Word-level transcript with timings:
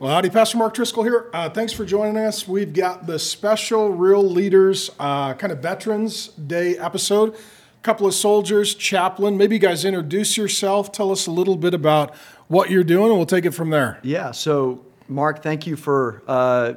Well, 0.00 0.12
howdy, 0.12 0.28
Pastor 0.28 0.58
Mark 0.58 0.74
Driscoll 0.74 1.04
here. 1.04 1.30
Uh, 1.32 1.48
thanks 1.48 1.72
for 1.72 1.84
joining 1.84 2.16
us. 2.16 2.48
We've 2.48 2.72
got 2.72 3.06
the 3.06 3.16
special 3.16 3.90
Real 3.90 4.28
Leaders 4.28 4.90
uh, 4.98 5.34
kind 5.34 5.52
of 5.52 5.60
Veterans 5.60 6.28
Day 6.28 6.76
episode. 6.76 7.34
A 7.34 7.82
couple 7.84 8.04
of 8.04 8.12
soldiers, 8.12 8.74
chaplain. 8.74 9.36
Maybe 9.36 9.54
you 9.54 9.60
guys 9.60 9.84
introduce 9.84 10.36
yourself. 10.36 10.90
Tell 10.90 11.12
us 11.12 11.28
a 11.28 11.30
little 11.30 11.56
bit 11.56 11.74
about 11.74 12.12
what 12.48 12.70
you're 12.70 12.82
doing, 12.82 13.10
and 13.10 13.16
we'll 13.16 13.24
take 13.24 13.44
it 13.44 13.52
from 13.52 13.70
there. 13.70 14.00
Yeah. 14.02 14.32
So, 14.32 14.84
Mark, 15.06 15.44
thank 15.44 15.64
you 15.64 15.76
for 15.76 16.24
uh, 16.26 16.74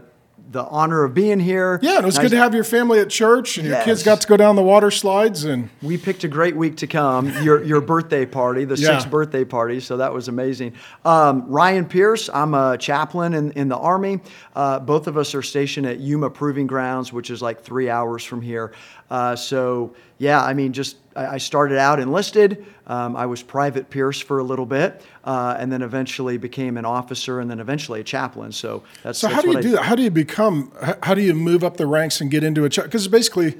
the 0.49 0.63
honor 0.65 1.03
of 1.03 1.13
being 1.13 1.39
here. 1.39 1.77
Yeah, 1.81 1.99
it 1.99 2.05
was 2.05 2.17
good 2.17 2.31
to 2.31 2.37
have 2.37 2.53
your 2.53 2.63
family 2.63 2.99
at 2.99 3.09
church, 3.09 3.57
and 3.57 3.67
your 3.67 3.81
kids 3.83 4.01
got 4.03 4.21
to 4.21 4.27
go 4.27 4.37
down 4.37 4.55
the 4.55 4.63
water 4.63 4.91
slides. 4.91 5.43
And 5.43 5.69
We 5.81 5.97
picked 5.97 6.23
a 6.23 6.27
great 6.27 6.55
week 6.55 6.77
to 6.77 6.87
come. 6.87 7.29
Your 7.43 7.63
your 7.63 7.81
birthday 7.81 8.25
party, 8.25 8.63
the 8.65 8.75
Yeah. 8.75 8.91
sixth 8.97 9.09
birthday 9.09 9.43
party. 9.43 9.79
So 9.79 9.97
that 9.97 10.13
was 10.13 10.27
amazing. 10.27 10.73
Um, 11.03 11.43
Ryan 11.47 11.85
Pierce, 11.85 12.29
I'm 12.33 12.53
a 12.53 12.77
chaplain 12.77 13.33
in, 13.33 13.51
in 13.51 13.67
the 13.67 13.77
Army. 13.77 14.19
Uh, 14.55 14.79
both 14.79 15.07
of 15.07 15.17
us 15.17 15.35
are 15.35 15.41
stationed 15.41 15.85
at 15.85 15.99
Yuma 15.99 16.29
Proving 16.29 16.67
Grounds, 16.67 17.11
which 17.11 17.29
is 17.29 17.41
like 17.41 17.61
three 17.61 17.89
hours 17.89 18.23
from 18.23 18.41
here. 18.41 18.71
Uh, 19.09 19.35
so 19.35 19.93
yeah, 20.17 20.41
I 20.43 20.53
mean, 20.53 20.73
just 20.73 20.97
I, 21.17 21.37
started 21.37 21.77
out 21.77 21.99
enlisted. 21.99 22.65
Um, 22.85 23.15
I 23.15 23.25
was 23.25 23.41
Private 23.43 23.89
Pierce 23.89 24.19
for 24.19 24.39
a 24.39 24.43
little 24.43 24.65
bit, 24.65 25.01
uh, 25.23 25.55
and 25.59 25.71
then 25.71 25.81
eventually 25.81 26.37
became 26.37 26.77
an 26.77 26.85
officer, 26.85 27.39
and 27.39 27.49
then 27.49 27.59
eventually 27.59 27.99
a 28.01 28.03
chaplain. 28.03 28.51
So 28.51 28.83
that's 29.03 29.19
so, 29.19 29.27
that's 29.27 29.35
how 29.35 29.41
do 29.41 29.51
you 29.51 29.57
I- 29.57 29.61
do 29.61 29.71
that? 29.71 29.83
How 29.83 29.95
do 29.95 30.03
you 30.03 30.11
become? 30.11 30.71
How 31.03 31.13
do 31.13 31.21
you 31.21 31.33
move 31.33 31.63
up 31.63 31.77
the 31.77 31.87
ranks 31.87 32.21
and 32.21 32.29
get 32.29 32.43
into 32.43 32.65
a? 32.65 32.69
Because 32.69 33.05
it 33.07 33.09
basically 33.09 33.55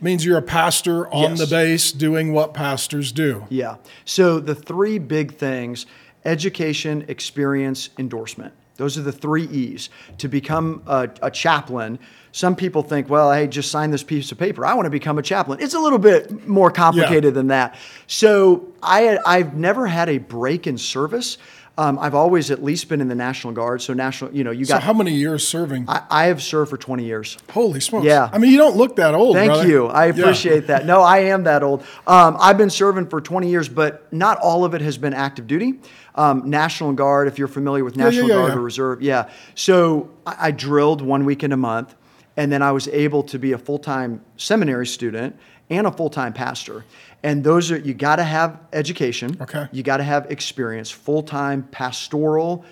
means 0.00 0.24
you're 0.24 0.38
a 0.38 0.42
pastor 0.42 1.08
on 1.12 1.30
Yes. 1.30 1.38
the 1.38 1.46
base 1.46 1.92
doing 1.92 2.32
what 2.32 2.52
pastors 2.52 3.12
do. 3.12 3.46
Yeah. 3.48 3.76
So 4.04 4.40
the 4.40 4.54
three 4.54 4.98
big 4.98 5.34
things 5.34 5.86
education, 6.24 7.04
experience, 7.08 7.90
endorsement. 7.98 8.52
Those 8.76 8.98
are 8.98 9.02
the 9.02 9.12
three 9.12 9.44
E's. 9.44 9.88
To 10.18 10.28
become 10.28 10.82
a, 10.86 11.08
a 11.22 11.30
chaplain, 11.30 11.98
some 12.36 12.54
people 12.54 12.82
think, 12.82 13.08
well, 13.08 13.32
hey, 13.32 13.46
just 13.46 13.70
sign 13.70 13.90
this 13.90 14.02
piece 14.02 14.30
of 14.30 14.36
paper. 14.36 14.66
I 14.66 14.74
want 14.74 14.84
to 14.84 14.90
become 14.90 15.16
a 15.16 15.22
chaplain. 15.22 15.58
It's 15.62 15.72
a 15.72 15.80
little 15.80 15.98
bit 15.98 16.46
more 16.46 16.70
complicated 16.70 17.32
than 17.32 17.46
that. 17.46 17.78
So 18.08 18.74
I, 18.82 19.18
I've 19.24 19.54
never 19.54 19.86
had 19.86 20.10
a 20.10 20.18
break 20.18 20.66
in 20.66 20.76
service. 20.76 21.38
Um, 21.78 21.98
I've 21.98 22.14
always 22.14 22.50
at 22.50 22.62
least 22.62 22.90
been 22.90 23.00
in 23.00 23.08
the 23.08 23.14
National 23.14 23.54
Guard. 23.54 23.80
So 23.80 23.94
national, 23.94 24.34
you 24.34 24.44
know, 24.44 24.50
you 24.50 24.66
got. 24.66 24.82
So, 24.82 24.86
how 24.86 24.92
many 24.92 25.12
years 25.12 25.48
serving? 25.48 25.88
I, 25.88 26.02
I 26.10 26.24
have 26.26 26.42
served 26.42 26.68
for 26.68 26.76
20 26.76 27.04
years. 27.04 27.38
Holy 27.52 27.80
smokes! 27.80 28.04
Yeah. 28.04 28.28
I 28.30 28.36
mean, 28.36 28.50
you 28.50 28.58
don't 28.58 28.76
look 28.76 28.96
that 28.96 29.14
old. 29.14 29.34
Thank 29.34 29.52
brother. 29.52 29.68
you. 29.68 29.86
I 29.86 30.06
Yeah. 30.06 30.12
appreciate 30.12 30.66
that. 30.66 30.84
No, 30.84 31.00
I 31.00 31.18
am 31.18 31.44
that 31.44 31.62
old. 31.62 31.84
Um, 32.06 32.36
I've 32.38 32.58
been 32.58 32.70
serving 32.70 33.08
for 33.08 33.22
20 33.22 33.48
years, 33.48 33.68
but 33.70 34.12
not 34.12 34.38
all 34.40 34.66
of 34.66 34.74
it 34.74 34.82
has 34.82 34.98
been 34.98 35.14
active 35.14 35.46
duty. 35.46 35.80
Um, 36.14 36.50
National 36.50 36.92
Guard, 36.92 37.28
if 37.28 37.38
you're 37.38 37.48
familiar 37.48 37.82
with 37.82 37.96
yeah, 37.96 38.04
National 38.04 38.28
yeah, 38.28 38.34
Guard 38.34 38.52
yeah. 38.52 38.58
or 38.58 38.60
Reserve, 38.60 39.00
yeah. 39.02 39.30
So 39.54 40.10
I, 40.26 40.48
I 40.48 40.50
drilled 40.50 41.00
one 41.00 41.24
weekend 41.24 41.54
a 41.54 41.58
month, 41.58 41.94
and 42.36 42.52
then 42.52 42.62
I 42.62 42.72
was 42.72 42.88
able 42.88 43.22
to 43.24 43.38
be 43.38 43.52
a 43.52 43.58
full 43.58 43.78
time 43.78 44.20
seminary 44.36 44.86
student 44.86 45.36
and 45.70 45.86
a 45.86 45.90
full 45.92 46.10
time 46.10 46.32
pastor. 46.32 46.84
And 47.22 47.42
those 47.42 47.70
are, 47.72 47.78
you 47.78 47.94
got 47.94 48.16
to 48.16 48.24
have 48.24 48.60
education. 48.72 49.36
Okay. 49.40 49.66
You 49.72 49.82
got 49.82 49.96
to 49.96 50.04
have 50.04 50.30
experience, 50.30 50.90
full 50.90 51.22
time 51.22 51.64
pastoral, 51.72 52.64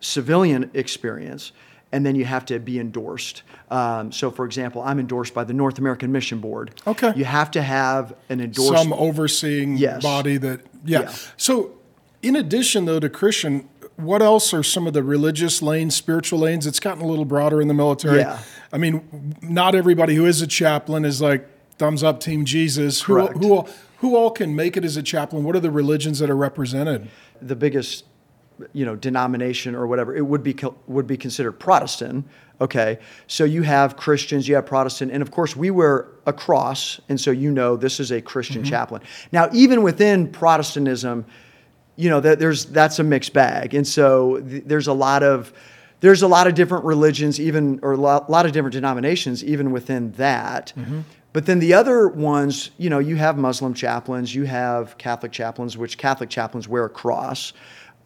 civilian 0.00 0.70
experience, 0.74 1.52
and 1.92 2.04
then 2.04 2.14
you 2.16 2.24
have 2.24 2.44
to 2.46 2.58
be 2.58 2.78
endorsed. 2.78 3.42
Um, 3.70 4.12
so, 4.12 4.30
for 4.30 4.44
example, 4.44 4.82
I'm 4.82 4.98
endorsed 4.98 5.32
by 5.32 5.44
the 5.44 5.54
North 5.54 5.78
American 5.78 6.12
Mission 6.12 6.40
Board. 6.40 6.72
Okay. 6.86 7.12
You 7.16 7.24
have 7.24 7.50
to 7.52 7.62
have 7.62 8.14
an 8.28 8.40
endorsement. 8.40 8.78
some 8.82 8.92
overseeing 8.92 9.76
Yes. 9.76 10.02
body 10.02 10.36
that 10.38 10.60
yeah. 10.84 11.02
Yeah. 11.02 11.14
So 11.36 11.72
in 12.22 12.36
addition 12.36 12.84
though 12.84 13.00
to 13.00 13.08
Christian, 13.08 13.68
what 13.96 14.22
else 14.22 14.52
are 14.52 14.62
some 14.62 14.86
of 14.86 14.92
the 14.92 15.02
religious 15.02 15.62
lanes, 15.62 15.94
spiritual 15.94 16.40
lanes? 16.40 16.66
It's 16.66 16.80
gotten 16.80 17.02
a 17.02 17.06
little 17.06 17.24
broader 17.24 17.60
in 17.60 17.68
the 17.68 17.74
military. 17.74 18.20
Yeah. 18.20 18.40
I 18.72 18.78
mean, 18.78 19.36
not 19.40 19.74
everybody 19.74 20.14
who 20.14 20.26
is 20.26 20.42
a 20.42 20.46
chaplain 20.46 21.04
is 21.04 21.20
like 21.20 21.48
thumbs 21.78 22.02
up 22.02 22.20
team 22.20 22.44
Jesus. 22.44 23.02
Who 23.02 23.14
Correct. 23.14 23.36
who 23.38 23.54
all, 23.54 23.68
who 23.98 24.16
all 24.16 24.30
can 24.30 24.56
make 24.56 24.76
it 24.76 24.84
as 24.84 24.96
a 24.96 25.02
chaplain? 25.02 25.44
What 25.44 25.54
are 25.56 25.60
the 25.60 25.70
religions 25.70 26.18
that 26.18 26.30
are 26.30 26.36
represented? 26.36 27.08
the 27.40 27.56
biggest 27.56 28.04
you 28.72 28.84
know 28.84 28.94
denomination 28.94 29.74
or 29.74 29.86
whatever 29.86 30.14
it 30.14 30.24
would 30.24 30.42
be 30.42 30.56
would 30.86 31.06
be 31.06 31.16
considered 31.16 31.52
Protestant 31.52 32.24
okay 32.60 32.98
so 33.26 33.42
you 33.42 33.62
have 33.62 33.96
Christians 33.96 34.46
you 34.46 34.54
have 34.54 34.64
Protestant 34.64 35.10
and 35.10 35.20
of 35.22 35.32
course 35.32 35.56
we 35.56 35.70
wear 35.70 36.06
a 36.26 36.32
cross 36.32 37.00
and 37.08 37.20
so 37.20 37.32
you 37.32 37.50
know 37.50 37.76
this 37.76 37.98
is 37.98 38.12
a 38.12 38.22
Christian 38.22 38.62
mm-hmm. 38.62 38.70
chaplain 38.70 39.02
now 39.32 39.48
even 39.52 39.82
within 39.82 40.30
Protestantism 40.30 41.26
you 41.96 42.10
know 42.10 42.20
that 42.20 42.38
there's 42.38 42.66
that's 42.66 42.98
a 42.98 43.04
mixed 43.04 43.32
bag. 43.32 43.74
And 43.74 43.86
so 43.86 44.40
th- 44.40 44.64
there's 44.66 44.86
a 44.86 44.92
lot 44.92 45.22
of 45.22 45.52
there's 46.00 46.22
a 46.22 46.28
lot 46.28 46.46
of 46.46 46.54
different 46.54 46.84
religions 46.84 47.40
even 47.40 47.80
or 47.82 47.92
a 47.92 47.96
lot, 47.96 48.28
lot 48.28 48.46
of 48.46 48.52
different 48.52 48.74
denominations 48.74 49.42
even 49.44 49.70
within 49.72 50.12
that. 50.12 50.72
But 51.32 51.46
then 51.46 51.58
the 51.58 51.74
other 51.74 52.08
ones 52.08 52.70
you 52.78 52.90
know 52.90 52.98
you 53.00 53.16
have 53.16 53.36
muslim 53.36 53.74
chaplains 53.74 54.34
you 54.34 54.44
have 54.44 54.96
catholic 54.98 55.32
chaplains 55.32 55.76
which 55.76 55.98
catholic 55.98 56.30
chaplains 56.30 56.68
wear 56.68 56.84
a 56.84 56.88
cross 56.88 57.52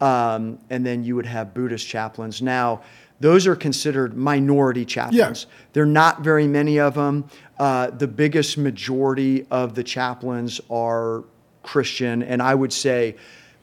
um, 0.01 0.59
and 0.69 0.85
then 0.85 1.03
you 1.03 1.15
would 1.15 1.25
have 1.25 1.53
buddhist 1.53 1.87
chaplains. 1.87 2.41
Now 2.41 2.81
those 3.19 3.45
are 3.47 3.55
considered 3.55 4.15
minority 4.15 4.85
chaplains. 4.85 5.17
There 5.73 5.83
are 5.83 5.85
not 5.85 6.21
very 6.21 6.47
many 6.47 6.79
of 6.79 6.93
them. 6.93 7.25
Uh, 7.59 7.89
the 7.89 8.07
biggest 8.07 8.57
majority 8.57 9.45
of 9.51 9.75
the 9.75 9.83
chaplains 9.83 10.61
are 10.69 11.23
christian 11.61 12.23
and 12.23 12.41
i 12.41 12.55
would 12.55 12.71
say 12.71 13.13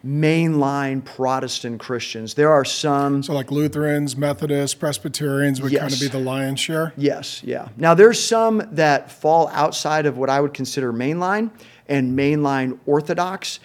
mainline 0.06 1.04
Protestant 1.04 1.80
Christians. 1.80 2.34
There 2.34 2.52
are 2.52 2.64
some. 2.64 3.22
So 3.22 3.32
like 3.34 3.50
Lutherans, 3.50 4.16
Methodists, 4.16 4.74
Presbyterians 4.74 5.60
would 5.60 5.74
kind 5.74 5.92
of 5.92 6.00
be 6.00 6.08
the 6.08 6.18
lion's 6.18 6.60
share. 6.60 6.92
Yes, 6.96 7.42
yeah. 7.42 7.68
Now 7.76 7.94
there's 7.94 8.22
some 8.22 8.62
that 8.72 9.10
fall 9.10 9.48
outside 9.48 10.06
of 10.06 10.16
what 10.16 10.30
I 10.30 10.40
would 10.40 10.54
consider 10.54 10.92
mainline 10.92 11.50
and 11.88 12.16
mainline 12.16 12.78
Orthodox. 12.86 13.60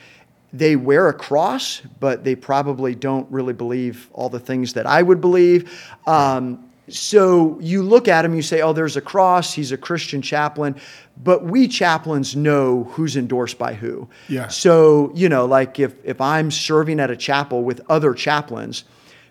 They 0.54 0.76
wear 0.76 1.08
a 1.08 1.14
cross, 1.14 1.82
but 2.00 2.24
they 2.24 2.36
probably 2.36 2.94
don't 2.94 3.30
really 3.32 3.54
believe 3.54 4.10
all 4.12 4.28
the 4.28 4.40
things 4.40 4.74
that 4.74 4.86
I 4.86 5.02
would 5.02 5.22
believe. 5.22 5.72
Um, 6.06 6.71
so 6.90 7.58
you 7.62 7.84
look 7.84 8.08
at 8.08 8.26
him, 8.26 8.34
you 8.36 8.42
say, 8.42 8.62
"Oh, 8.62 8.74
there's 8.74 8.98
a 8.98 9.02
cross. 9.02 9.54
He's 9.54 9.72
a 9.72 9.78
Christian 9.78 10.22
chaplain." 10.22 10.76
But 11.24 11.44
we 11.46 11.68
chaplains 11.68 12.36
know 12.36 12.86
who's 12.92 13.16
endorsed 13.16 13.58
by 13.58 13.74
who. 13.74 14.10
Yeah. 14.28 14.48
So 14.48 15.12
you 15.14 15.30
know, 15.30 15.46
like 15.46 15.80
if 15.80 15.94
if 16.04 16.20
I'm 16.20 16.52
serving 16.52 17.00
at 17.00 17.12
a 17.12 17.16
chapel 17.16 17.64
with 17.64 17.82
other 17.90 18.14
chaplains, 18.14 18.84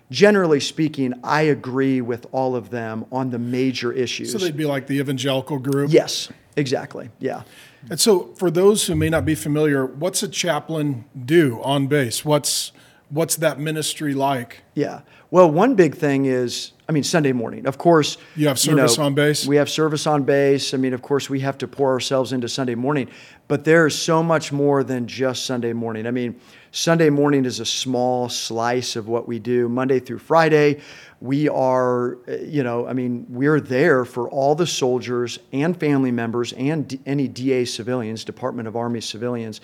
generally 0.09 0.59
speaking, 0.59 1.13
I 1.23 1.43
agree 1.43 2.01
with 2.01 2.27
all 2.31 2.55
of 2.55 2.69
them 2.69 3.05
on 3.11 3.31
the 3.31 3.39
major 3.39 3.91
issues. 3.91 4.31
So 4.31 4.37
they'd 4.37 4.55
be 4.55 4.65
like 4.65 4.87
the 4.87 4.99
evangelical 4.99 5.59
group. 5.59 5.91
yes, 5.91 6.29
exactly. 6.55 7.09
Yeah. 7.19 7.43
And 7.89 7.99
so, 7.99 8.33
for 8.35 8.51
those 8.51 8.85
who 8.85 8.95
may 8.95 9.09
not 9.09 9.25
be 9.25 9.33
familiar, 9.33 9.85
what's 9.85 10.21
a 10.21 10.27
chaplain 10.27 11.05
do 11.25 11.59
on 11.63 11.87
base? 11.87 12.23
What's 12.23 12.71
what's 13.09 13.35
that 13.37 13.59
ministry 13.59 14.13
like? 14.13 14.63
Yeah. 14.75 15.01
Well, 15.31 15.49
one 15.49 15.75
big 15.75 15.95
thing 15.95 16.25
is, 16.25 16.73
I 16.91 16.93
mean, 16.93 17.03
Sunday 17.03 17.31
morning. 17.31 17.67
Of 17.67 17.77
course, 17.77 18.17
You 18.35 18.49
have 18.49 18.59
service 18.59 18.97
on 18.97 19.13
base? 19.13 19.47
We 19.47 19.55
have 19.55 19.69
service 19.69 20.05
on 20.05 20.23
base. 20.23 20.73
I 20.73 20.77
mean, 20.77 20.93
of 20.93 21.01
course, 21.01 21.29
we 21.29 21.39
have 21.39 21.57
to 21.59 21.67
pour 21.69 21.89
ourselves 21.89 22.33
into 22.33 22.49
Sunday 22.49 22.75
morning, 22.75 23.07
but 23.47 23.63
there's 23.63 23.95
so 23.97 24.21
much 24.21 24.51
more 24.51 24.83
than 24.83 25.07
just 25.07 25.45
Sunday 25.45 25.71
morning. 25.71 26.05
I 26.05 26.11
mean, 26.11 26.35
Sunday 26.71 27.09
morning 27.09 27.45
is 27.45 27.61
a 27.61 27.65
small 27.65 28.27
slice 28.27 28.97
of 28.97 29.07
what 29.07 29.25
we 29.25 29.39
do. 29.39 29.69
Monday 29.69 30.01
through 30.01 30.19
Friday, 30.19 30.81
we 31.21 31.47
are, 31.47 32.17
uh, 32.27 32.33
you 32.43 32.61
know, 32.61 32.85
I 32.85 32.91
mean, 32.91 33.25
we're 33.29 33.61
there 33.61 34.03
for 34.03 34.29
all 34.29 34.53
the 34.53 34.67
soldiers 34.67 35.39
and 35.53 35.79
family 35.79 36.11
members 36.11 36.51
and 36.51 36.89
D- 36.89 36.99
any 37.05 37.29
DA 37.29 37.63
civilians, 37.63 38.25
Department 38.25 38.67
of 38.67 38.75
Army 38.75 38.99
civilians. 38.99 39.61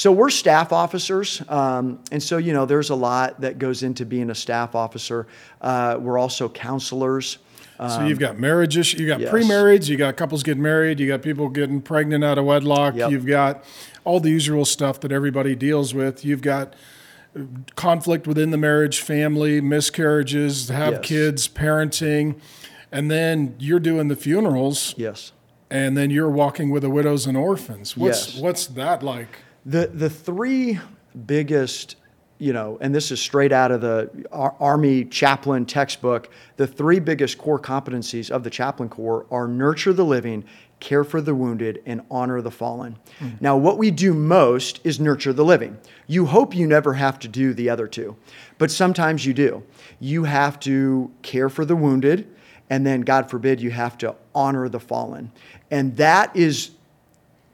So 0.00 0.10
we're 0.10 0.30
staff 0.30 0.72
officers, 0.72 1.42
um, 1.50 1.98
and 2.10 2.22
so 2.22 2.38
you 2.38 2.54
know 2.54 2.64
there's 2.64 2.88
a 2.88 2.94
lot 2.94 3.42
that 3.42 3.58
goes 3.58 3.82
into 3.82 4.06
being 4.06 4.30
a 4.30 4.34
staff 4.34 4.74
officer. 4.74 5.26
Uh, 5.60 5.98
we're 6.00 6.16
also 6.16 6.48
counselors. 6.48 7.36
So 7.78 8.06
you've 8.06 8.18
got 8.18 8.38
marriages, 8.38 8.94
you 8.94 9.06
got 9.06 9.16
Um, 9.16 9.20
yes. 9.22 9.30
pre-marriage, 9.30 9.90
you 9.90 9.98
got 9.98 10.16
couples 10.16 10.42
getting 10.42 10.62
married, 10.62 11.00
you 11.00 11.06
got 11.08 11.20
people 11.20 11.50
getting 11.50 11.82
pregnant 11.82 12.24
out 12.24 12.38
of 12.38 12.46
wedlock, 12.46 12.94
Yep. 12.96 13.10
you've 13.10 13.26
got 13.26 13.62
all 14.04 14.20
the 14.20 14.30
usual 14.30 14.64
stuff 14.64 15.00
that 15.00 15.12
everybody 15.12 15.54
deals 15.54 15.92
with. 15.92 16.24
You've 16.24 16.40
got 16.42 16.72
conflict 17.76 18.26
within 18.26 18.52
the 18.52 18.56
marriage, 18.58 19.00
family, 19.00 19.60
miscarriages, 19.60 20.70
have 20.70 20.94
Yes. 20.94 21.00
kids, 21.02 21.48
parenting, 21.48 22.36
and 22.90 23.10
then 23.10 23.54
you're 23.58 23.78
doing 23.80 24.08
the 24.08 24.16
funerals, 24.16 24.94
Yes. 24.96 25.32
and 25.70 25.94
then 25.94 26.08
you're 26.10 26.30
walking 26.30 26.70
with 26.70 26.82
the 26.84 26.90
widows 26.90 27.26
and 27.26 27.36
orphans. 27.36 27.98
What's 27.98 28.34
Yes. 28.34 28.42
what's 28.42 28.66
that 28.66 29.02
like? 29.02 29.38
The 29.66 29.88
the 29.88 30.10
three 30.10 30.78
biggest, 31.26 31.96
you 32.38 32.52
know, 32.52 32.78
and 32.80 32.94
this 32.94 33.10
is 33.10 33.20
straight 33.20 33.52
out 33.52 33.70
of 33.70 33.80
the 33.80 34.10
Ar- 34.32 34.56
Army 34.58 35.04
chaplain 35.04 35.66
textbook. 35.66 36.30
The 36.56 36.66
three 36.66 37.00
biggest 37.00 37.38
core 37.38 37.58
competencies 37.58 38.30
of 38.30 38.42
the 38.42 38.50
chaplain 38.50 38.88
corps 38.88 39.26
are 39.30 39.46
nurture 39.46 39.92
the 39.92 40.04
living, 40.04 40.44
care 40.80 41.04
for 41.04 41.20
the 41.20 41.34
wounded, 41.34 41.82
and 41.84 42.00
honor 42.10 42.40
the 42.40 42.50
fallen. 42.50 42.96
Hmm. 43.18 43.28
Now, 43.40 43.56
what 43.56 43.76
we 43.76 43.90
do 43.90 44.14
most 44.14 44.80
is 44.82 44.98
nurture 44.98 45.32
the 45.32 45.44
living. 45.44 45.76
You 46.06 46.26
hope 46.26 46.54
you 46.54 46.66
never 46.66 46.94
have 46.94 47.18
to 47.20 47.28
do 47.28 47.52
the 47.52 47.68
other 47.68 47.86
two, 47.86 48.16
but 48.56 48.70
sometimes 48.70 49.26
you 49.26 49.34
do. 49.34 49.62
You 49.98 50.24
have 50.24 50.58
to 50.60 51.10
care 51.20 51.50
for 51.50 51.66
the 51.66 51.76
wounded, 51.76 52.26
and 52.70 52.86
then, 52.86 53.02
God 53.02 53.28
forbid, 53.28 53.60
you 53.60 53.72
have 53.72 53.98
to 53.98 54.14
honor 54.34 54.68
the 54.68 54.80
fallen. 54.80 55.32
And 55.70 55.96
that 55.96 56.34
is 56.34 56.70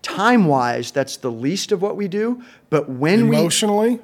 time 0.06 0.46
wise, 0.46 0.90
that's 0.92 1.16
the 1.16 1.30
least 1.30 1.72
of 1.72 1.82
what 1.82 1.96
we 1.96 2.06
do. 2.08 2.42
But 2.70 2.88
when 2.88 3.28
we, 3.28 3.36
Emotionally, 3.36 3.98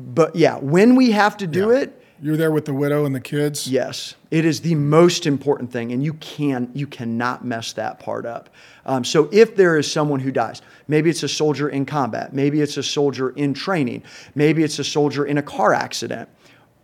but 0.00 0.34
yeah, 0.34 0.56
when 0.58 0.96
we 0.96 1.12
have 1.12 1.36
to 1.38 1.46
do 1.46 1.70
Yeah. 1.70 1.78
it, 1.82 2.02
you're 2.20 2.36
there 2.36 2.50
with 2.50 2.64
the 2.64 2.72
widow 2.72 3.04
and 3.04 3.14
the 3.14 3.20
kids. 3.20 3.68
Yes, 3.68 4.14
it 4.30 4.44
is 4.46 4.62
the 4.62 4.74
most 4.74 5.26
important 5.26 5.70
thing, 5.70 5.92
and 5.92 6.02
you 6.02 6.14
can 6.14 6.70
you 6.74 6.86
cannot 6.86 7.44
mess 7.44 7.74
that 7.74 8.00
part 8.00 8.24
up. 8.24 8.48
Um, 8.86 9.04
so 9.04 9.28
if 9.32 9.54
there 9.54 9.76
is 9.76 9.90
someone 9.90 10.20
who 10.20 10.32
dies, 10.32 10.62
maybe 10.88 11.10
it's 11.10 11.22
a 11.22 11.28
soldier 11.28 11.68
in 11.68 11.84
combat, 11.84 12.32
maybe 12.32 12.62
it's 12.62 12.78
a 12.78 12.82
soldier 12.82 13.30
in 13.30 13.52
training, 13.52 14.02
maybe 14.34 14.62
it's 14.64 14.78
a 14.78 14.84
soldier 14.84 15.26
in 15.26 15.36
a 15.36 15.42
car 15.42 15.74
accident, 15.74 16.28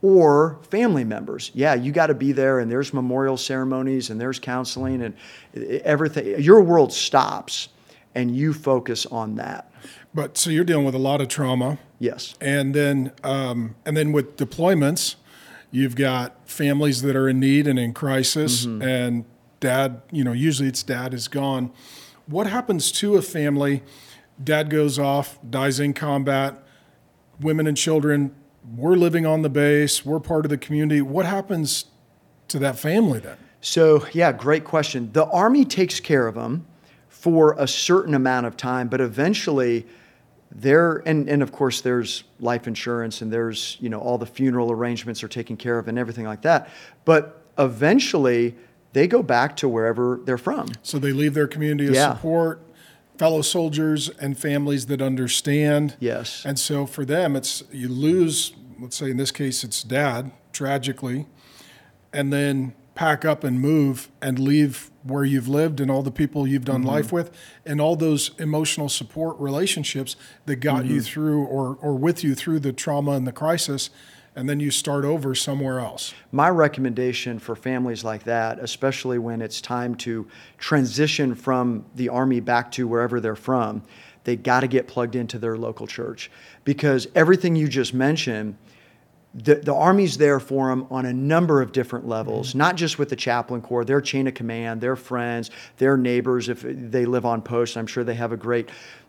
or 0.03 0.59
family 0.71 1.05
members. 1.05 1.51
Yeah, 1.55 1.75
you 1.75 1.93
got 1.93 2.09
to 2.09 2.15
be 2.15 2.33
there, 2.33 2.59
and 2.59 2.71
there's 2.71 2.93
memorial 2.93 3.39
ceremonies, 3.39 4.11
and 4.11 4.21
there's 4.21 4.39
counseling, 4.39 5.01
and 5.01 5.15
everything. 5.83 6.43
Your 6.43 6.61
world 6.61 6.93
stops, 6.93 7.69
and 8.15 8.35
you 8.37 8.53
focus 8.53 9.07
on 9.07 9.37
that. 9.37 9.71
But 10.15 10.37
so 10.37 10.51
you're 10.51 10.65
dealing 10.65 10.85
with 10.85 10.95
a 10.95 10.99
lot 10.99 11.21
of 11.21 11.29
trauma. 11.29 11.79
Yes. 11.99 12.35
And 12.41 12.75
then, 12.75 13.13
um, 13.25 13.75
and 13.87 13.97
then 13.97 14.13
with 14.13 14.37
deployments, 14.37 15.17
you've 15.71 15.97
got 15.97 16.37
families 16.49 17.03
that 17.03 17.17
are 17.17 17.29
in 17.29 17.41
need 17.41 17.67
and 17.67 17.79
in 17.79 17.93
crisis, 17.95 18.67
Mm-hmm. 18.67 18.83
and 18.83 19.25
dad. 19.61 20.03
You 20.11 20.25
know, 20.25 20.33
usually 20.33 20.69
it's 20.69 20.83
dad 20.83 21.15
is 21.15 21.29
gone. 21.29 21.71
What 22.27 22.47
happens 22.47 22.93
to 22.93 23.17
a 23.17 23.23
family? 23.23 23.83
Dad 24.43 24.71
goes 24.71 24.99
off, 24.99 25.39
dies 25.49 25.81
in 25.81 25.95
combat. 25.95 26.63
Women 27.41 27.67
and 27.67 27.77
children. 27.77 28.35
We're 28.77 28.95
living 28.97 29.27
on 29.27 29.43
the 29.43 29.49
base. 29.51 30.05
We're 30.05 30.21
part 30.21 30.45
of 30.45 30.51
the 30.51 30.59
community. 30.59 31.03
What 31.03 31.27
happens 31.27 31.87
to 32.49 32.59
that 32.61 32.79
family 32.79 33.19
then? 33.19 33.37
So, 33.61 34.07
yeah, 34.13 34.33
great 34.33 34.65
question. 34.65 35.11
The 35.13 35.25
Army 35.27 35.65
takes 35.65 35.99
care 36.01 36.27
of 36.29 36.35
them 36.35 36.67
for 37.23 37.55
a 37.57 37.69
certain 37.69 38.15
amount 38.15 38.47
of 38.47 38.57
time, 38.57 38.89
but 38.89 39.01
eventually 39.01 39.87
there 40.51 40.97
and, 41.07 41.29
and 41.31 41.41
of 41.43 41.51
course 41.53 41.81
there's 41.81 42.25
life 42.41 42.67
insurance 42.67 43.23
and 43.23 43.33
there's 43.33 43.79
you 43.81 43.89
know 43.89 43.99
all 44.01 44.19
the 44.19 44.27
funeral 44.27 44.71
arrangements 44.71 45.23
are 45.25 45.29
taken 45.29 45.57
care 45.57 45.79
of 45.79 45.89
and 45.89 45.99
everything 45.99 46.27
like 46.27 46.43
that 46.43 46.69
but 47.07 47.41
eventually 47.59 48.55
they 48.93 49.07
go 49.07 49.23
back 49.23 49.57
to 49.57 49.67
wherever 49.67 50.21
they're 50.27 50.37
from 50.37 50.69
So 50.83 50.99
they 50.99 51.13
leave 51.13 51.33
their 51.33 51.47
community 51.47 51.89
of 51.89 51.95
Yeah. 51.95 52.13
support, 52.17 52.61
fellow 53.17 53.41
soldiers, 53.41 54.11
and 54.21 54.37
families 54.37 54.85
that 54.87 55.01
understand. 55.01 55.97
yes 56.01 56.45
And 56.45 56.59
so 56.59 56.85
for 56.85 57.07
them, 57.07 57.35
it's 57.35 57.65
you 57.73 57.89
lose, 57.89 58.53
let's 58.79 58.97
say 58.97 59.11
in 59.11 59.17
this 59.17 59.31
case, 59.31 59.65
it's 59.65 59.83
dad, 59.83 60.33
tragically, 60.53 61.25
and 62.13 62.31
then 62.31 62.75
pack 62.95 63.25
up 63.25 63.43
and 63.43 63.59
move 63.59 64.11
and 64.21 64.39
leave 64.39 64.91
where 65.03 65.25
you've 65.25 65.49
lived 65.49 65.81
and 65.81 65.91
all 65.91 66.03
the 66.03 66.11
people 66.11 66.47
you've 66.47 66.65
done 66.65 66.81
mm-hmm. 66.81 66.91
life 66.91 67.13
with 67.13 67.31
and 67.67 67.81
all 67.81 67.97
those 67.97 68.31
emotional 68.39 68.89
support 68.89 69.39
relationships 69.39 70.17
that 70.47 70.57
got 70.57 70.85
you 70.85 70.97
mm-hmm. 70.97 71.05
through 71.05 71.45
or, 71.45 71.77
or 71.81 71.95
with 71.95 72.23
you 72.23 72.35
through 72.35 72.61
the 72.61 72.73
trauma 72.73 73.13
and 73.13 73.27
the 73.27 73.33
crisis. 73.33 73.91
And 74.35 74.49
then 74.49 74.61
you 74.61 74.71
start 74.71 75.05
over 75.05 75.35
somewhere 75.35 75.79
else. 75.79 76.15
my 76.31 76.49
recommendation 76.49 77.39
for 77.39 77.55
families 77.55 78.03
like 78.03 78.25
that, 78.25 78.59
especially 78.61 79.19
when 79.19 79.43
it's 79.43 79.61
time 79.61 79.95
to 79.97 80.27
transition 80.57 81.35
from 81.35 81.85
the 81.97 82.09
Army 82.09 82.41
back 82.41 82.71
to 82.73 82.89
wherever 82.89 83.21
they're 83.21 83.37
from, 83.37 83.83
they 84.25 84.37
got 84.37 84.61
to 84.61 84.69
get 84.69 84.89
plugged 84.89 85.17
into 85.17 85.39
their 85.39 85.59
local 85.59 85.87
church 85.87 86.31
because 86.65 87.09
everything 87.15 87.57
you 87.57 87.69
just 87.69 87.93
mentioned. 87.93 88.57
The, 89.35 89.55
the 89.57 89.75
Army's 89.75 90.19
there 90.19 90.39
for 90.41 90.69
them 90.69 90.87
on 90.91 91.07
a 91.07 91.13
number 91.13 91.63
of 91.63 91.73
different 91.73 92.07
levels, 92.07 92.51
mm-hmm. 92.51 92.59
not 92.59 92.77
just 92.77 92.99
with 92.99 93.09
the 93.09 93.17
chaplain 93.17 93.63
corps, 93.63 93.85
their 93.85 94.03
chain 94.03 94.27
of 94.27 94.35
command, 94.35 94.81
their 94.83 94.97
friends, 94.97 95.51
their 95.79 95.97
neighbors. 95.97 96.51
If 96.51 96.63
they 96.63 97.07
live 97.07 97.25
on 97.25 97.41
post, 97.41 97.77
I'm 97.79 97.87
sure 97.87 98.05
they 98.05 98.15
have 98.15 98.33
a 98.33 98.37
great, 98.37 98.69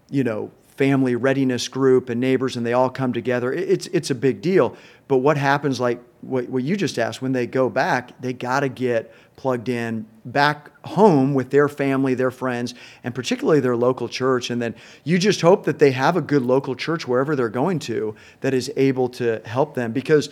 you 0.09 0.23
know, 0.23 0.49
family 0.77 1.15
readiness 1.15 1.67
group 1.67 2.09
and 2.09 2.21
neighbors, 2.21 2.55
and 2.55 2.65
they 2.65 2.73
all 2.73 2.89
come 2.89 3.11
together. 3.13 3.51
It- 3.51 3.69
It's 3.69 3.87
it's 3.87 4.11
a 4.11 4.15
big 4.15 4.41
deal. 4.41 4.77
But 5.09 5.17
what 5.17 5.37
happens, 5.37 5.79
like 5.81 6.01
what, 6.21 6.47
what 6.47 6.63
you 6.63 6.77
just 6.77 6.97
asked, 6.97 7.21
when 7.21 7.33
they 7.33 7.45
go 7.45 7.69
back, 7.69 8.19
they 8.21 8.31
got 8.31 8.61
to 8.61 8.69
get 8.69 9.13
plugged 9.35 9.67
in 9.69 10.05
back 10.25 10.69
home 10.85 11.33
with 11.33 11.49
their 11.49 11.67
family, 11.67 12.13
their 12.13 12.31
friends, 12.31 12.73
and 13.03 13.13
particularly 13.15 13.59
their 13.59 13.75
local 13.75 14.07
church. 14.07 14.49
And 14.49 14.61
then 14.61 14.75
you 15.03 15.17
just 15.17 15.41
hope 15.41 15.65
that 15.65 15.79
they 15.79 15.91
have 15.91 16.15
a 16.15 16.21
good 16.21 16.43
local 16.43 16.75
church 16.75 17.07
wherever 17.07 17.35
they're 17.35 17.49
going 17.49 17.79
to 17.79 18.15
that 18.41 18.53
is 18.53 18.71
able 18.77 19.09
to 19.09 19.41
help 19.45 19.73
them. 19.75 19.91
Because 19.91 20.29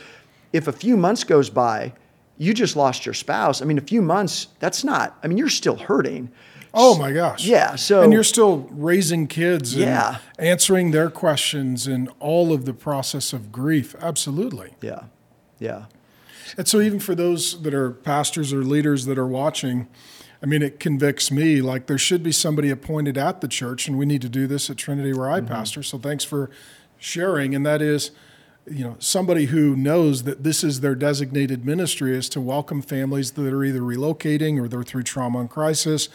if 0.54 0.68
a 0.68 0.72
few 0.72 0.96
months 0.98 1.24
goes 1.24 1.50
by, 1.50 1.94
you 2.38 2.54
just 2.54 2.76
lost 2.76 3.06
your 3.06 3.14
spouse. 3.14 3.62
I 3.62 3.66
mean, 3.66 3.78
a 3.78 3.82
few 3.82 4.02
months, 4.02 4.48
that's 4.60 4.84
not, 4.84 5.18
I 5.24 5.28
mean, 5.28 5.38
you're 5.38 5.50
still 5.50 5.76
hurting. 5.78 6.30
Oh 6.74 6.98
my 6.98 7.12
gosh. 7.12 7.46
Yeah, 7.46 7.76
so- 7.76 8.02
and 8.02 8.14
you're 8.14 8.24
still 8.24 8.68
raising 8.72 9.28
kids 9.28 9.74
and 9.74 9.82
Yeah. 9.84 10.18
answering 10.40 10.92
their 10.92 11.10
questions 11.10 11.86
and 11.86 12.10
all 12.20 12.54
of 12.54 12.64
the 12.66 12.74
process 12.74 13.34
of 13.34 13.52
grief. 13.52 13.94
Absolutely. 14.02 14.74
Yeah. 14.82 15.04
Yeah. 15.60 15.86
And 16.58 16.68
so, 16.68 16.80
even 16.82 17.00
for 17.00 17.16
those 17.16 17.62
that 17.64 17.74
are 17.74 17.92
pastors 17.92 18.54
or 18.54 18.64
leaders 18.64 19.06
that 19.06 19.18
are 19.18 19.28
watching, 19.28 19.88
I 20.42 20.46
mean, 20.46 20.62
it 20.62 20.80
convicts 20.80 21.32
me 21.32 21.62
like 21.62 21.88
there 21.88 21.98
should 21.98 22.24
be 22.24 22.32
somebody 22.32 22.70
appointed 22.70 23.18
at 23.18 23.42
the 23.42 23.48
church, 23.48 23.88
and 23.88 23.98
we 23.98 24.06
need 24.06 24.22
to 24.22 24.30
do 24.30 24.48
this 24.48 24.70
at 24.70 24.78
Trinity 24.78 25.14
where 25.14 25.30
I 25.30 25.40
mm-hmm. 25.40 25.48
pastor. 25.48 25.84
So, 25.84 25.98
thanks 25.98 26.24
for 26.24 26.50
sharing. 26.98 27.56
And 27.56 27.66
that 27.66 27.82
is, 27.82 28.12
you 28.70 28.84
know, 28.84 28.96
somebody 29.00 29.46
who 29.46 29.76
knows 29.76 30.24
that 30.24 30.44
this 30.44 30.64
is 30.64 30.82
their 30.82 30.96
designated 30.96 31.66
ministry 31.66 32.16
is 32.16 32.30
to 32.30 32.42
welcome 32.42 32.82
families 32.82 33.32
that 33.32 33.54
are 33.54 33.64
either 33.64 33.82
relocating 33.82 34.60
or 34.60 34.68
they're 34.68 34.84
through 34.84 35.04
trauma 35.04 35.40
and 35.40 35.50
crisis. 35.50 36.10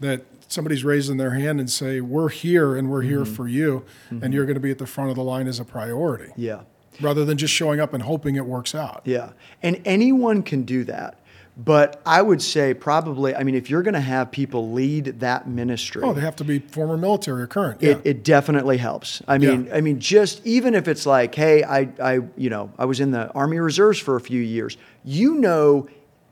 That 0.00 0.26
somebody's 0.48 0.84
raising 0.84 1.16
their 1.16 1.32
hand 1.32 1.58
and 1.60 1.70
say, 1.70 2.00
"We're 2.00 2.28
here, 2.28 2.76
and 2.76 2.90
we're 2.90 3.02
here 3.02 3.22
mm-hmm. 3.22 3.34
for 3.34 3.48
you, 3.48 3.84
and 4.10 4.20
mm-hmm. 4.20 4.32
you're 4.32 4.44
going 4.44 4.54
to 4.54 4.60
be 4.60 4.70
at 4.70 4.78
the 4.78 4.86
front 4.86 5.10
of 5.10 5.16
the 5.16 5.22
line 5.22 5.46
as 5.46 5.58
a 5.58 5.64
priority." 5.64 6.32
Yeah. 6.36 6.62
Rather 7.00 7.24
than 7.24 7.36
just 7.38 7.52
showing 7.54 7.80
up 7.80 7.92
and 7.94 8.02
hoping 8.02 8.36
it 8.36 8.46
works 8.46 8.74
out. 8.74 9.02
Yeah. 9.04 9.30
And 9.62 9.80
anyone 9.84 10.42
can 10.42 10.62
do 10.64 10.84
that. 10.84 11.18
But 11.58 12.02
I 12.04 12.20
would 12.20 12.42
say 12.42 12.74
probably, 12.74 13.34
I 13.34 13.42
mean, 13.42 13.54
if 13.54 13.70
you're 13.70 13.82
going 13.82 13.94
to 13.94 14.00
have 14.00 14.30
people 14.30 14.72
lead 14.72 15.20
that 15.20 15.48
ministry, 15.48 16.02
Oh, 16.04 16.12
they 16.12 16.20
have 16.20 16.36
to 16.36 16.44
be 16.44 16.58
former 16.58 16.98
military 16.98 17.40
or 17.40 17.46
current. 17.46 17.82
it, 17.82 17.96
yeah. 17.96 18.02
it 18.04 18.22
definitely 18.24 18.76
helps. 18.76 19.22
I 19.26 19.38
mean, 19.38 19.70
I 19.72 19.80
mean, 19.80 19.98
just 19.98 20.44
even 20.46 20.74
if 20.74 20.86
it's 20.86 21.06
like, 21.06 21.34
hey, 21.34 21.64
I, 21.64 21.88
I, 21.98 22.20
you 22.36 22.50
know, 22.50 22.70
I 22.78 22.84
was 22.84 23.00
in 23.00 23.10
the 23.10 23.30
Army 23.32 23.58
Reserves 23.58 23.98
for 23.98 24.16
a 24.16 24.20
few 24.20 24.42
years. 24.42 24.76
You 25.02 25.36
know, 25.36 25.88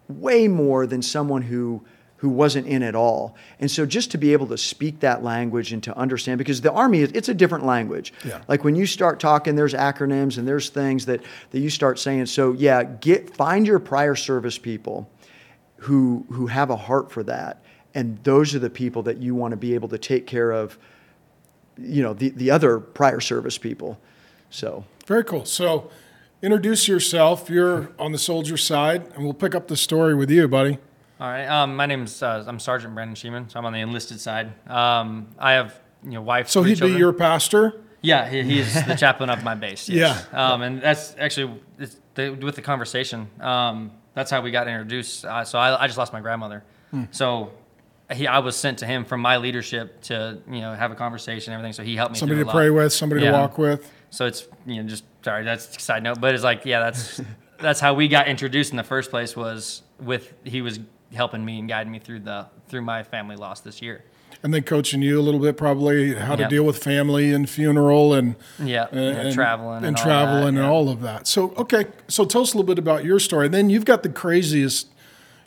way 0.09 0.47
more 0.47 0.87
than 0.87 1.01
someone 1.01 1.41
who 1.41 1.83
who 2.25 2.31
wasn't 2.31 2.67
in 2.67 2.83
at 2.83 2.95
all. 2.95 3.37
And 3.61 3.71
so 3.71 3.85
just 3.85 4.11
to 4.13 4.19
be 4.19 4.33
able 4.33 4.47
to 4.47 4.57
speak 4.57 5.01
that 5.01 5.23
language 5.23 5.75
and 5.75 5.83
to 5.83 5.95
understand, 5.95 6.39
because 6.39 6.63
the 6.63 6.73
Army, 6.73 7.01
is- 7.01 7.13
it's 7.13 7.29
a 7.29 7.35
different 7.35 7.67
language. 7.67 8.15
Yeah. 8.25 8.41
Like 8.49 8.65
when 8.65 8.75
you 8.75 8.87
start 8.87 9.21
talking, 9.21 9.57
there's 9.57 9.75
acronyms 9.75 10.39
and 10.39 10.49
there's 10.49 10.71
things 10.71 11.05
that 11.05 11.21
that 11.51 11.61
you 11.61 11.69
start 11.69 11.99
saying. 11.99 12.25
So 12.27 12.53
yeah, 12.53 12.83
get 12.83 13.37
find 13.37 13.67
your 13.67 13.79
prior 13.79 14.15
service 14.15 14.57
people 14.57 15.07
who 15.77 16.25
who 16.31 16.47
have 16.47 16.71
a 16.71 16.77
heart 16.77 17.13
for 17.13 17.23
that 17.25 17.63
and 17.95 18.19
those 18.25 18.55
are 18.55 18.59
the 18.59 18.71
people 18.71 19.03
that 19.03 19.19
you 19.19 19.35
want 19.35 19.53
to 19.53 19.57
be 19.59 19.75
able 19.75 19.89
to 19.89 19.99
take 19.99 20.27
care 20.27 20.51
of 20.51 20.79
you 21.77 22.03
know 22.03 22.15
the, 22.15 22.31
the 22.31 22.51
other 22.51 22.81
prior 22.81 23.21
service 23.21 23.59
people 23.59 24.01
so 24.49 24.85
Very 25.07 25.25
cool. 25.25 25.45
So, 25.45 25.91
introduce 26.41 26.89
yourself. 26.89 27.51
You're 27.51 27.91
on 27.99 28.13
the 28.13 28.19
soldier 28.19 28.57
side, 28.57 29.03
and 29.15 29.25
we'll 29.25 29.35
pick 29.35 29.55
up 29.55 29.69
the 29.69 29.77
story 29.77 30.15
with 30.15 30.31
you, 30.31 30.49
buddy. 30.49 30.79
All 31.21 31.29
right. 31.29 31.47
Um, 31.47 31.77
my 31.77 31.87
name's 31.87 32.23
uh, 32.23 32.45
I'm 32.47 32.59
Sergeant 32.59 32.95
Brandon 32.95 33.15
Sheeman, 33.15 33.51
so 33.51 33.59
I'm 33.59 33.67
on 33.67 33.73
the 33.73 33.81
enlisted 33.81 34.21
side. 34.21 34.53
Um, 34.69 35.29
I 35.39 35.53
have 35.53 35.81
you 36.03 36.13
know 36.13 36.23
wife. 36.23 36.49
So 36.49 36.63
he'd 36.63 36.77
children. 36.77 36.97
be 36.97 36.99
your 36.99 37.13
pastor. 37.13 37.81
yeah. 38.03 38.29
He, 38.29 38.43
he's 38.43 38.75
the 38.87 38.95
chaplain 38.99 39.31
of 39.31 39.45
my 39.45 39.55
base. 39.55 39.89
Yes. 39.89 40.27
Yeah. 40.33 40.53
Um, 40.53 40.63
and 40.63 40.83
that's 40.83 41.15
actually 41.19 41.61
it's 41.79 42.01
the, 42.15 42.31
with 42.31 42.57
the 42.57 42.63
conversation. 42.63 43.29
Um, 43.41 43.93
that's 44.15 44.31
how 44.31 44.41
we 44.41 44.51
got 44.51 44.67
introduced. 44.67 45.25
Uh, 45.25 45.45
so 45.45 45.59
I, 45.59 45.85
I 45.85 45.87
just 45.87 45.99
lost 45.99 46.13
my 46.13 46.21
grandmother. 46.21 46.65
Hmm. 46.91 47.05
So 47.13 47.53
he 48.13 48.27
I 48.27 48.41
was 48.41 48.57
sent 48.57 48.79
to 48.79 48.87
him 48.87 49.05
from 49.05 49.21
my 49.21 49.37
leadership 49.37 50.03
to 50.03 50.39
you 50.51 50.61
know 50.61 50.75
have 50.75 50.91
a 50.91 50.97
conversation 50.97 51.53
and 51.53 51.61
everything. 51.61 51.75
So 51.75 51.85
he 51.85 51.95
helped 51.95 52.15
me. 52.15 52.19
Somebody 52.19 52.45
to 52.45 52.51
pray 52.51 52.71
with, 52.71 52.93
somebody 52.93 53.23
to 53.23 53.31
walk 53.31 53.57
with. 53.57 53.89
So 54.11 54.27
it's 54.27 54.49
you 54.67 54.83
know 54.83 54.89
just 54.89 55.05
sorry 55.25 55.45
that's 55.45 55.77
a 55.77 55.81
side 55.81 56.03
note, 56.03 56.21
but 56.21 56.35
it's 56.35 56.45
like 56.45 56.65
yeah 56.65 56.81
that's 56.81 57.21
that's 57.61 57.81
how 57.81 57.95
we 57.95 58.09
got 58.09 58.27
introduced 58.27 58.73
in 58.73 58.77
the 58.77 58.85
first 58.85 59.11
place 59.11 59.37
was 59.37 59.83
with 60.01 60.35
he 60.45 60.61
was 60.61 60.81
helping 61.15 61.45
me 61.45 61.59
and 61.59 61.69
guiding 61.69 61.93
me 61.93 61.99
through 61.99 62.21
the 62.21 62.47
through 62.69 62.83
my 62.83 63.03
family 63.03 63.37
loss 63.37 63.61
this 63.61 63.81
year. 63.81 64.05
And 64.43 64.53
then 64.53 64.63
coaching 64.63 65.01
you 65.01 65.19
a 65.19 65.23
little 65.23 65.41
bit, 65.41 65.57
probably 65.57 66.15
how 66.15 66.37
to 66.37 66.47
deal 66.49 66.65
with 66.65 66.83
family 66.83 67.33
and 67.33 67.49
funeral 67.49 68.13
and 68.13 68.37
Yeah, 68.59 68.89
and, 68.91 69.29
yeah, 69.29 69.33
traveling 69.33 69.79
and, 69.79 69.87
and 69.87 69.97
all 69.97 70.03
traveling 70.03 70.43
that, 70.43 70.49
and 70.49 70.59
yeah. 70.59 70.69
all 70.69 70.91
of 70.91 71.01
that. 71.01 71.27
So 71.27 71.55
okay, 71.57 71.87
so 72.09 72.25
tell 72.25 72.43
us 72.43 72.53
a 72.53 72.59
little 72.59 72.67
bit 72.67 72.79
about 72.79 73.05
your 73.05 73.19
story. 73.19 73.47
And 73.47 73.55
then 73.55 73.71
you've 73.71 73.87
got 73.87 74.03
the 74.03 74.11
craziest. 74.11 74.89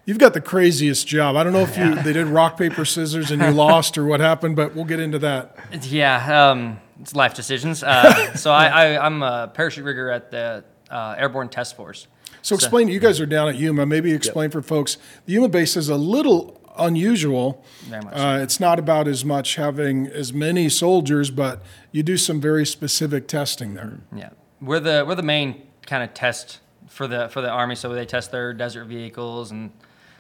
You've 0.06 0.20
got 0.20 0.34
the 0.34 0.42
craziest 0.42 1.06
job. 1.06 1.36
I 1.36 1.44
don't 1.44 1.54
know 1.54 1.60
if 1.60 1.78
you 1.78 1.94
they 2.04 2.14
did 2.14 2.28
rock 2.28 2.58
paper 2.58 2.86
scissors 2.86 3.30
and 3.30 3.42
you 3.42 3.52
lost 3.52 3.98
or 3.98 4.06
what 4.06 4.20
happened, 4.20 4.56
but 4.56 4.74
we'll 4.74 4.86
get 4.86 5.00
into 5.00 5.20
that. 5.20 5.58
Yeah, 5.84 6.50
um, 6.50 6.80
it's 7.02 7.14
life 7.14 7.34
decisions. 7.34 7.84
Uh, 7.84 8.34
so 8.36 8.52
I, 8.52 8.68
I, 8.68 9.06
I'm 9.06 9.22
a 9.22 9.52
parachute 9.54 9.86
rigger 9.86 10.10
at 10.10 10.32
the 10.32 10.64
uh, 10.90 11.16
Airborne 11.18 11.50
Test 11.50 11.76
Force. 11.76 12.08
So 12.48 12.56
explain. 12.56 12.88
You 12.88 13.00
guys 13.02 13.20
are 13.20 13.26
down 13.26 13.50
at 13.50 13.56
Yuma. 13.56 13.86
Maybe 13.86 14.14
explain 14.14 14.52
for 14.52 14.62
folks. 14.62 14.98
The 15.26 15.34
Yuma 15.34 15.50
base 15.50 15.76
is 15.76 15.90
a 15.90 15.98
little 15.98 16.62
unusual. 16.78 17.62
Very 17.82 18.04
much. 18.04 18.14
Uh, 18.14 18.40
it's 18.42 18.60
not 18.60 18.80
about 18.80 19.06
as 19.06 19.26
much 19.26 19.56
having 19.56 20.08
as 20.08 20.32
many 20.32 20.70
soldiers, 20.70 21.30
but 21.30 21.62
you 21.92 22.04
do 22.04 22.16
some 22.16 22.40
very 22.40 22.66
specific 22.66 23.28
testing 23.28 23.74
there. 23.74 24.00
Yeah, 24.16 24.30
we're 24.62 24.80
the 24.80 25.04
we're 25.06 25.16
the 25.16 25.24
main 25.24 25.62
kind 25.86 26.04
of 26.04 26.14
test 26.14 26.60
for 26.88 27.06
the 27.06 27.28
for 27.28 27.42
the 27.42 27.50
army. 27.50 27.76
So 27.76 27.90
they 27.94 28.06
test 28.06 28.32
their 28.32 28.54
desert 28.54 28.86
vehicles 28.86 29.52
and 29.52 29.72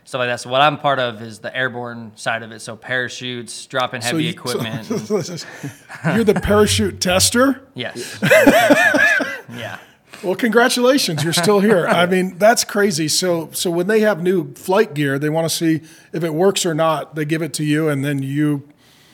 stuff 0.04 0.20
like 0.20 0.28
that. 0.28 0.42
So 0.42 0.50
what 0.50 0.60
I'm 0.60 0.78
part 0.78 1.00
of 1.00 1.22
is 1.22 1.40
the 1.40 1.56
airborne 1.56 2.12
side 2.18 2.44
of 2.44 2.52
it. 2.52 2.60
So 2.60 2.76
parachutes, 2.76 3.68
dropping 3.68 4.02
heavy 4.02 4.26
you- 4.26 4.32
equipment. 4.32 4.86
so- 4.86 5.48
you're 6.14 6.26
the 6.26 6.42
parachute 6.44 7.00
tester. 7.00 7.70
yes. 7.74 8.20
yeah. 8.22 9.80
Well, 10.24 10.36
congratulations, 10.36 11.24
you're 11.24 11.34
still 11.34 11.60
here. 11.60 11.86
I 11.88 12.06
mean, 12.14 12.38
that's 12.38 12.64
crazy. 12.64 13.08
So, 13.08 13.50
so 13.52 13.70
when 13.70 13.88
they 13.88 14.00
have 14.02 14.22
new 14.24 14.54
flight 14.56 14.94
gear, 14.94 15.20
they 15.20 15.30
want 15.30 15.46
to 15.50 15.56
see 15.56 15.82
if 16.14 16.24
it 16.24 16.34
works 16.34 16.66
or 16.66 16.74
not. 16.74 17.16
They 17.16 17.26
give 17.26 17.42
it 17.42 17.54
to 17.56 17.64
you, 17.64 17.90
and 17.90 18.04
then 18.04 18.22
you. 18.24 18.68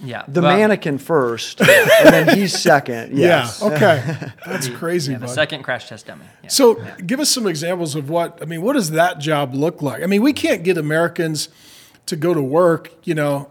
Yeah. 0.04 0.24
The 0.28 0.42
Well, 0.42 0.58
mannequin 0.58 0.98
first, 0.98 1.62
and 1.62 1.70
then 2.14 2.38
he's 2.38 2.58
second. 2.60 3.18
Yes. 3.18 3.62
Yeah. 3.62 3.68
Okay. 3.70 4.30
That's 4.46 4.68
crazy, 4.68 5.14
Yeah, 5.14 5.20
the 5.20 5.28
bud. 5.28 5.34
second 5.34 5.64
crash 5.64 5.88
test 5.88 6.08
dummy. 6.08 6.26
Yeah. 6.44 6.50
So, 6.50 6.84
give 7.06 7.20
us 7.22 7.30
some 7.30 7.48
examples 7.48 7.96
of 7.96 8.10
what 8.10 8.40
I 8.42 8.46
mean. 8.46 8.62
What 8.62 8.74
does 8.74 8.92
that 8.92 9.20
job 9.20 9.54
look 9.54 9.82
like? 9.82 10.04
I 10.04 10.06
mean, 10.08 10.22
we 10.22 10.34
can't 10.34 10.64
get 10.64 10.78
Americans 10.78 11.48
to 12.08 12.18
go 12.18 12.34
to 12.34 12.42
work, 12.42 12.92
you 13.06 13.16
know, 13.16 13.50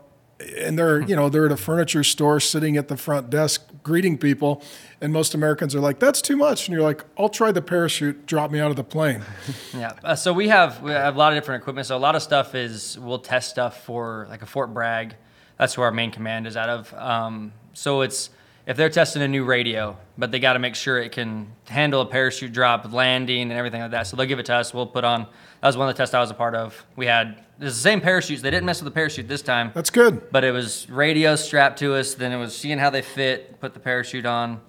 and 0.59 0.79
they're 0.79 1.01
you 1.01 1.17
know 1.17 1.29
they're 1.31 1.47
at 1.47 1.53
a 1.53 1.57
furniture 1.57 2.05
store 2.05 2.39
sitting 2.41 2.77
at 2.77 2.89
the 2.89 2.97
front 2.99 3.31
desk 3.31 3.63
greeting 3.83 4.19
people, 4.19 4.63
and 5.01 5.13
most 5.13 5.35
Americans 5.35 5.75
are 5.75 5.81
like, 5.81 5.99
"That's 5.99 6.23
too 6.23 6.37
much," 6.37 6.69
and 6.69 6.75
you're 6.75 6.83
like, 6.83 7.05
"I'll 7.19 7.29
try 7.29 7.53
the 7.53 7.63
parachute. 7.63 8.27
Drop 8.27 8.51
me 8.51 8.61
out 8.61 8.71
of 8.71 8.77
the 8.77 8.85
plane." 8.85 9.23
Yeah. 9.75 9.93
Uh, 10.05 10.15
so 10.15 10.33
we 10.33 10.49
have 10.49 10.83
we 10.83 10.91
have 10.91 11.15
a 11.15 11.19
lot 11.19 11.33
of 11.33 11.37
different 11.37 11.63
equipment. 11.63 11.87
So 11.87 11.97
a 11.97 11.99
lot 11.99 12.15
of 12.15 12.23
stuff 12.23 12.55
is 12.55 12.99
we'll 12.99 13.19
test 13.19 13.51
stuff 13.51 13.85
for 13.85 14.27
like 14.29 14.43
a 14.43 14.47
Fort 14.47 14.73
Bragg. 14.75 15.15
That's 15.59 15.77
where 15.79 15.87
our 15.87 15.93
main 15.93 16.11
command 16.11 16.47
is 16.47 16.57
out 16.57 16.69
of. 16.69 16.95
Um, 16.95 17.53
so 17.73 18.03
it's 18.03 18.31
if 18.67 18.77
they're 18.77 18.91
testing 18.91 19.23
a 19.23 19.29
new 19.29 19.45
radio, 19.45 19.97
but 20.17 20.31
they 20.31 20.39
got 20.39 20.53
to 20.53 20.59
make 20.59 20.75
sure 20.75 20.99
it 20.99 21.13
can 21.13 21.53
handle 21.69 22.01
a 22.01 22.07
parachute 22.07 22.53
drop, 22.53 22.93
landing, 22.93 23.43
and 23.43 23.53
everything 23.53 23.81
like 23.81 23.91
that. 23.93 24.07
So 24.07 24.17
they'll 24.17 24.27
give 24.27 24.39
it 24.39 24.47
to 24.47 24.55
us. 24.55 24.73
We'll 24.73 24.87
put 24.87 25.05
on. 25.05 25.27
That 25.61 25.69
was 25.69 25.77
one 25.77 25.89
of 25.89 25.95
the 25.95 25.99
tests 25.99 26.15
I 26.15 26.21
was 26.21 26.31
a 26.31 26.35
part 26.35 26.55
of. 26.55 26.85
We 26.97 27.07
had 27.07 27.45
it's 27.63 27.77
the 27.77 27.81
same 27.81 28.01
parachutes. 28.01 28.43
They 28.43 28.51
didn't 28.51 28.67
mess 28.67 28.81
with 28.83 28.93
the 28.93 28.95
parachute 28.95 29.29
this 29.29 29.41
time. 29.41 29.71
That's 29.73 29.91
good. 29.91 30.31
But 30.33 30.43
it 30.43 30.51
was 30.51 30.91
radio 30.91 31.37
strapped 31.37 31.79
to 31.79 31.95
us. 31.95 32.15
Then 32.15 32.33
it 32.33 32.37
was 32.37 32.57
seeing 32.57 32.79
how 32.79 32.91
they 32.91 33.03
fit, 33.03 33.61
put 33.61 33.73
the 33.73 33.81
parachute 33.81 34.27
on, 34.27 34.61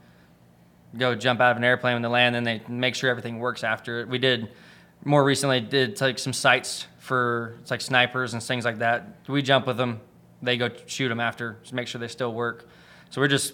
go 0.98 1.16
jump 1.16 1.42
out 1.42 1.52
of 1.52 1.58
an 1.58 1.64
airplane 1.64 1.96
when 1.96 2.04
they 2.04 2.08
land. 2.08 2.36
Then 2.36 2.44
they 2.44 2.62
make 2.68 2.94
sure 2.94 3.10
everything 3.10 3.40
works 3.40 3.64
after 3.64 4.02
it. 4.02 4.08
We 4.08 4.20
did 4.20 4.50
more 5.06 5.24
recently 5.24 5.60
did 5.60 6.00
like 6.00 6.20
some 6.20 6.34
sights 6.34 6.88
for 7.00 7.56
it's 7.62 7.72
like 7.72 7.82
snipers 7.82 8.34
and 8.34 8.44
things 8.44 8.64
like 8.64 8.80
that. 8.80 9.08
We 9.28 9.42
jump 9.42 9.68
with 9.68 9.78
them. 9.78 10.00
They 10.42 10.58
go 10.58 10.70
shoot 10.86 11.10
them 11.10 11.20
after 11.20 11.58
to 11.66 11.76
make 11.76 11.88
sure 11.88 12.00
they 12.00 12.08
still 12.08 12.34
work. 12.34 12.68
So 13.10 13.22
we're 13.22 13.28
just 13.28 13.54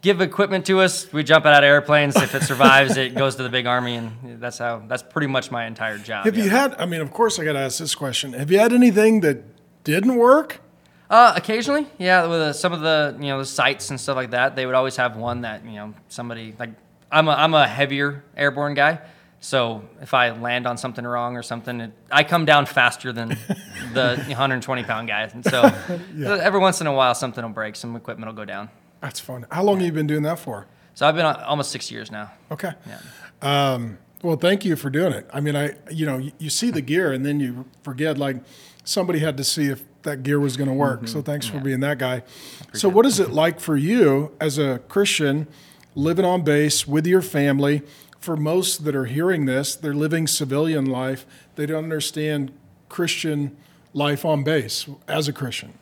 give 0.00 0.20
equipment 0.20 0.66
to 0.66 0.80
us. 0.80 1.12
We 1.12 1.24
jump 1.24 1.46
out 1.46 1.62
of 1.62 1.66
airplanes. 1.66 2.16
If 2.16 2.34
it 2.34 2.42
survives, 2.42 2.96
it 2.96 3.14
goes 3.14 3.36
to 3.36 3.42
the 3.42 3.48
big 3.48 3.66
army, 3.66 3.96
and 3.96 4.40
that's 4.40 4.58
how. 4.58 4.82
That's 4.86 5.02
pretty 5.02 5.26
much 5.26 5.50
my 5.50 5.66
entire 5.66 5.98
job. 5.98 6.24
Have 6.24 6.36
yeah. 6.36 6.44
you 6.44 6.50
had? 6.50 6.74
I 6.78 6.86
mean, 6.86 7.00
of 7.00 7.12
course, 7.12 7.38
I 7.38 7.44
got 7.44 7.54
to 7.54 7.60
ask 7.60 7.78
this 7.78 7.94
question. 7.94 8.32
Have 8.32 8.50
you 8.50 8.58
had 8.58 8.72
anything 8.72 9.20
that 9.20 9.42
didn't 9.84 10.16
work? 10.16 10.60
Uh, 11.10 11.32
occasionally, 11.36 11.86
yeah. 11.98 12.26
With 12.26 12.40
uh, 12.40 12.52
some 12.52 12.72
of 12.72 12.80
the 12.80 13.16
you 13.18 13.28
know 13.28 13.38
the 13.38 13.46
sights 13.46 13.90
and 13.90 14.00
stuff 14.00 14.16
like 14.16 14.30
that, 14.32 14.56
they 14.56 14.66
would 14.66 14.74
always 14.74 14.96
have 14.96 15.16
one 15.16 15.42
that 15.42 15.64
you 15.64 15.72
know 15.72 15.94
somebody 16.08 16.54
like 16.58 16.70
I'm 17.10 17.28
a 17.28 17.32
I'm 17.32 17.54
a 17.54 17.66
heavier 17.66 18.24
airborne 18.36 18.74
guy, 18.74 19.00
so 19.40 19.88
if 20.02 20.12
I 20.12 20.30
land 20.30 20.66
on 20.66 20.76
something 20.76 21.06
wrong 21.06 21.36
or 21.36 21.42
something, 21.42 21.80
it, 21.80 21.92
I 22.10 22.24
come 22.24 22.44
down 22.44 22.66
faster 22.66 23.12
than 23.12 23.30
the 23.94 24.22
120 24.26 24.82
pound 24.84 25.08
guy, 25.08 25.22
and 25.22 25.44
so 25.44 25.62
every 26.26 26.60
once 26.60 26.80
in 26.82 26.86
a 26.86 26.92
while 26.92 27.14
something 27.14 27.42
will 27.42 27.52
break, 27.52 27.76
some 27.76 27.96
equipment 27.96 28.30
will 28.30 28.36
go 28.36 28.44
down. 28.44 28.68
That's 29.00 29.20
fun. 29.20 29.46
How 29.50 29.62
long 29.62 29.76
have 29.78 29.86
you 29.86 29.92
been 29.92 30.06
doing 30.06 30.22
that 30.22 30.38
for? 30.38 30.66
So 30.94 31.06
I've 31.06 31.14
been 31.14 31.26
on 31.26 31.36
almost 31.42 31.70
six 31.70 31.90
years 31.90 32.10
now. 32.10 32.32
Okay. 32.50 32.72
Um, 33.40 33.98
well, 34.22 34.36
thank 34.36 34.64
you 34.64 34.74
for 34.74 34.90
doing 34.90 35.12
it. 35.12 35.28
I 35.32 35.40
mean, 35.40 35.54
I 35.54 35.74
you 35.90 36.06
know 36.06 36.18
you, 36.18 36.32
you 36.38 36.50
see 36.50 36.70
the 36.70 36.80
gear 36.80 37.12
and 37.12 37.24
then 37.24 37.38
you 37.38 37.66
forget 37.82 38.18
like 38.18 38.38
somebody 38.84 39.20
had 39.20 39.36
to 39.36 39.44
see 39.44 39.66
if 39.66 39.84
that 40.02 40.22
gear 40.22 40.40
was 40.40 40.56
going 40.56 40.68
to 40.68 40.74
work. 40.74 41.06
So 41.06 41.22
thanks 41.22 41.46
for 41.46 41.60
being 41.60 41.80
that 41.80 41.98
guy. 41.98 42.22
So 42.72 42.88
what 42.88 43.04
is 43.06 43.20
it 43.20 43.30
like 43.30 43.60
for 43.60 43.76
you 43.76 44.32
as 44.40 44.58
a 44.58 44.80
Christian 44.88 45.46
living 45.94 46.24
on 46.24 46.42
base 46.42 46.86
with 46.86 47.06
your 47.06 47.22
family? 47.22 47.82
For 48.18 48.36
most 48.36 48.84
that 48.84 48.96
are 48.96 49.04
hearing 49.04 49.44
this, 49.44 49.76
they're 49.76 49.94
living 49.94 50.26
civilian 50.26 50.86
life. 50.86 51.24
They 51.54 51.66
don't 51.66 51.84
understand 51.84 52.52
Christian 52.88 53.56
life 53.92 54.24
on 54.24 54.42
base 54.42 54.88
as 55.06 55.28
a 55.28 55.32
Christian. 55.32 55.74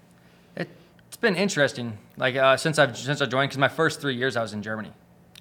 It, 0.54 0.68
it's 1.08 1.16
been 1.16 1.34
interesting. 1.34 1.98
Like 2.16 2.36
uh, 2.36 2.56
since 2.56 2.78
I've 2.78 2.96
since 2.96 3.20
I 3.20 3.26
joined, 3.26 3.50
because 3.50 3.58
my 3.58 3.68
first 3.68 4.00
three 4.00 4.16
years 4.16 4.36
I 4.36 4.42
was 4.42 4.52
in 4.52 4.62
Germany. 4.62 4.92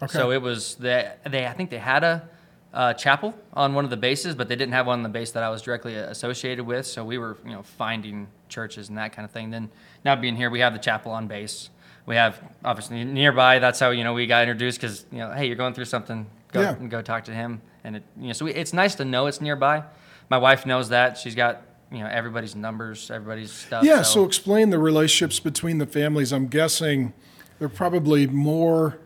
Okay. 0.03 0.12
So 0.12 0.32
it 0.32 0.41
was 0.41 0.75
they 0.75 1.12
they 1.29 1.46
I 1.48 1.53
think 1.53 1.70
they 1.70 1.77
had 1.77 2.03
a 2.03 2.27
uh, 2.74 2.94
chapel 2.94 3.34
on 3.53 3.74
one 3.74 3.86
of 3.86 3.89
the 3.89 3.98
bases, 3.98 4.36
but 4.36 4.50
they 4.50 4.55
didn't 4.58 4.74
have 4.74 4.88
one 4.88 5.00
on 5.00 5.03
the 5.03 5.10
base 5.10 5.32
that 5.32 5.44
I 5.44 5.50
was 5.50 5.62
directly 5.62 5.96
associated 5.96 6.65
with. 6.65 6.86
So 6.86 7.05
we 7.05 7.17
were 7.17 7.38
you 7.46 7.51
know 7.51 7.63
finding 7.63 8.27
churches 8.50 8.89
and 8.89 8.98
that 8.98 9.13
kind 9.13 9.25
of 9.25 9.32
thing. 9.32 9.50
Then 9.51 9.70
now 10.03 10.15
being 10.15 10.36
here, 10.36 10.50
we 10.50 10.60
have 10.60 10.74
the 10.74 10.79
chapel 10.79 11.12
on 11.13 11.27
base. 11.27 11.70
We 12.05 12.15
have 12.15 12.39
obviously 12.63 13.03
nearby. 13.05 13.60
That's 13.60 13.79
how 13.79 13.91
you 13.91 14.03
know 14.03 14.13
we 14.13 14.27
got 14.27 14.44
introduced 14.44 14.82
because 14.82 15.05
you 15.12 15.20
know 15.20 15.32
hey 15.32 15.46
you're 15.48 15.55
going 15.55 15.74
through 15.74 15.86
something, 15.86 16.27
go 16.51 16.62
Yeah. 16.62 16.74
go 16.88 17.01
talk 17.01 17.24
to 17.25 17.32
him. 17.34 17.62
And 17.86 17.96
it, 17.98 18.03
you 18.20 18.27
know 18.27 18.34
so 18.34 18.46
we, 18.46 18.53
it's 18.53 18.74
nice 18.74 18.96
to 18.96 19.05
know 19.05 19.27
it's 19.27 19.39
nearby. 19.39 19.84
My 20.29 20.38
wife 20.38 20.65
knows 20.65 20.89
that 20.89 21.17
she's 21.17 21.36
got 21.36 21.62
you 21.96 22.04
know 22.04 22.10
everybody's 22.10 22.56
numbers, 22.56 23.10
everybody's 23.10 23.52
stuff. 23.52 23.84
Yeah, 23.84 24.02
so 24.02 24.24
explain 24.25 24.70
the 24.70 24.80
relationships 24.80 25.40
between 25.40 25.78
the 25.78 25.86
families. 25.86 26.32
I'm 26.34 26.48
guessing 26.48 27.14
they're 27.60 27.70
probably 27.70 28.28
more 28.28 29.00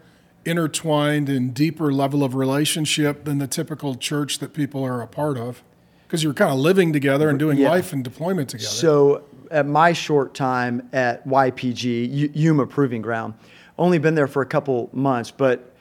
intertwined 0.45 1.29
and 1.29 1.53
deeper 1.53 1.91
level 1.91 2.23
of 2.23 2.33
relationship 2.33 3.25
than 3.25 3.37
the 3.37 3.47
typical 3.47 3.95
church 3.95 4.39
that 4.39 4.53
people 4.53 4.83
are 4.83 5.01
a 5.01 5.07
part 5.07 5.37
of 5.37 5.61
because 6.07 6.23
you're 6.23 6.33
kind 6.33 6.51
of 6.51 6.57
living 6.57 6.91
together 6.91 7.29
and 7.29 7.37
doing 7.37 7.57
Yeah. 7.59 7.69
life 7.69 7.93
and 7.93 8.03
deployment 8.03 8.49
together. 8.49 8.67
So, 8.69 9.23
at 9.51 9.65
my 9.67 9.93
short 9.93 10.33
time 10.33 10.87
at 10.93 11.27
YPG, 11.27 12.31
Yuma 12.35 12.65
Proving 12.67 13.01
Ground, 13.01 13.33
only 13.77 13.97
been 13.97 14.15
there 14.15 14.27
for 14.27 14.41
a 14.41 14.45
couple 14.45 14.89
months, 14.93 15.31
but 15.31 15.73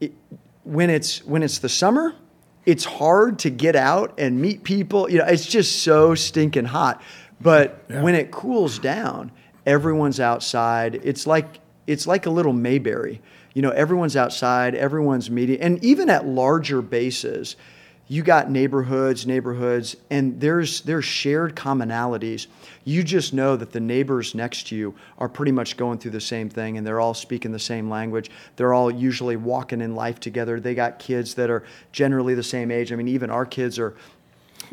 it, 0.00 0.12
when 0.64 0.90
it's 0.90 1.24
when 1.24 1.42
it's 1.42 1.58
the 1.58 1.68
summer, 1.68 2.14
it's 2.64 2.84
hard 2.84 3.38
to 3.40 3.50
get 3.50 3.74
out 3.76 4.14
and 4.18 4.40
meet 4.40 4.62
people. 4.64 5.10
You 5.10 5.18
know, 5.18 5.26
it's 5.26 5.46
just 5.46 5.82
so 5.82 6.14
stinking 6.14 6.66
hot. 6.66 7.02
But 7.40 7.82
Yeah. 7.90 8.02
when 8.02 8.14
it 8.14 8.30
cools 8.30 8.78
down, 8.78 9.32
everyone's 9.66 10.20
outside. 10.20 11.00
It's 11.02 11.26
like 11.26 11.60
it's 11.88 12.06
like 12.06 12.26
a 12.26 12.30
little 12.30 12.52
Mayberry. 12.52 13.20
You 13.54 13.62
know, 13.62 13.70
everyone's 13.70 14.16
outside, 14.16 14.74
everyone's 14.76 15.28
meeting, 15.30 15.60
and 15.60 15.82
even 15.84 16.08
at 16.08 16.24
larger 16.26 16.80
bases, 16.80 17.56
you 18.12 18.22
got 18.22 18.50
neighborhoods, 18.50 19.26
neighborhoods, 19.26 19.96
and 20.10 20.38
there's 20.38 20.82
there's 20.82 21.06
shared 21.06 21.56
commonalities. 21.56 22.46
You 22.84 23.02
just 23.02 23.32
know 23.32 23.56
that 23.56 23.72
the 23.72 23.80
neighbors 23.80 24.34
next 24.34 24.66
to 24.66 24.76
you 24.76 24.94
are 25.16 25.30
pretty 25.30 25.50
much 25.50 25.78
going 25.78 25.98
through 25.98 26.10
the 26.10 26.20
same 26.20 26.50
thing, 26.50 26.76
and 26.76 26.86
they're 26.86 27.00
all 27.00 27.14
speaking 27.14 27.52
the 27.52 27.58
same 27.58 27.88
language. 27.88 28.30
They're 28.56 28.74
all 28.74 28.90
usually 28.90 29.36
walking 29.36 29.80
in 29.80 29.94
life 29.94 30.20
together. 30.20 30.60
They 30.60 30.74
got 30.74 30.98
kids 30.98 31.32
that 31.36 31.48
are 31.48 31.64
generally 31.90 32.34
the 32.34 32.42
same 32.42 32.70
age. 32.70 32.92
I 32.92 32.96
mean, 32.96 33.08
even 33.08 33.30
our 33.30 33.46
kids 33.46 33.78
are 33.78 33.96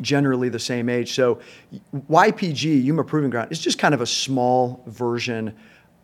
generally 0.02 0.50
the 0.50 0.58
same 0.58 0.90
age. 0.90 1.14
So 1.14 1.40
YPG, 2.10 2.84
Yuma 2.84 3.04
Proving 3.04 3.30
Ground, 3.30 3.50
is 3.50 3.58
just 3.58 3.78
kind 3.78 3.94
of 3.94 4.02
a 4.02 4.06
small 4.06 4.84
version 4.86 5.56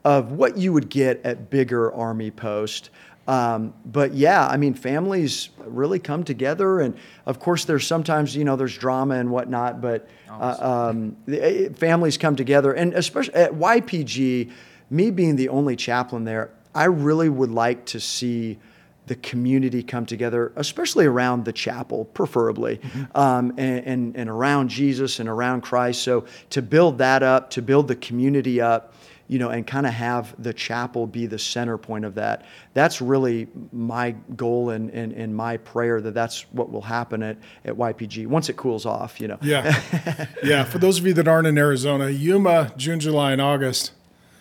of 0.06 0.32
what 0.32 0.56
you 0.56 0.72
would 0.72 0.88
get 0.88 1.20
at 1.22 1.50
bigger 1.50 1.92
Army 1.92 2.30
post. 2.30 2.88
Um, 3.28 3.74
but 3.84 4.14
yeah, 4.14 4.46
I 4.46 4.56
mean, 4.56 4.74
families 4.74 5.50
really 5.58 5.98
come 5.98 6.22
together, 6.22 6.80
and 6.80 6.96
of 7.24 7.40
course, 7.40 7.64
there's 7.64 7.86
sometimes 7.86 8.36
you 8.36 8.44
know 8.44 8.56
there's 8.56 8.76
drama 8.76 9.14
and 9.14 9.30
whatnot, 9.30 9.80
but 9.80 10.08
uh, 10.30 10.90
um, 10.90 11.16
the, 11.26 11.44
eh, 11.44 11.68
families 11.74 12.18
come 12.18 12.36
together, 12.36 12.72
and 12.72 12.94
especially 12.94 13.34
at 13.34 13.52
YPG, 13.52 14.50
me 14.90 15.10
being 15.10 15.36
the 15.36 15.48
only 15.48 15.74
chaplain 15.74 16.24
there, 16.24 16.50
I 16.74 16.84
really 16.84 17.28
would 17.28 17.50
like 17.50 17.86
to 17.86 18.00
see 18.00 18.58
the 19.06 19.14
community 19.16 19.82
come 19.82 20.04
together, 20.04 20.52
especially 20.56 21.06
around 21.06 21.44
the 21.44 21.52
chapel, 21.52 22.06
preferably, 22.06 22.80
um, 23.14 23.50
and, 23.56 23.86
and, 23.86 24.16
and 24.16 24.28
around 24.28 24.68
Jesus 24.68 25.20
and 25.20 25.28
around 25.28 25.60
Christ. 25.60 26.02
So 26.02 26.26
to 26.50 26.60
build 26.60 26.98
that 26.98 27.22
up, 27.22 27.50
to 27.50 27.62
build 27.62 27.88
the 27.88 27.94
community 27.96 28.60
up, 28.60 28.94
you 29.28 29.38
know, 29.38 29.50
and 29.50 29.66
kind 29.66 29.86
of 29.86 29.92
have 29.92 30.34
the 30.42 30.52
chapel 30.52 31.06
be 31.06 31.26
the 31.26 31.38
center 31.38 31.76
point 31.78 32.04
of 32.04 32.14
that. 32.14 32.44
That's 32.74 33.00
really 33.00 33.48
my 33.72 34.12
goal 34.36 34.70
and, 34.70 34.90
and, 34.90 35.12
and 35.12 35.34
my 35.34 35.56
prayer 35.58 36.00
that 36.00 36.14
that's 36.14 36.42
what 36.52 36.70
will 36.70 36.82
happen 36.82 37.22
at, 37.22 37.36
at 37.64 37.74
YPG 37.74 38.26
once 38.26 38.48
it 38.48 38.56
cools 38.56 38.86
off, 38.86 39.20
you 39.20 39.28
know. 39.28 39.38
Yeah. 39.42 40.26
yeah. 40.44 40.64
For 40.64 40.78
those 40.78 40.98
of 40.98 41.06
you 41.06 41.14
that 41.14 41.26
aren't 41.26 41.46
in 41.46 41.58
Arizona, 41.58 42.08
Yuma, 42.08 42.72
June, 42.76 43.00
July, 43.00 43.32
and 43.32 43.40
August. 43.40 43.92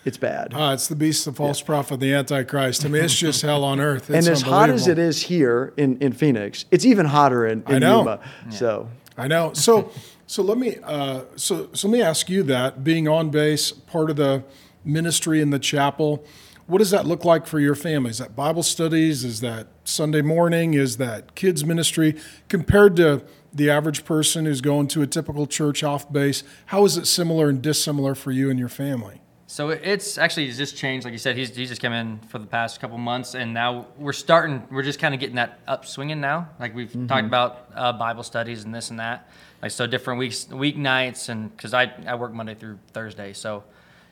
It's 0.04 0.18
bad. 0.18 0.54
Uh, 0.54 0.70
it's 0.72 0.86
the 0.86 0.94
beast, 0.94 1.24
the 1.24 1.32
false 1.32 1.58
yeah. 1.60 1.66
prophet, 1.66 1.98
the 1.98 2.14
Antichrist. 2.14 2.84
I 2.84 2.88
mean, 2.88 3.04
it's 3.04 3.16
just 3.16 3.42
hell 3.42 3.64
on 3.64 3.80
earth. 3.80 4.08
It's 4.08 4.24
and 4.24 4.32
as 4.32 4.42
hot 4.42 4.70
as 4.70 4.86
it 4.86 5.00
is 5.00 5.22
here 5.22 5.72
in, 5.76 5.98
in 5.98 6.12
Phoenix, 6.12 6.64
it's 6.70 6.84
even 6.84 7.06
hotter 7.06 7.44
in, 7.44 7.64
in 7.66 7.74
I 7.74 7.78
know. 7.80 7.98
Yuma. 7.98 8.20
Yeah. 8.44 8.50
So 8.50 8.88
I 9.18 9.26
know. 9.26 9.52
So 9.52 9.90
so 10.26 10.44
let 10.44 10.58
me 10.58 10.76
uh, 10.84 11.22
so 11.34 11.70
so 11.72 11.88
let 11.88 11.92
me 11.92 12.02
ask 12.02 12.28
you 12.28 12.44
that 12.44 12.84
being 12.84 13.08
on 13.08 13.30
base, 13.30 13.72
part 13.72 14.10
of 14.10 14.16
the 14.16 14.44
ministry 14.86 15.40
in 15.40 15.50
the 15.50 15.58
chapel. 15.58 16.24
What 16.66 16.78
does 16.78 16.90
that 16.90 17.06
look 17.06 17.24
like 17.24 17.46
for 17.46 17.60
your 17.60 17.74
family? 17.76 18.10
Is 18.10 18.18
that 18.18 18.34
Bible 18.34 18.62
studies? 18.62 19.24
Is 19.24 19.40
that 19.40 19.68
Sunday 19.84 20.22
morning? 20.22 20.74
Is 20.74 20.96
that 20.96 21.34
kids 21.34 21.64
ministry? 21.64 22.16
Compared 22.48 22.96
to 22.96 23.22
the 23.52 23.70
average 23.70 24.04
person 24.04 24.46
who's 24.46 24.60
going 24.60 24.88
to 24.88 25.02
a 25.02 25.06
typical 25.06 25.46
church 25.46 25.84
off 25.84 26.12
base, 26.12 26.42
how 26.66 26.84
is 26.84 26.96
it 26.96 27.06
similar 27.06 27.48
and 27.48 27.62
dissimilar 27.62 28.14
for 28.14 28.32
you 28.32 28.50
and 28.50 28.58
your 28.58 28.68
family? 28.68 29.20
So 29.48 29.70
it's 29.70 30.18
actually 30.18 30.50
just 30.50 30.76
changed. 30.76 31.04
Like 31.04 31.12
you 31.12 31.18
said, 31.18 31.36
he's, 31.36 31.54
he's 31.54 31.68
just 31.68 31.80
come 31.80 31.92
in 31.92 32.18
for 32.28 32.38
the 32.40 32.46
past 32.46 32.80
couple 32.80 32.98
months, 32.98 33.36
and 33.36 33.54
now 33.54 33.86
we're 33.96 34.12
starting. 34.12 34.66
We're 34.72 34.82
just 34.82 34.98
kind 34.98 35.14
of 35.14 35.20
getting 35.20 35.36
that 35.36 35.60
up 35.68 35.86
swinging 35.86 36.20
now. 36.20 36.48
Like 36.58 36.74
we've 36.74 36.88
mm-hmm. 36.88 37.06
talked 37.06 37.26
about 37.26 37.70
uh, 37.74 37.92
Bible 37.92 38.24
studies 38.24 38.64
and 38.64 38.74
this 38.74 38.90
and 38.90 38.98
that. 38.98 39.30
Like 39.62 39.70
so, 39.70 39.86
different 39.86 40.18
weeks, 40.18 40.46
weeknights, 40.46 41.28
and 41.28 41.56
because 41.56 41.74
I 41.74 41.92
I 42.08 42.16
work 42.16 42.32
Monday 42.32 42.54
through 42.54 42.80
Thursday, 42.92 43.32
so 43.32 43.62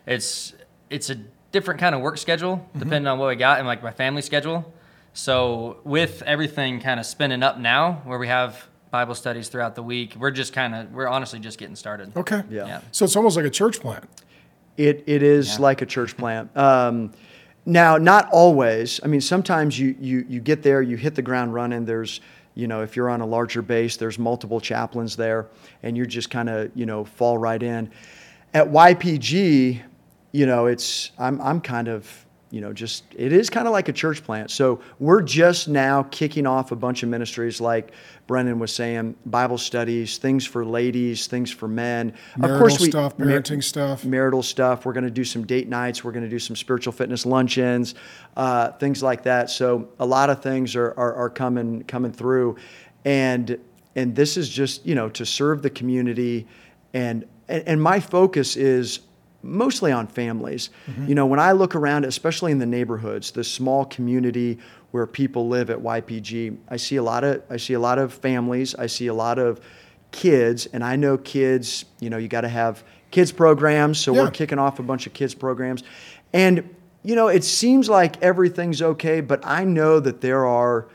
it's 0.06 0.54
it's 0.94 1.10
a 1.10 1.16
different 1.50 1.80
kind 1.80 1.94
of 1.94 2.00
work 2.00 2.18
schedule 2.18 2.56
mm-hmm. 2.56 2.78
depending 2.78 3.08
on 3.08 3.18
what 3.18 3.28
we 3.28 3.36
got 3.36 3.58
and 3.58 3.66
like 3.66 3.82
my 3.82 3.90
family 3.90 4.22
schedule. 4.22 4.72
So 5.12 5.78
with 5.84 6.22
everything 6.22 6.80
kind 6.80 6.98
of 6.98 7.06
spinning 7.06 7.42
up 7.42 7.58
now, 7.58 8.02
where 8.04 8.18
we 8.18 8.28
have 8.28 8.64
Bible 8.90 9.14
studies 9.14 9.48
throughout 9.48 9.74
the 9.74 9.82
week, 9.82 10.14
we're 10.16 10.30
just 10.30 10.52
kind 10.52 10.74
of 10.74 10.92
we're 10.92 11.08
honestly 11.08 11.40
just 11.40 11.58
getting 11.58 11.76
started. 11.76 12.16
Okay. 12.16 12.42
Yeah. 12.48 12.66
yeah. 12.66 12.80
So 12.92 13.04
it's 13.04 13.16
almost 13.16 13.36
like 13.36 13.44
a 13.44 13.50
church 13.50 13.80
plant. 13.80 14.04
It 14.76 15.04
it 15.06 15.22
is 15.22 15.54
yeah. 15.54 15.62
like 15.62 15.82
a 15.82 15.86
church 15.86 16.16
plant. 16.16 16.56
Um, 16.56 17.12
now, 17.66 17.96
not 17.96 18.28
always. 18.30 19.00
I 19.02 19.06
mean, 19.06 19.20
sometimes 19.20 19.78
you 19.78 19.96
you 20.00 20.24
you 20.28 20.40
get 20.40 20.62
there, 20.62 20.82
you 20.82 20.96
hit 20.96 21.14
the 21.14 21.22
ground 21.22 21.54
running. 21.54 21.84
There's 21.84 22.20
you 22.56 22.68
know, 22.68 22.82
if 22.82 22.94
you're 22.94 23.10
on 23.10 23.20
a 23.20 23.26
larger 23.26 23.62
base, 23.62 23.96
there's 23.96 24.18
multiple 24.18 24.60
chaplains 24.60 25.16
there, 25.16 25.48
and 25.82 25.96
you 25.96 26.06
just 26.06 26.30
kind 26.30 26.48
of 26.48 26.70
you 26.74 26.86
know 26.86 27.04
fall 27.04 27.38
right 27.38 27.62
in. 27.62 27.90
At 28.52 28.68
YPG, 28.68 29.82
you 30.34 30.46
know, 30.46 30.66
it's 30.66 31.12
I'm 31.16 31.40
I'm 31.40 31.60
kind 31.60 31.86
of 31.86 32.26
you 32.50 32.60
know, 32.60 32.72
just 32.72 33.04
it 33.16 33.32
is 33.32 33.50
kind 33.50 33.66
of 33.66 33.72
like 33.72 33.88
a 33.88 33.92
church 33.92 34.22
plant. 34.22 34.50
So 34.50 34.80
we're 34.98 35.22
just 35.22 35.66
now 35.66 36.04
kicking 36.04 36.46
off 36.46 36.70
a 36.70 36.76
bunch 36.76 37.02
of 37.02 37.08
ministries 37.08 37.60
like 37.60 37.92
Brendan 38.26 38.58
was 38.58 38.72
saying, 38.72 39.16
Bible 39.26 39.58
studies, 39.58 40.18
things 40.18 40.46
for 40.46 40.64
ladies, 40.64 41.26
things 41.26 41.50
for 41.50 41.66
men. 41.66 42.14
Marital 42.36 42.54
of 42.54 42.60
course, 42.60 42.80
we, 42.80 42.90
stuff, 42.90 43.16
parenting 43.16 43.54
mar- 43.54 43.62
stuff, 43.62 44.04
marital 44.04 44.42
stuff. 44.42 44.84
We're 44.84 44.92
going 44.92 45.04
to 45.04 45.10
do 45.10 45.24
some 45.24 45.46
date 45.46 45.68
nights. 45.68 46.04
We're 46.04 46.12
going 46.12 46.24
to 46.24 46.30
do 46.30 46.38
some 46.38 46.54
spiritual 46.54 46.92
fitness 46.92 47.24
luncheons, 47.26 47.94
uh, 48.36 48.70
things 48.72 49.02
like 49.02 49.24
that. 49.24 49.50
So 49.50 49.88
a 49.98 50.06
lot 50.06 50.30
of 50.30 50.42
things 50.42 50.76
are, 50.76 50.94
are, 50.96 51.14
are 51.14 51.30
coming 51.30 51.84
coming 51.84 52.12
through, 52.12 52.56
and 53.04 53.58
and 53.96 54.14
this 54.14 54.36
is 54.36 54.48
just 54.48 54.84
you 54.84 54.96
know 54.96 55.08
to 55.10 55.24
serve 55.24 55.62
the 55.62 55.70
community, 55.70 56.46
and 56.92 57.24
and, 57.48 57.68
and 57.68 57.82
my 57.82 58.00
focus 58.00 58.56
is 58.56 59.00
mostly 59.44 59.92
on 59.92 60.06
families. 60.06 60.70
Mm-hmm. 60.86 61.08
You 61.08 61.14
know, 61.14 61.26
when 61.26 61.38
I 61.38 61.52
look 61.52 61.74
around, 61.74 62.04
especially 62.04 62.52
in 62.52 62.58
the 62.58 62.66
neighborhoods, 62.66 63.30
the 63.30 63.44
small 63.44 63.84
community 63.84 64.58
where 64.90 65.06
people 65.06 65.48
live 65.48 65.70
at 65.70 65.78
YPG, 65.78 66.56
I 66.68 66.76
see 66.76 66.96
a 66.96 67.02
lot 67.02 67.24
of 67.24 67.42
I 67.50 67.56
see 67.56 67.74
a 67.74 67.80
lot 67.80 67.98
of 67.98 68.12
families, 68.12 68.74
I 68.74 68.86
see 68.86 69.08
a 69.08 69.14
lot 69.14 69.38
of 69.38 69.60
kids, 70.10 70.66
and 70.66 70.82
I 70.82 70.96
know 70.96 71.18
kids, 71.18 71.84
you 72.00 72.10
know, 72.10 72.16
you 72.16 72.28
got 72.28 72.42
to 72.42 72.48
have 72.48 72.84
kids 73.10 73.32
programs, 73.32 74.00
so 74.00 74.14
yeah. 74.14 74.22
we're 74.22 74.30
kicking 74.30 74.58
off 74.58 74.78
a 74.78 74.82
bunch 74.82 75.06
of 75.06 75.12
kids 75.12 75.34
programs. 75.34 75.82
And 76.32 76.74
you 77.02 77.14
know, 77.14 77.28
it 77.28 77.44
seems 77.44 77.88
like 77.88 78.22
everything's 78.22 78.80
okay, 78.80 79.20
but 79.20 79.44
I 79.44 79.64
know 79.64 80.00
that 80.00 80.20
there 80.20 80.46
are 80.46 80.88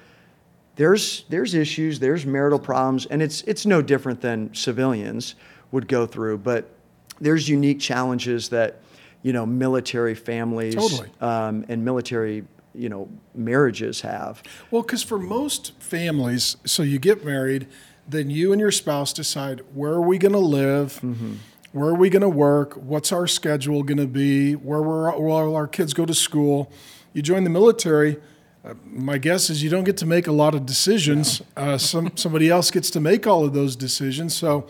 there's 0.75 1.25
there's 1.29 1.53
issues, 1.53 1.99
there's 1.99 2.25
marital 2.25 2.59
problems, 2.59 3.05
and 3.05 3.21
it's 3.21 3.41
it's 3.43 3.65
no 3.65 3.81
different 3.81 4.21
than 4.21 4.53
civilians 4.55 5.35
would 5.71 5.87
go 5.87 6.05
through, 6.05 6.39
but 6.39 6.73
there's 7.21 7.47
unique 7.49 7.79
challenges 7.79 8.49
that 8.49 8.81
you 9.21 9.34
know 9.34 9.45
military 9.45 10.15
families 10.15 10.75
totally. 10.75 11.10
um, 11.21 11.65
and 11.69 11.84
military 11.84 12.43
you 12.73 12.89
know 12.89 13.10
marriages 13.36 14.01
have. 14.01 14.41
Well, 14.71 14.82
because 14.82 15.03
for 15.03 15.19
most 15.19 15.73
families, 15.79 16.58
so 16.65 16.84
you 16.84 16.99
get 16.99 17.25
married, 17.25 17.67
then 18.08 18.29
you 18.29 18.51
and 18.51 18.60
your 18.60 18.71
spouse 18.71 19.13
decide 19.13 19.62
where 19.73 19.93
are 19.93 20.01
we 20.01 20.17
going 20.17 20.34
to 20.34 20.39
live. 20.39 20.99
Mm-hmm. 21.01 21.34
Where 21.71 21.89
are 21.89 21.95
we 21.95 22.10
going 22.10 22.23
to 22.23 22.29
work? 22.29 22.73
What's 22.73 23.12
our 23.12 23.27
schedule 23.27 23.84
going 23.84 23.99
to 23.99 24.08
be? 24.08 24.53
Where 24.53 24.82
will 24.82 25.55
our 25.55 25.67
kids 25.67 25.93
go 25.93 26.03
to 26.03 26.15
school? 26.15 26.71
You 27.13 27.21
join 27.21 27.43
the 27.43 27.51
military. 27.51 28.17
Uh, 28.65 28.73
my 28.86 29.19
guess 29.19 29.51
is 29.51 29.62
you 29.62 29.69
don't 29.69 29.84
get 29.84 29.95
to 29.97 30.08
make 30.08 30.25
a 30.25 30.32
lot 30.32 30.55
of 30.55 30.65
decisions. 30.65 31.43
Uh, 31.55 31.77
some 31.77 32.12
somebody 32.15 32.49
else 32.49 32.71
gets 32.71 32.89
to 32.91 32.99
make 32.99 33.27
all 33.27 33.45
of 33.45 33.53
those 33.53 33.75
decisions. 33.75 34.36
So 34.36 34.67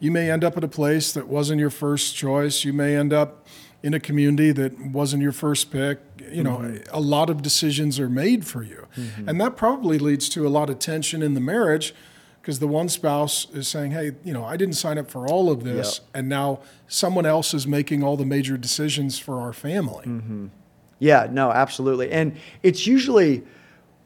you 0.00 0.10
may 0.10 0.30
end 0.30 0.42
up 0.42 0.56
at 0.56 0.64
a 0.64 0.68
place 0.68 1.12
that 1.12 1.28
wasn't 1.28 1.60
your 1.60 1.70
first 1.70 2.16
choice. 2.16 2.64
You 2.64 2.72
may 2.72 2.96
end 2.96 3.12
up 3.12 3.46
in 3.82 3.94
a 3.94 4.00
community 4.00 4.50
that 4.52 4.78
wasn't 4.78 5.22
your 5.22 5.32
first 5.32 5.70
pick. 5.70 6.00
You 6.30 6.42
know, 6.42 6.58
mm-hmm. 6.58 6.94
a 6.94 7.00
lot 7.00 7.30
of 7.30 7.42
decisions 7.42 8.00
are 8.00 8.08
made 8.08 8.46
for 8.46 8.62
you. 8.62 8.86
Mm-hmm. 8.96 9.28
And 9.28 9.40
that 9.40 9.56
probably 9.56 9.98
leads 9.98 10.28
to 10.30 10.46
a 10.46 10.50
lot 10.50 10.70
of 10.70 10.78
tension 10.78 11.22
in 11.22 11.34
the 11.34 11.40
marriage 11.40 11.94
because 12.40 12.58
the 12.58 12.68
one 12.68 12.88
spouse 12.88 13.48
is 13.50 13.68
saying, 13.68 13.90
hey, 13.90 14.12
you 14.24 14.32
know, 14.32 14.44
I 14.44 14.56
didn't 14.56 14.74
sign 14.74 14.96
up 14.96 15.10
for 15.10 15.26
all 15.26 15.50
of 15.50 15.64
this. 15.64 15.98
Yep. 15.98 16.08
And 16.14 16.28
now 16.28 16.60
someone 16.88 17.26
else 17.26 17.52
is 17.52 17.66
making 17.66 18.02
all 18.02 18.16
the 18.16 18.24
major 18.24 18.56
decisions 18.56 19.18
for 19.18 19.40
our 19.40 19.52
family. 19.52 20.06
Mm-hmm. 20.06 20.46
Yeah, 20.98 21.28
no, 21.30 21.50
absolutely. 21.50 22.10
And 22.10 22.36
it's 22.62 22.86
usually 22.86 23.42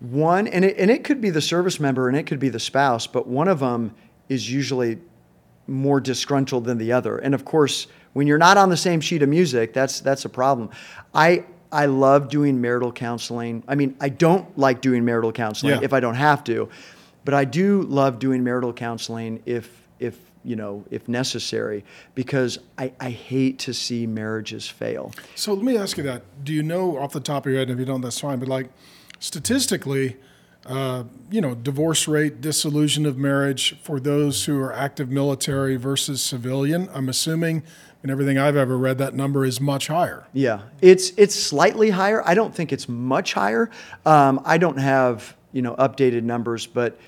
one, 0.00 0.48
and 0.48 0.64
it, 0.64 0.76
and 0.78 0.90
it 0.90 1.04
could 1.04 1.20
be 1.20 1.30
the 1.30 1.40
service 1.40 1.78
member 1.78 2.08
and 2.08 2.16
it 2.16 2.26
could 2.26 2.40
be 2.40 2.48
the 2.48 2.60
spouse, 2.60 3.06
but 3.06 3.26
one 3.26 3.48
of 3.48 3.60
them 3.60 3.94
is 4.28 4.50
usually 4.50 4.98
more 5.66 6.00
disgruntled 6.00 6.64
than 6.64 6.78
the 6.78 6.92
other. 6.92 7.18
And 7.18 7.34
of 7.34 7.44
course, 7.44 7.86
when 8.12 8.26
you're 8.26 8.38
not 8.38 8.56
on 8.56 8.70
the 8.70 8.76
same 8.76 9.00
sheet 9.00 9.22
of 9.22 9.28
music, 9.28 9.72
that's 9.72 10.00
that's 10.00 10.24
a 10.24 10.28
problem. 10.28 10.70
I 11.14 11.44
I 11.72 11.86
love 11.86 12.28
doing 12.28 12.60
marital 12.60 12.92
counseling. 12.92 13.64
I 13.66 13.74
mean, 13.74 13.96
I 14.00 14.08
don't 14.08 14.56
like 14.56 14.80
doing 14.80 15.04
marital 15.04 15.32
counseling 15.32 15.74
yeah. 15.74 15.80
if 15.82 15.92
I 15.92 16.00
don't 16.00 16.14
have 16.14 16.44
to, 16.44 16.68
but 17.24 17.34
I 17.34 17.44
do 17.44 17.82
love 17.82 18.18
doing 18.18 18.44
marital 18.44 18.72
counseling 18.72 19.42
if 19.44 19.82
if 19.98 20.16
you 20.44 20.54
know 20.54 20.84
if 20.90 21.08
necessary 21.08 21.84
because 22.14 22.58
I, 22.78 22.92
I 23.00 23.10
hate 23.10 23.58
to 23.60 23.74
see 23.74 24.06
marriages 24.06 24.68
fail. 24.68 25.12
So 25.34 25.52
let 25.54 25.64
me 25.64 25.76
ask 25.76 25.96
you 25.96 26.04
that. 26.04 26.22
Do 26.44 26.52
you 26.52 26.62
know 26.62 26.98
off 26.98 27.12
the 27.12 27.20
top 27.20 27.46
of 27.46 27.52
your 27.52 27.58
head, 27.58 27.70
if 27.70 27.78
you 27.78 27.84
don't, 27.84 28.02
that's 28.02 28.20
fine. 28.20 28.38
But 28.38 28.48
like 28.48 28.70
statistically, 29.18 30.16
uh, 30.66 31.04
you 31.30 31.40
know, 31.40 31.54
divorce 31.54 32.08
rate, 32.08 32.40
dissolution 32.40 33.04
of 33.06 33.18
marriage 33.18 33.78
for 33.82 34.00
those 34.00 34.46
who 34.46 34.58
are 34.60 34.72
active 34.72 35.10
military 35.10 35.76
versus 35.76 36.22
civilian. 36.22 36.88
I'm 36.94 37.08
assuming, 37.08 37.62
in 38.02 38.10
everything 38.10 38.38
I've 38.38 38.56
ever 38.56 38.78
read, 38.78 38.98
that 38.98 39.14
number 39.14 39.44
is 39.44 39.60
much 39.60 39.88
higher. 39.88 40.26
Yeah, 40.32 40.62
it's 40.80 41.10
it's 41.16 41.34
slightly 41.34 41.90
higher. 41.90 42.26
I 42.26 42.34
don't 42.34 42.54
think 42.54 42.72
it's 42.72 42.88
much 42.88 43.34
higher. 43.34 43.70
Um, 44.06 44.40
I 44.44 44.58
don't 44.58 44.78
have 44.78 45.36
you 45.52 45.62
know 45.62 45.74
updated 45.76 46.22
numbers, 46.22 46.66
but 46.66 46.98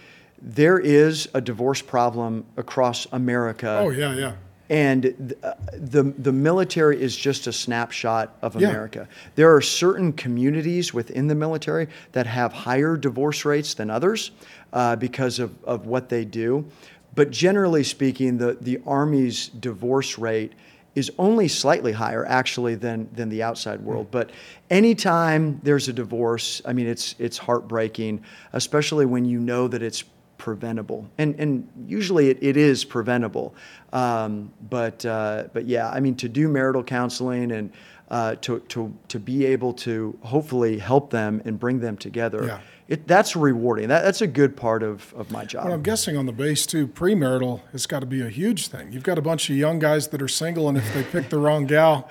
there 0.40 0.78
is 0.78 1.28
a 1.32 1.40
divorce 1.40 1.80
problem 1.80 2.44
across 2.56 3.06
America. 3.12 3.78
Oh 3.80 3.90
yeah, 3.90 4.14
yeah 4.14 4.32
and 4.68 5.34
the 5.72 6.02
the 6.18 6.32
military 6.32 7.00
is 7.00 7.16
just 7.16 7.46
a 7.46 7.52
snapshot 7.52 8.36
of 8.42 8.56
America. 8.56 9.06
Yeah. 9.08 9.30
There 9.36 9.54
are 9.54 9.60
certain 9.60 10.12
communities 10.12 10.92
within 10.92 11.28
the 11.28 11.34
military 11.34 11.88
that 12.12 12.26
have 12.26 12.52
higher 12.52 12.96
divorce 12.96 13.44
rates 13.44 13.74
than 13.74 13.90
others 13.90 14.32
uh, 14.72 14.96
because 14.96 15.38
of, 15.38 15.52
of 15.64 15.86
what 15.86 16.08
they 16.08 16.24
do. 16.24 16.66
But 17.14 17.30
generally 17.30 17.84
speaking, 17.84 18.38
the, 18.38 18.58
the 18.60 18.80
Army's 18.86 19.48
divorce 19.48 20.18
rate 20.18 20.52
is 20.96 21.12
only 21.18 21.46
slightly 21.46 21.92
higher 21.92 22.26
actually 22.26 22.74
than 22.74 23.08
than 23.12 23.28
the 23.28 23.42
outside 23.42 23.80
world. 23.80 24.08
But 24.10 24.30
anytime 24.70 25.60
there's 25.62 25.88
a 25.88 25.92
divorce, 25.92 26.60
I 26.64 26.72
mean 26.72 26.88
it's 26.88 27.14
it's 27.18 27.38
heartbreaking, 27.38 28.24
especially 28.52 29.06
when 29.06 29.24
you 29.24 29.38
know 29.38 29.68
that 29.68 29.82
it's 29.82 30.04
preventable. 30.46 31.10
And, 31.18 31.34
and 31.40 31.68
usually 31.88 32.30
it, 32.30 32.38
it 32.40 32.56
is 32.56 32.84
preventable. 32.84 33.52
Um, 33.92 34.52
but, 34.70 35.04
uh, 35.04 35.48
but 35.52 35.66
yeah, 35.66 35.90
I 35.90 35.98
mean, 35.98 36.14
to 36.18 36.28
do 36.28 36.48
marital 36.48 36.84
counseling 36.84 37.50
and 37.50 37.72
uh, 38.08 38.36
to, 38.42 38.60
to, 38.60 38.96
to 39.08 39.18
be 39.18 39.44
able 39.44 39.72
to 39.72 40.16
hopefully 40.22 40.78
help 40.78 41.10
them 41.10 41.42
and 41.44 41.58
bring 41.58 41.80
them 41.80 41.96
together, 41.96 42.44
yeah. 42.44 42.60
it, 42.86 43.08
that's 43.08 43.34
rewarding. 43.34 43.88
That, 43.88 44.04
that's 44.04 44.20
a 44.20 44.28
good 44.28 44.56
part 44.56 44.84
of, 44.84 45.12
of 45.14 45.32
my 45.32 45.44
job. 45.44 45.64
Well, 45.64 45.74
I'm 45.74 45.82
guessing 45.82 46.16
on 46.16 46.26
the 46.26 46.32
base 46.32 46.64
too, 46.64 46.86
premarital 46.86 47.62
has 47.72 47.88
got 47.88 47.98
to 47.98 48.06
be 48.06 48.22
a 48.22 48.28
huge 48.28 48.68
thing. 48.68 48.92
You've 48.92 49.02
got 49.02 49.18
a 49.18 49.22
bunch 49.22 49.50
of 49.50 49.56
young 49.56 49.80
guys 49.80 50.06
that 50.08 50.22
are 50.22 50.28
single, 50.28 50.68
and 50.68 50.78
if 50.78 50.94
they 50.94 51.02
pick 51.02 51.28
the 51.28 51.38
wrong 51.38 51.66
gal, 51.66 52.08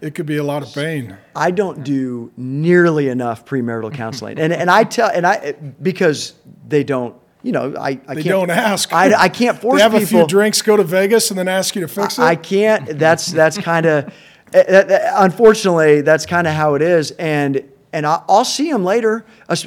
it 0.00 0.14
could 0.14 0.24
be 0.24 0.38
a 0.38 0.44
lot 0.44 0.62
of 0.62 0.72
pain. 0.72 1.18
I 1.34 1.50
don't 1.50 1.84
do 1.84 2.32
nearly 2.38 3.10
enough 3.10 3.44
premarital 3.44 3.92
counseling, 3.92 4.38
and 4.38 4.54
and 4.54 4.70
I 4.70 4.84
tell 4.84 5.10
and 5.10 5.26
I 5.26 5.52
because 5.82 6.32
they 6.66 6.82
don't. 6.82 7.14
You 7.42 7.52
know, 7.52 7.74
I, 7.78 8.00
I 8.08 8.14
They 8.14 8.22
can't, 8.22 8.26
don't 8.26 8.50
ask. 8.50 8.92
I, 8.92 9.14
I 9.14 9.28
can't 9.28 9.58
force 9.60 9.78
They 9.78 9.82
have 9.82 9.92
people. 9.92 10.04
a 10.04 10.22
few 10.22 10.26
drinks, 10.26 10.62
go 10.62 10.76
to 10.76 10.82
Vegas, 10.82 11.30
and 11.30 11.38
then 11.38 11.48
ask 11.48 11.74
you 11.76 11.82
to 11.82 11.88
fix 11.88 12.18
it. 12.18 12.22
I 12.22 12.34
can't. 12.34 12.98
That's 12.98 13.26
that's 13.26 13.58
kind 13.58 13.86
of. 13.86 14.12
Eh, 14.52 14.64
eh, 14.66 14.84
eh, 14.88 15.12
unfortunately, 15.16 16.00
that's 16.00 16.24
kind 16.26 16.46
of 16.46 16.54
how 16.54 16.74
it 16.74 16.82
is, 16.82 17.10
and 17.12 17.62
and 17.92 18.06
I, 18.06 18.22
I'll 18.28 18.44
see 18.44 18.70
them 18.70 18.84
later. 18.84 19.24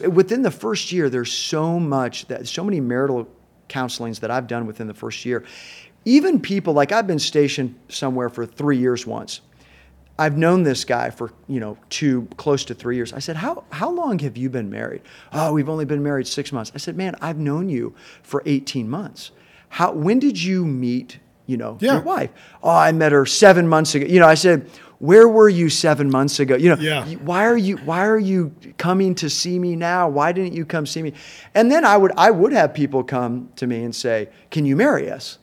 Within 0.09 0.41
the 0.41 0.51
first 0.51 0.91
year, 0.91 1.09
there's 1.09 1.31
so 1.31 1.79
much 1.79 2.25
that 2.27 2.47
so 2.47 2.63
many 2.63 2.79
marital 2.79 3.27
counselings 3.69 4.19
that 4.21 4.31
I've 4.31 4.47
done 4.47 4.65
within 4.65 4.87
the 4.87 4.93
first 4.93 5.25
year. 5.25 5.45
Even 6.05 6.39
people 6.39 6.73
like 6.73 6.91
I've 6.91 7.07
been 7.07 7.19
stationed 7.19 7.75
somewhere 7.87 8.29
for 8.29 8.45
three 8.45 8.77
years 8.77 9.05
once. 9.05 9.41
I've 10.19 10.37
known 10.37 10.63
this 10.63 10.83
guy 10.85 11.09
for 11.09 11.31
you 11.47 11.59
know 11.59 11.77
two 11.89 12.27
close 12.37 12.65
to 12.65 12.73
three 12.73 12.95
years. 12.97 13.13
I 13.13 13.19
said, 13.19 13.35
how 13.37 13.63
how 13.71 13.89
long 13.89 14.19
have 14.19 14.35
you 14.37 14.49
been 14.49 14.69
married? 14.69 15.01
Oh, 15.33 15.53
we've 15.53 15.69
only 15.69 15.85
been 15.85 16.03
married 16.03 16.27
six 16.27 16.51
months. 16.51 16.71
I 16.75 16.77
said, 16.77 16.95
man, 16.97 17.15
I've 17.21 17.37
known 17.39 17.69
you 17.69 17.95
for 18.21 18.43
eighteen 18.45 18.89
months. 18.89 19.31
How 19.69 19.91
when 19.93 20.19
did 20.19 20.41
you 20.41 20.65
meet? 20.65 21.19
You 21.45 21.57
know 21.57 21.77
Yeah. 21.81 21.93
your 21.93 22.01
wife. 22.03 22.29
Oh, 22.61 22.69
I 22.69 22.91
met 22.91 23.11
her 23.11 23.25
seven 23.25 23.67
months 23.67 23.95
ago. 23.95 24.05
You 24.05 24.19
know, 24.19 24.27
I 24.27 24.35
said, 24.35 24.69
where 24.99 25.27
were 25.27 25.49
you 25.49 25.67
seven 25.69 26.07
months 26.11 26.39
ago? 26.39 26.55
You 26.55 26.69
know, 26.75 26.81
Yeah. 26.81 27.05
Why 27.29 27.45
are 27.47 27.57
you 27.57 27.77
why 27.77 28.05
are 28.05 28.19
you 28.19 28.51
coming 28.77 29.15
to 29.15 29.29
see 29.31 29.57
me 29.57 29.75
now? 29.75 30.09
Why 30.09 30.31
didn't 30.31 30.53
you 30.53 30.63
come 30.65 30.85
see 30.85 31.01
me? 31.01 31.13
And 31.55 31.71
then 31.71 31.85
I 31.85 31.97
would 31.97 32.11
I 32.17 32.29
would 32.29 32.51
have 32.53 32.73
people 32.73 33.03
come 33.03 33.49
to 33.55 33.65
me 33.65 33.83
and 33.83 33.95
say, 33.95 34.29
can 34.51 34.65
you 34.65 34.75
marry 34.75 35.09
us? 35.09 35.39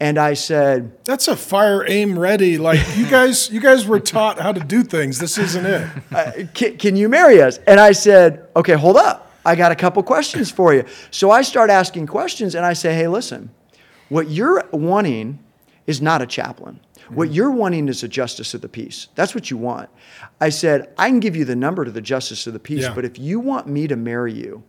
And 0.00 0.18
I 0.18 0.32
said, 0.32 0.92
That's 1.04 1.28
a 1.28 1.36
fire 1.36 1.84
aim 1.86 2.18
ready. 2.18 2.56
Like 2.56 2.80
you 2.96 3.06
guys, 3.10 3.50
you 3.50 3.60
guys 3.60 3.86
were 3.86 4.00
taught 4.00 4.40
how 4.40 4.50
to 4.52 4.60
do 4.60 4.82
things. 4.82 5.18
This 5.18 5.36
isn't 5.36 5.66
it. 5.66 5.88
uh, 6.12 6.32
can, 6.54 6.78
can 6.78 6.96
you 6.96 7.08
marry 7.08 7.42
us? 7.42 7.58
And 7.66 7.78
I 7.78 7.92
said, 7.92 8.48
okay, 8.56 8.72
hold 8.74 8.96
up. 8.96 9.30
I 9.44 9.54
got 9.56 9.72
a 9.72 9.76
couple 9.76 10.02
questions 10.02 10.50
for 10.50 10.74
you. 10.74 10.84
So 11.10 11.30
I 11.30 11.42
start 11.42 11.70
asking 11.70 12.06
questions 12.06 12.54
and 12.54 12.64
I 12.64 12.72
say, 12.72 12.94
hey, 12.94 13.08
listen, 13.08 13.50
what 14.08 14.28
you're 14.30 14.64
wanting 14.72 15.38
is 15.86 16.00
not 16.02 16.22
a 16.22 16.26
chaplain. 16.26 16.80
What 17.08 17.32
you're 17.32 17.50
wanting 17.50 17.88
is 17.88 18.02
a 18.04 18.08
justice 18.08 18.54
of 18.54 18.60
the 18.60 18.68
peace. 18.68 19.08
That's 19.16 19.34
what 19.34 19.50
you 19.50 19.56
want. 19.56 19.88
I 20.40 20.50
said, 20.50 20.92
I 20.96 21.08
can 21.08 21.18
give 21.20 21.34
you 21.34 21.44
the 21.44 21.56
number 21.56 21.84
to 21.84 21.90
the 21.90 22.00
justice 22.00 22.46
of 22.46 22.52
the 22.52 22.60
peace, 22.60 22.82
Yeah. 22.84 22.94
but 22.94 23.04
if 23.04 23.18
you 23.18 23.40
want 23.40 23.66
me 23.66 23.88
to 23.88 23.96
marry 23.96 24.32
you, 24.32 24.62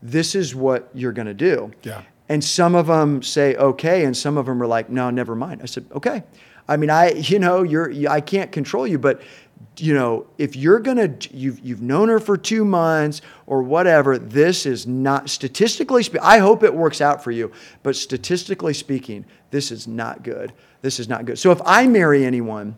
this 0.00 0.34
is 0.36 0.54
what 0.54 0.88
you're 0.94 1.12
going 1.12 1.26
to 1.26 1.34
do. 1.34 1.72
Yeah. 1.82 2.02
And 2.32 2.42
some 2.42 2.74
of 2.74 2.86
them 2.86 3.22
say 3.22 3.56
okay, 3.56 4.06
and 4.06 4.16
some 4.16 4.38
of 4.38 4.46
them 4.46 4.62
are 4.62 4.66
like, 4.66 4.88
no, 4.88 5.10
never 5.10 5.34
mind. 5.34 5.60
I 5.62 5.66
said, 5.66 5.84
okay. 5.92 6.22
I 6.66 6.78
mean, 6.78 6.88
I, 6.88 7.10
you 7.10 7.38
know, 7.38 7.62
you're, 7.62 7.92
I 8.08 8.22
can't 8.22 8.50
control 8.50 8.86
you, 8.86 8.98
but 8.98 9.20
you 9.76 9.92
know, 9.92 10.26
if 10.38 10.56
you're 10.56 10.80
gonna, 10.80 11.14
you've 11.30 11.60
you've 11.60 11.82
known 11.82 12.08
her 12.08 12.18
for 12.18 12.38
two 12.38 12.64
months 12.64 13.20
or 13.46 13.62
whatever, 13.62 14.16
this 14.16 14.64
is 14.64 14.86
not 14.86 15.28
statistically. 15.28 16.04
Spe- 16.04 16.22
I 16.22 16.38
hope 16.38 16.62
it 16.62 16.74
works 16.74 17.02
out 17.02 17.22
for 17.22 17.32
you, 17.32 17.52
but 17.82 17.96
statistically 17.96 18.72
speaking, 18.72 19.26
this 19.50 19.70
is 19.70 19.86
not 19.86 20.22
good. 20.22 20.54
This 20.80 20.98
is 20.98 21.10
not 21.10 21.26
good. 21.26 21.38
So 21.38 21.50
if 21.50 21.60
I 21.66 21.86
marry 21.86 22.24
anyone. 22.24 22.76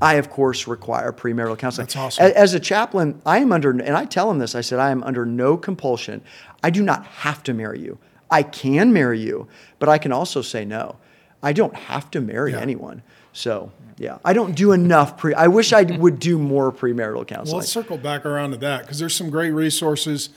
I, 0.00 0.14
of 0.14 0.30
course, 0.30 0.68
require 0.68 1.12
premarital 1.12 1.58
counseling. 1.58 1.86
That's 1.86 1.96
awesome. 1.96 2.32
As 2.36 2.54
a 2.54 2.60
chaplain, 2.60 3.20
I 3.26 3.38
am 3.38 3.50
under, 3.50 3.70
and 3.70 3.96
I 3.96 4.04
tell 4.04 4.28
them 4.28 4.38
this 4.38 4.54
I 4.54 4.60
said, 4.60 4.78
I 4.78 4.90
am 4.90 5.02
under 5.02 5.26
no 5.26 5.56
compulsion. 5.56 6.22
I 6.62 6.70
do 6.70 6.82
not 6.84 7.04
have 7.06 7.42
to 7.42 7.52
marry 7.52 7.80
you. 7.80 7.98
I 8.30 8.42
can 8.42 8.92
marry 8.92 9.18
you, 9.20 9.48
but 9.78 9.88
I 9.88 9.98
can 9.98 10.12
also 10.12 10.42
say 10.42 10.64
no. 10.64 10.96
I 11.42 11.52
don't 11.52 11.74
have 11.74 12.10
to 12.12 12.20
marry 12.20 12.52
Yeah. 12.52 12.60
anyone. 12.60 13.02
So, 13.32 13.72
yeah, 13.96 14.18
I 14.24 14.32
don't 14.32 14.54
do 14.56 14.72
enough 14.72 15.16
pre. 15.16 15.34
I 15.34 15.46
wish 15.48 15.72
I 15.72 15.82
would 15.82 16.18
do 16.18 16.38
more 16.38 16.72
premarital 16.72 17.14
Well, 17.16 17.24
counseling. 17.24 17.58
let's 17.60 17.70
circle 17.72 17.96
back 17.96 18.24
around 18.26 18.50
to 18.52 18.56
that 18.58 18.82
because 18.82 18.98
there's 18.98 19.14
some 19.14 19.30
great 19.30 19.50
resources 19.50 20.30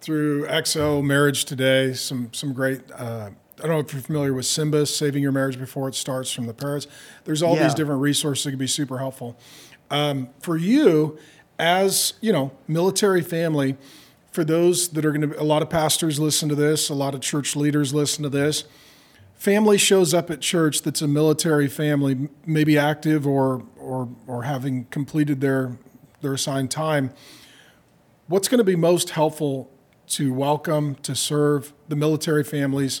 through 0.00 0.46
XO 0.46 1.02
Marriage 1.02 1.44
Today. 1.46 1.92
Some 1.94 2.30
some 2.32 2.52
great. 2.52 2.80
Uh, 2.92 3.30
I 3.58 3.62
don't 3.62 3.70
know 3.70 3.78
if 3.80 3.92
you're 3.94 4.02
familiar 4.02 4.34
with 4.34 4.44
Simba, 4.44 4.84
Saving 4.84 5.22
Your 5.22 5.32
Marriage 5.32 5.58
Before 5.58 5.88
It 5.88 5.94
Starts 5.94 6.30
from 6.30 6.46
the 6.46 6.52
Parrotts. 6.52 6.86
There's 7.24 7.42
all 7.42 7.56
Yeah. 7.56 7.64
these 7.64 7.74
different 7.74 8.02
resources 8.02 8.44
that 8.44 8.50
can 8.50 8.58
be 8.58 8.66
super 8.66 8.98
helpful. 8.98 9.36
Um, 9.90 10.28
for 10.40 10.58
you, 10.58 11.16
as 11.58 12.12
you 12.20 12.32
know, 12.34 12.52
military 12.68 13.22
family, 13.22 13.76
for 14.36 14.44
those 14.44 14.88
that 14.88 15.06
are 15.06 15.12
going 15.12 15.30
to, 15.30 15.40
a 15.40 15.42
lot 15.42 15.62
of 15.62 15.70
pastors 15.70 16.20
listen 16.20 16.46
to 16.50 16.54
this, 16.54 16.90
a 16.90 16.94
lot 16.94 17.14
of 17.14 17.22
church 17.22 17.56
leaders 17.56 17.94
listen 17.94 18.22
to 18.22 18.28
this. 18.28 18.64
Family 19.34 19.78
shows 19.78 20.12
up 20.12 20.30
at 20.30 20.42
church 20.42 20.82
that's 20.82 21.00
a 21.00 21.08
military 21.08 21.68
family, 21.68 22.28
maybe 22.44 22.76
active 22.76 23.26
or 23.26 23.62
or 23.78 24.10
or 24.26 24.42
having 24.42 24.84
completed 24.90 25.40
their 25.40 25.78
their 26.20 26.34
assigned 26.34 26.70
time. 26.70 27.14
What's 28.26 28.46
going 28.46 28.58
to 28.58 28.64
be 28.64 28.76
most 28.76 29.10
helpful 29.10 29.70
to 30.08 30.34
welcome 30.34 30.96
to 30.96 31.14
serve 31.14 31.72
the 31.88 31.96
military 31.96 32.44
families? 32.44 33.00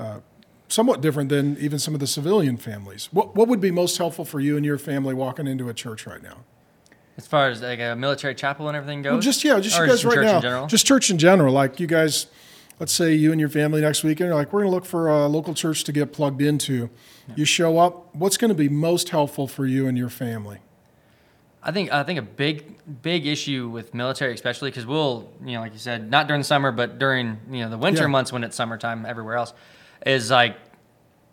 Uh, 0.00 0.18
somewhat 0.66 1.00
different 1.00 1.28
than 1.28 1.56
even 1.58 1.78
some 1.78 1.94
of 1.94 2.00
the 2.00 2.08
civilian 2.08 2.56
families. 2.56 3.08
What 3.12 3.36
what 3.36 3.46
would 3.46 3.60
be 3.60 3.70
most 3.70 3.98
helpful 3.98 4.24
for 4.24 4.40
you 4.40 4.56
and 4.56 4.66
your 4.66 4.78
family 4.78 5.14
walking 5.14 5.46
into 5.46 5.68
a 5.68 5.74
church 5.74 6.08
right 6.08 6.22
now? 6.22 6.38
As 7.16 7.26
far 7.26 7.48
as 7.50 7.60
like 7.60 7.78
a 7.80 7.94
military 7.94 8.34
chapel 8.34 8.68
and 8.68 8.76
everything 8.76 9.02
goes. 9.02 9.12
Well, 9.12 9.20
just 9.20 9.44
yeah, 9.44 9.60
just 9.60 9.78
Or 9.78 9.84
you 9.84 9.90
guys 9.90 10.04
right 10.04 10.20
now. 10.20 10.36
In 10.36 10.42
general? 10.42 10.66
Just 10.66 10.86
church 10.86 11.10
in 11.10 11.18
general. 11.18 11.52
Like 11.52 11.78
you 11.78 11.86
guys, 11.86 12.26
let's 12.80 12.92
say 12.92 13.12
you 13.14 13.32
and 13.32 13.40
your 13.40 13.50
family 13.50 13.80
next 13.82 14.02
weekend 14.02 14.30
are 14.30 14.34
like, 14.34 14.52
we're 14.52 14.60
going 14.60 14.70
to 14.70 14.74
look 14.74 14.86
for 14.86 15.08
a 15.08 15.26
local 15.26 15.52
church 15.52 15.84
to 15.84 15.92
get 15.92 16.12
plugged 16.12 16.40
into. 16.40 16.88
You 17.36 17.44
show 17.44 17.78
up. 17.78 18.14
What's 18.14 18.36
going 18.36 18.48
to 18.48 18.54
be 18.54 18.68
most 18.68 19.10
helpful 19.10 19.46
for 19.46 19.66
you 19.66 19.86
and 19.86 19.96
your 19.98 20.08
family? 20.08 20.58
I 21.62 21.70
think 21.70 21.92
I 21.92 22.02
think 22.02 22.18
a 22.18 22.22
big 22.22 22.76
big 23.02 23.24
issue 23.26 23.68
with 23.68 23.94
military, 23.94 24.34
especially 24.34 24.70
because 24.70 24.84
we'll 24.84 25.30
you 25.44 25.52
know 25.52 25.60
like 25.60 25.72
you 25.72 25.78
said, 25.78 26.10
not 26.10 26.26
during 26.26 26.40
the 26.40 26.44
summer, 26.44 26.72
but 26.72 26.98
during 26.98 27.38
you 27.50 27.60
know 27.62 27.70
the 27.70 27.78
winter 27.78 28.02
Yeah. 28.02 28.08
months 28.08 28.32
when 28.32 28.42
it's 28.42 28.56
summertime 28.56 29.06
everywhere 29.06 29.36
else, 29.36 29.52
is 30.04 30.30
like 30.30 30.56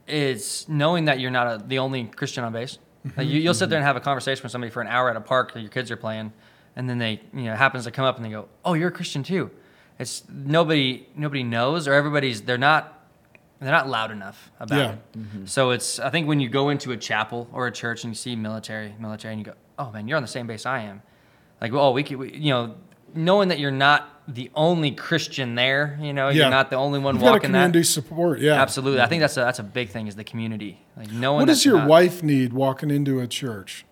is 0.07 0.65
knowing 0.67 1.05
that 1.05 1.19
you're 1.19 1.31
not 1.31 1.47
a, 1.47 1.63
the 1.65 1.79
only 1.79 2.03
Christian 2.05 2.43
on 2.43 2.53
base. 2.53 2.77
Like 3.17 3.27
you, 3.27 3.39
you'll 3.39 3.53
sit 3.53 3.69
there 3.69 3.77
and 3.79 3.85
have 3.85 3.95
a 3.95 4.01
conversation 4.01 4.43
with 4.43 4.51
somebody 4.51 4.71
for 4.71 4.81
an 4.81 4.87
hour 4.87 5.09
at 5.09 5.15
a 5.15 5.21
park 5.21 5.53
that 5.53 5.61
your 5.61 5.69
kids 5.69 5.89
are 5.91 5.95
playing, 5.97 6.33
and 6.75 6.89
then 6.89 6.97
they 6.97 7.21
you 7.33 7.43
know 7.45 7.55
happens 7.55 7.85
to 7.85 7.91
come 7.91 8.05
up 8.05 8.17
and 8.17 8.25
they 8.25 8.29
go, 8.29 8.47
"Oh, 8.65 8.73
you're 8.73 8.89
a 8.89 8.91
Christian 8.91 9.23
too." 9.23 9.49
It's 9.97 10.23
nobody 10.29 11.07
nobody 11.15 11.43
knows 11.43 11.87
or 11.87 11.93
everybody's 11.93 12.41
they're 12.41 12.57
not 12.57 12.95
they're 13.59 13.71
not 13.71 13.89
loud 13.89 14.11
enough 14.11 14.51
about 14.59 14.77
Yeah. 14.79 14.91
it. 14.91 14.99
Mm-hmm. 15.17 15.45
So 15.45 15.71
it's 15.71 15.99
I 15.99 16.09
think 16.09 16.27
when 16.27 16.39
you 16.39 16.47
go 16.49 16.69
into 16.69 16.91
a 16.91 16.97
chapel 16.97 17.49
or 17.51 17.67
a 17.67 17.71
church 17.71 18.03
and 18.03 18.11
you 18.11 18.15
see 18.15 18.35
military, 18.35 18.93
military, 18.99 19.33
and 19.33 19.39
you 19.39 19.45
go, 19.45 19.57
oh 19.77 19.91
man, 19.91 20.07
you're 20.07 20.15
on 20.17 20.23
the 20.23 20.27
same 20.29 20.47
base 20.47 20.65
I 20.65 20.79
am. 20.81 21.01
Like, 21.61 21.73
oh, 21.73 21.91
we 21.91 22.03
could, 22.03 22.15
we, 22.17 22.33
you 22.33 22.51
know, 22.51 22.75
knowing 23.13 23.49
that 23.49 23.59
you're 23.59 23.71
not 23.71 24.07
the 24.27 24.51
only 24.53 24.91
Christian 24.91 25.55
there, 25.55 25.97
you 26.01 26.13
know, 26.13 26.29
Yeah. 26.29 26.41
you're 26.43 26.49
not 26.51 26.69
the 26.69 26.75
only 26.75 26.99
one 26.99 27.15
You've 27.15 27.23
got 27.23 27.27
a 27.29 27.31
walking 27.33 27.47
community 27.51 27.79
that. 27.79 27.85
support. 27.85 28.39
Yeah, 28.39 28.61
Absolutely, 28.61 29.01
I 29.01 29.07
think 29.07 29.21
that's 29.21 29.37
a 29.37 29.41
that's 29.41 29.59
a 29.59 29.63
big 29.63 29.89
thing 29.89 30.07
is 30.07 30.15
the 30.15 30.23
community. 30.23 30.79
Like 30.95 31.11
knowing 31.11 31.39
What 31.39 31.47
does 31.47 31.65
your 31.65 31.77
not- 31.79 31.87
wife 31.87 32.21
need 32.23 32.53
walking 32.53 32.91
into 32.91 33.19
a 33.19 33.27
church? 33.27 33.85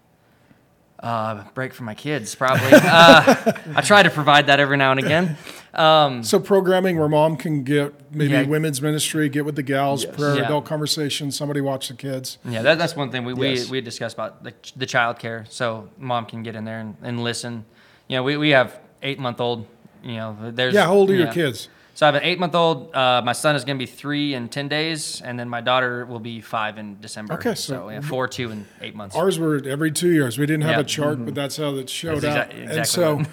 uh, 1.00 1.44
break 1.54 1.74
for 1.76 1.84
my 1.84 1.94
kids 1.94 2.34
probably. 2.34 2.70
uh, 2.74 3.52
I 3.76 3.82
try 3.82 4.02
to 4.02 4.10
provide 4.10 4.48
that 4.48 4.60
every 4.60 4.78
now 4.78 4.90
and 4.92 5.00
again. 5.00 5.38
Um, 5.76 6.24
So 6.24 6.40
programming 6.40 6.98
where 6.98 7.08
mom 7.08 7.38
can 7.38 7.64
get 7.64 7.94
maybe 8.12 8.32
Yeah. 8.34 8.48
women's 8.48 8.82
ministry, 8.82 9.30
get 9.30 9.46
with 9.46 9.56
the 9.56 9.62
gals, 9.64 10.04
Yes. 10.06 10.16
prayer, 10.16 10.38
Yeah. 10.38 10.46
adult 10.46 10.66
conversation, 10.66 11.30
somebody 11.32 11.62
watch 11.62 11.90
the 11.90 11.94
kids. 11.94 12.40
Yeah, 12.44 12.64
that, 12.64 12.80
that's 12.80 12.96
one 12.96 13.12
thing 13.12 13.26
we, 13.26 13.34
Yes. 13.52 13.66
we, 13.70 13.74
we 13.78 13.82
discussed 13.82 14.16
about 14.16 14.44
the, 14.44 14.54
the 14.76 14.88
child 14.88 15.20
care. 15.20 15.46
So 15.50 15.90
mom 16.00 16.26
can 16.26 16.42
get 16.42 16.56
in 16.56 16.66
there 16.66 16.80
and, 16.80 16.96
and 17.04 17.24
listen. 17.24 17.66
You 18.08 18.16
know, 18.18 18.24
we, 18.24 18.36
we 18.38 18.50
have 18.50 18.80
eight 19.04 19.20
month 19.20 19.40
old, 19.42 19.68
you 20.04 20.16
know, 20.16 20.36
there's. 20.52 20.74
Yeah, 20.74 20.86
how 20.86 20.94
old 20.94 21.10
are 21.10 21.16
your 21.16 21.28
yeah. 21.28 21.34
kids? 21.34 21.70
So 21.94 22.06
I 22.06 22.12
have 22.12 22.16
an 22.16 22.24
eight 22.24 22.38
month 22.40 22.54
old. 22.54 22.94
Uh, 22.96 23.24
my 23.26 23.32
son 23.34 23.56
is 23.56 23.66
going 23.66 23.78
to 23.78 23.84
be 23.84 23.90
three 23.92 24.36
in 24.36 24.50
10 24.50 24.68
days. 24.68 25.20
And 25.26 25.40
then 25.40 25.50
my 25.50 25.62
daughter 25.62 26.06
will 26.06 26.20
be 26.20 26.42
five 26.42 26.78
in 26.78 27.00
December. 27.02 27.34
Okay, 27.34 27.56
So, 27.56 27.74
so- 27.74 27.90
yeah, 27.90 28.02
four, 28.02 28.28
two, 28.28 28.52
and 28.52 28.66
eight 28.82 28.94
months. 28.96 29.16
Ours 29.16 29.40
were 29.40 29.60
every 29.66 29.92
two 29.92 30.12
years. 30.12 30.38
We 30.38 30.46
didn't 30.46 30.62
have 30.64 30.74
Yeah. 30.74 30.80
a 30.82 30.84
chart, 30.84 31.26
but 31.26 31.34
that's 31.34 31.58
how 31.58 31.76
it 31.76 31.90
showed 31.90 32.22
That's 32.22 32.36
up. 32.36 32.50
exac- 32.52 32.62
and 32.70 32.78
exactly 32.78 32.86
so, 32.86 33.24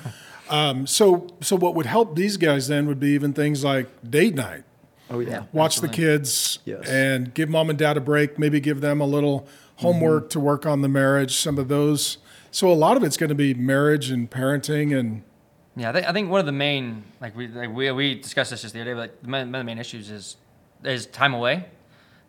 um, 0.57 0.87
so, 0.87 1.27
so 1.43 1.57
what 1.57 1.75
would 1.75 1.85
help 1.87 2.17
these 2.17 2.39
guys 2.39 2.69
then 2.69 2.87
would 2.87 2.99
be 3.01 3.09
even 3.11 3.35
things 3.35 3.65
like 3.65 3.89
date 4.09 4.35
night. 4.35 4.65
oh 5.11 5.21
yeah. 5.21 5.43
Watch 5.53 5.81
the 5.83 5.89
kids 5.89 6.59
Yes. 6.65 6.89
and 6.89 7.35
give 7.35 7.51
mom 7.51 7.69
and 7.69 7.79
dad 7.79 7.99
a 7.99 8.01
break. 8.01 8.39
Maybe 8.39 8.61
give 8.61 8.81
them 8.81 8.99
a 9.03 9.07
little 9.07 9.47
homework 9.77 10.31
to 10.31 10.41
work 10.41 10.65
on 10.65 10.81
the 10.81 10.89
marriage. 10.89 11.37
Some 11.37 11.59
of 11.59 11.69
those. 11.69 12.17
So 12.51 12.71
a 12.71 12.73
lot 12.73 12.97
of 12.97 13.03
it's 13.05 13.19
going 13.19 13.29
to 13.29 13.35
be 13.35 13.53
marriage 13.53 14.11
and 14.11 14.31
parenting 14.31 14.99
and 14.99 15.23
Yeah, 15.77 15.91
I 15.91 15.93
think, 15.93 16.09
I 16.09 16.13
think 16.13 16.31
one 16.31 16.41
of 16.41 16.47
the 16.47 16.53
main 16.53 17.03
like 17.21 17.37
we 17.37 17.49
like 17.49 17.71
we, 17.75 17.91
we 17.91 18.15
discussed 18.15 18.51
this 18.51 18.63
just 18.63 18.75
the 18.75 18.81
other 18.81 18.91
day, 18.95 18.95
but 18.95 19.19
like 19.23 19.31
one 19.31 19.45
of 19.55 19.61
the 19.61 19.65
main 19.65 19.79
issues 19.79 20.11
is 20.11 20.37
is 20.85 21.07
time 21.07 21.35
away. 21.35 21.67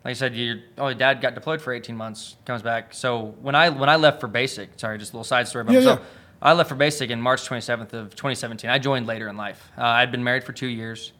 Like 0.04 0.10
I 0.10 0.14
said, 0.14 0.34
your 0.34 0.56
oh, 0.78 0.86
your 0.88 0.94
dad 0.94 1.20
got 1.20 1.34
deployed 1.34 1.60
for 1.60 1.72
18 1.72 1.96
months, 1.96 2.36
comes 2.44 2.62
back. 2.62 2.92
So 2.94 3.34
when 3.40 3.54
I 3.54 3.68
when 3.70 3.88
I 3.88 3.96
left 3.96 4.20
for 4.20 4.28
basic, 4.28 4.70
sorry, 4.78 4.98
just 4.98 5.12
a 5.12 5.16
little 5.16 5.24
side 5.24 5.46
story. 5.48 5.62
About 5.62 5.72
Yeah, 5.74 5.78
myself. 5.80 6.00
yeah. 6.00 6.06
I 6.42 6.52
left 6.52 6.68
for 6.68 6.74
basic 6.74 7.10
in 7.10 7.20
March 7.20 7.48
27th 7.48 7.92
of 7.94 8.10
2017. 8.10 8.68
I 8.68 8.78
joined 8.78 9.06
later 9.06 9.26
in 9.28 9.36
life. 9.36 9.70
Uh, 9.78 9.82
I'd 9.84 10.10
been 10.12 10.22
married 10.22 10.44
for 10.44 10.52
two 10.52 10.66
years, 10.66 11.12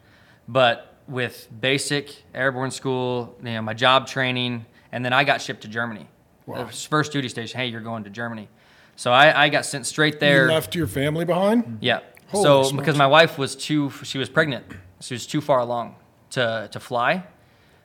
but 0.46 0.94
with 1.08 1.48
basic 1.60 2.14
airborne 2.34 2.70
school, 2.70 3.34
you 3.42 3.52
know, 3.52 3.62
my 3.62 3.72
job 3.72 4.06
training, 4.06 4.66
and 4.92 5.04
then 5.04 5.12
I 5.12 5.24
got 5.24 5.40
shipped 5.40 5.62
to 5.62 5.68
Germany. 5.68 6.08
Wow. 6.44 6.66
First 6.66 7.12
duty 7.12 7.28
station. 7.28 7.58
Hey, 7.58 7.68
you're 7.68 7.80
going 7.80 8.04
to 8.04 8.10
Germany. 8.10 8.48
So 8.96 9.10
I, 9.12 9.44
I 9.44 9.48
got 9.48 9.64
sent 9.64 9.86
straight 9.86 10.20
there. 10.20 10.46
You 10.46 10.52
left 10.52 10.74
your 10.74 10.86
family 10.86 11.24
behind? 11.24 11.78
Yeah. 11.80 12.00
Holy 12.28 12.42
so 12.44 12.62
smokes. 12.64 12.82
because 12.82 12.96
my 12.98 13.06
wife 13.06 13.38
was 13.38 13.54
too, 13.56 13.90
she 14.02 14.18
was 14.18 14.28
pregnant. 14.28 14.66
She 15.00 15.14
was 15.14 15.26
too 15.26 15.40
far 15.40 15.60
along 15.60 15.96
to 16.30 16.68
to 16.72 16.80
fly. 16.80 17.24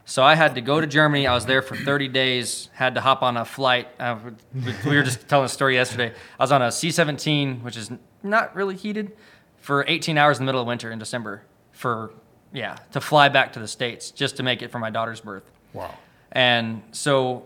So 0.06 0.24
I 0.24 0.36
had 0.36 0.56
to 0.56 0.62
go 0.62 0.82
to 0.82 0.88
Germany. 0.88 1.28
I 1.28 1.34
was 1.34 1.46
there 1.46 1.62
for 1.62 1.76
30 1.76 2.08
days. 2.08 2.70
Had 2.74 2.96
to 2.96 3.02
hop 3.02 3.22
on 3.22 3.38
a 3.38 3.46
flight. 3.46 3.88
Uh, 4.00 4.18
we, 4.54 4.74
we 4.90 4.96
were 4.98 5.04
just 5.04 5.28
telling 5.28 5.46
a 5.46 5.50
story 5.50 5.76
yesterday. 5.76 6.12
I 6.40 6.44
was 6.44 6.52
on 6.52 6.62
a 6.62 6.72
C-17, 6.72 7.62
which 7.62 7.78
is 7.78 7.92
not 8.24 8.56
really 8.56 8.76
heated, 8.76 9.12
for 9.60 9.86
18 9.88 10.18
hours 10.18 10.40
in 10.40 10.46
the 10.46 10.50
middle 10.50 10.62
of 10.62 10.68
winter 10.68 10.92
in 10.92 11.00
December. 11.00 11.44
For 11.72 12.12
yeah, 12.52 12.78
to 12.92 13.00
fly 13.00 13.30
back 13.30 13.54
to 13.54 13.60
the 13.60 13.68
states 13.68 14.12
just 14.12 14.38
to 14.38 14.44
make 14.44 14.62
it 14.62 14.72
for 14.72 14.80
my 14.80 14.90
daughter's 14.90 15.22
birth. 15.22 15.50
Wow. 15.74 15.94
And 16.32 16.82
so 16.92 17.46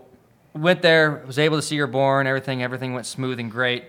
went 0.54 0.82
there, 0.82 1.22
was 1.26 1.38
able 1.38 1.58
to 1.58 1.62
see 1.62 1.76
her 1.76 1.86
born, 1.86 2.26
everything, 2.26 2.62
everything 2.62 2.94
went 2.94 3.06
smooth 3.06 3.38
and 3.38 3.50
great. 3.50 3.84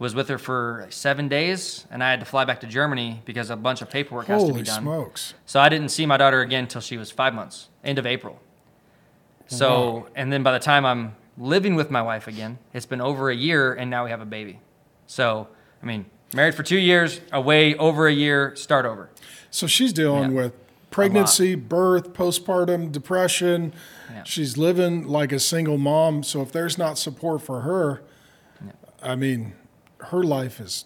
Was 0.00 0.14
with 0.14 0.28
her 0.28 0.38
for 0.38 0.86
seven 0.90 1.26
days, 1.26 1.84
and 1.90 2.04
I 2.04 2.10
had 2.10 2.20
to 2.20 2.26
fly 2.26 2.44
back 2.44 2.60
to 2.60 2.68
Germany 2.68 3.20
because 3.24 3.50
a 3.50 3.56
bunch 3.56 3.82
of 3.82 3.90
paperwork 3.90 4.26
has 4.28 4.44
to 4.44 4.52
be 4.52 4.62
done. 4.62 4.82
smokes. 4.82 5.34
So 5.44 5.58
I 5.58 5.68
didn't 5.68 5.88
see 5.88 6.06
my 6.06 6.16
daughter 6.16 6.40
again 6.40 6.64
until 6.64 6.80
she 6.80 6.96
was 6.96 7.10
five 7.10 7.34
months, 7.34 7.68
end 7.82 7.98
of 7.98 8.06
April. 8.06 8.38
Oh, 8.40 9.44
so, 9.48 10.08
and 10.14 10.32
then 10.32 10.44
by 10.44 10.52
the 10.52 10.60
time 10.60 10.86
I'm 10.86 11.16
living 11.36 11.74
with 11.74 11.90
my 11.90 12.00
wife 12.02 12.28
again, 12.28 12.58
it's 12.72 12.86
been 12.86 13.00
over 13.00 13.28
a 13.28 13.34
year, 13.34 13.72
and 13.74 13.90
now 13.90 14.04
we 14.04 14.10
have 14.10 14.20
a 14.20 14.24
baby. 14.26 14.60
So, 15.08 15.48
I 15.82 15.86
mean, 15.86 16.06
married 16.32 16.54
for 16.54 16.62
two 16.62 16.78
years, 16.78 17.20
away 17.32 17.74
over 17.74 18.06
a 18.06 18.12
year, 18.12 18.54
start 18.54 18.86
over. 18.86 19.10
So 19.50 19.66
she's 19.66 19.92
dealing 19.92 20.30
Yeah. 20.30 20.42
with 20.42 20.52
pregnancy, 20.90 21.56
birth, 21.56 22.12
postpartum, 22.12 22.92
depression. 22.92 23.72
Yeah. 24.12 24.22
She's 24.22 24.56
living 24.56 25.08
like 25.08 25.32
a 25.32 25.40
single 25.40 25.76
mom. 25.78 26.22
So 26.22 26.40
if 26.42 26.52
there's 26.52 26.78
not 26.78 26.98
support 26.98 27.42
for 27.42 27.62
her, 27.62 28.02
I 29.02 29.14
mean, 29.16 29.54
her 29.98 30.22
life 30.22 30.60
is 30.60 30.84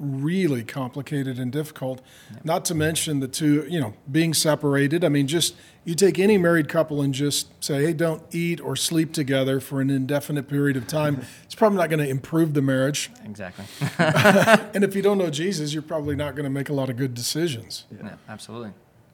really 0.00 0.64
complicated 0.64 1.38
and 1.38 1.52
difficult. 1.52 2.00
Not 2.42 2.64
to 2.66 2.74
mention 2.74 3.20
the 3.20 3.28
two, 3.28 3.66
you 3.68 3.78
know, 3.78 3.92
being 4.10 4.32
separated. 4.32 5.04
I 5.04 5.10
mean, 5.10 5.26
just 5.26 5.54
you 5.84 5.94
take 5.94 6.18
any 6.18 6.38
married 6.38 6.68
couple 6.68 7.02
and 7.02 7.12
just 7.12 7.62
say, 7.62 7.84
hey, 7.84 7.92
don't 7.92 8.22
eat 8.30 8.60
or 8.60 8.76
sleep 8.76 9.12
together 9.12 9.60
for 9.60 9.80
an 9.80 9.90
indefinite 9.90 10.48
period 10.48 10.78
of 10.78 10.86
time. 10.86 11.26
it's 11.44 11.54
probably 11.54 11.78
not 11.78 11.90
going 11.90 12.00
to 12.00 12.08
improve 12.08 12.54
the 12.54 12.62
marriage. 12.62 13.10
Exactly. 13.24 13.66
And 14.72 14.84
if 14.84 14.94
you 14.94 15.02
don't 15.02 15.18
know 15.18 15.30
Jesus, 15.30 15.72
you're 15.74 15.82
probably 15.82 16.16
not 16.16 16.34
going 16.34 16.44
to 16.44 16.50
make 16.50 16.68
a 16.68 16.72
lot 16.72 16.88
of 16.88 16.96
good 16.96 17.12
decisions. 17.12 17.84
yeah, 17.90 18.14
absolutely. 18.28 18.72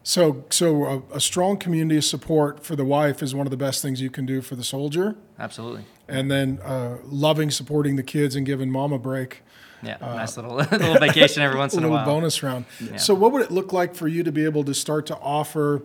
So, 0.08 0.44
so 0.50 0.84
a, 0.84 1.16
a 1.16 1.20
strong 1.20 1.56
community 1.56 1.96
of 1.98 2.04
support 2.04 2.64
for 2.64 2.76
the 2.76 2.84
wife 2.84 3.24
is 3.24 3.34
one 3.34 3.44
of 3.44 3.50
the 3.50 3.56
best 3.56 3.82
things 3.82 4.00
you 4.00 4.08
can 4.08 4.24
do 4.24 4.40
for 4.40 4.54
the 4.54 4.62
soldier. 4.62 5.16
Absolutely. 5.36 5.84
And 6.06 6.30
then 6.30 6.60
uh, 6.62 6.98
loving, 7.04 7.50
supporting 7.50 7.96
the 7.96 8.04
kids, 8.04 8.36
and 8.36 8.46
giving 8.46 8.70
mom 8.70 8.92
a 8.92 9.00
break. 9.00 9.42
Yeah, 9.82 9.96
nice 10.00 10.36
little 10.36 10.54
little 10.70 10.94
vacation 11.00 11.42
every 11.42 11.58
once 11.58 11.74
in 11.74 11.80
A 11.80 11.82
a 11.82 11.90
little 11.90 11.96
while. 11.96 12.06
bonus 12.06 12.40
round. 12.40 12.66
So, 12.98 13.14
what 13.14 13.32
would 13.32 13.42
it 13.42 13.50
look 13.50 13.72
like 13.72 13.96
for 13.96 14.06
you 14.06 14.22
to 14.22 14.30
be 14.30 14.44
able 14.44 14.62
to 14.62 14.74
start 14.74 15.06
to 15.06 15.16
offer 15.18 15.82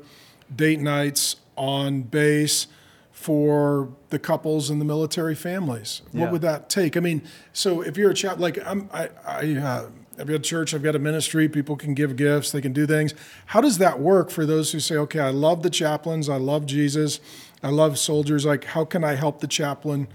date 0.55 0.79
nights 0.79 1.37
on 1.57 2.03
base 2.03 2.67
for 3.11 3.89
the 4.11 4.19
couples 4.19 4.69
and 4.69 4.79
the 4.79 4.85
military 4.85 5.33
families? 5.35 6.03
What 6.11 6.21
Yeah. 6.25 6.31
would 6.31 6.41
that 6.43 6.69
take? 6.69 6.95
I 6.95 6.99
mean, 6.99 7.23
so 7.53 7.81
if 7.81 7.97
you're 7.97 8.11
a 8.11 8.15
chap 8.15 8.37
like 8.37 8.59
I'm, 8.65 8.87
I, 8.93 9.09
I 9.25 9.55
uh, 9.55 9.87
I've 10.21 10.27
got 10.27 10.35
a 10.35 10.39
church, 10.39 10.73
I've 10.73 10.83
got 10.83 10.95
a 10.95 10.99
ministry, 10.99 11.49
people 11.49 11.75
can 11.75 11.93
give 11.93 12.15
gifts, 12.15 12.51
they 12.51 12.61
can 12.61 12.73
do 12.73 12.85
things. 12.85 13.13
How 13.47 13.59
does 13.59 13.79
that 13.79 13.99
work 13.99 14.29
for 14.29 14.45
those 14.45 14.71
who 14.71 14.79
say, 14.79 14.95
okay, 14.97 15.19
I 15.19 15.31
love 15.31 15.63
the 15.63 15.69
chaplains, 15.69 16.29
I 16.29 16.37
love 16.37 16.65
Jesus, 16.67 17.19
I 17.63 17.69
love 17.69 17.97
soldiers. 17.97 18.45
Like, 18.45 18.63
how 18.65 18.85
can 18.85 19.03
I 19.03 19.15
help 19.15 19.39
the 19.41 19.47
chaplain 19.47 20.07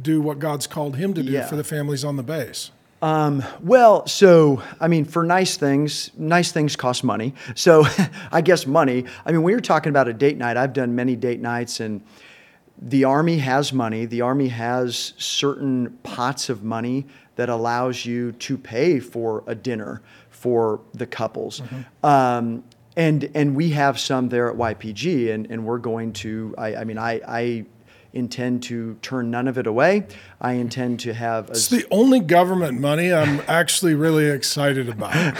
do 0.00 0.20
what 0.20 0.38
God's 0.38 0.66
called 0.66 0.96
him 0.96 1.14
to 1.14 1.22
do 1.22 1.32
Yeah. 1.32 1.46
for 1.46 1.56
the 1.56 1.64
families 1.64 2.04
on 2.04 2.16
the 2.16 2.22
base? 2.22 2.70
Um, 3.00 3.42
well, 3.62 4.06
so 4.06 4.62
I 4.80 4.88
mean, 4.88 5.04
for 5.04 5.24
nice 5.24 5.56
things, 5.56 6.10
nice 6.16 6.52
things 6.52 6.74
cost 6.76 7.04
money. 7.04 7.34
So 7.54 7.84
I 8.32 8.40
guess 8.40 8.66
money. 8.66 9.04
I 9.26 9.32
mean, 9.32 9.42
when 9.42 9.50
you're 9.52 9.60
talking 9.60 9.90
about 9.90 10.08
a 10.08 10.12
date 10.14 10.38
night, 10.38 10.56
I've 10.56 10.72
done 10.72 10.94
many 10.94 11.14
date 11.16 11.40
nights, 11.40 11.80
and 11.80 12.00
the 12.80 13.04
army 13.04 13.38
has 13.38 13.72
money. 13.72 14.04
The 14.04 14.20
army 14.20 14.48
has 14.48 15.14
certain 15.16 15.98
pots 16.02 16.48
of 16.48 16.62
money 16.62 17.06
that 17.36 17.48
allows 17.48 18.04
you 18.04 18.32
to 18.32 18.56
pay 18.58 19.00
for 19.00 19.42
a 19.46 19.54
dinner 19.54 20.02
for 20.30 20.80
the 20.92 21.06
couples. 21.06 21.62
Um, 22.02 22.64
and 22.96 23.28
and 23.34 23.56
we 23.56 23.70
have 23.70 23.98
some 23.98 24.28
there 24.28 24.48
at 24.50 24.56
YPG, 24.56 25.32
and, 25.32 25.50
and 25.50 25.64
we're 25.64 25.78
going 25.78 26.12
to. 26.14 26.54
I, 26.56 26.76
I 26.76 26.84
mean, 26.84 26.98
I, 26.98 27.20
I 27.26 27.64
intend 28.12 28.62
to 28.62 28.94
turn 29.02 29.32
none 29.32 29.48
of 29.48 29.58
it 29.58 29.66
away. 29.66 30.06
I 30.40 30.52
intend 30.52 31.00
to 31.00 31.12
have. 31.12 31.48
It's 31.50 31.72
As, 31.72 31.80
the 31.80 31.84
only 31.90 32.20
government 32.20 32.80
money 32.80 33.12
I'm 33.12 33.42
actually 33.48 33.94
really 33.94 34.26
excited 34.26 34.88
about. 34.88 35.12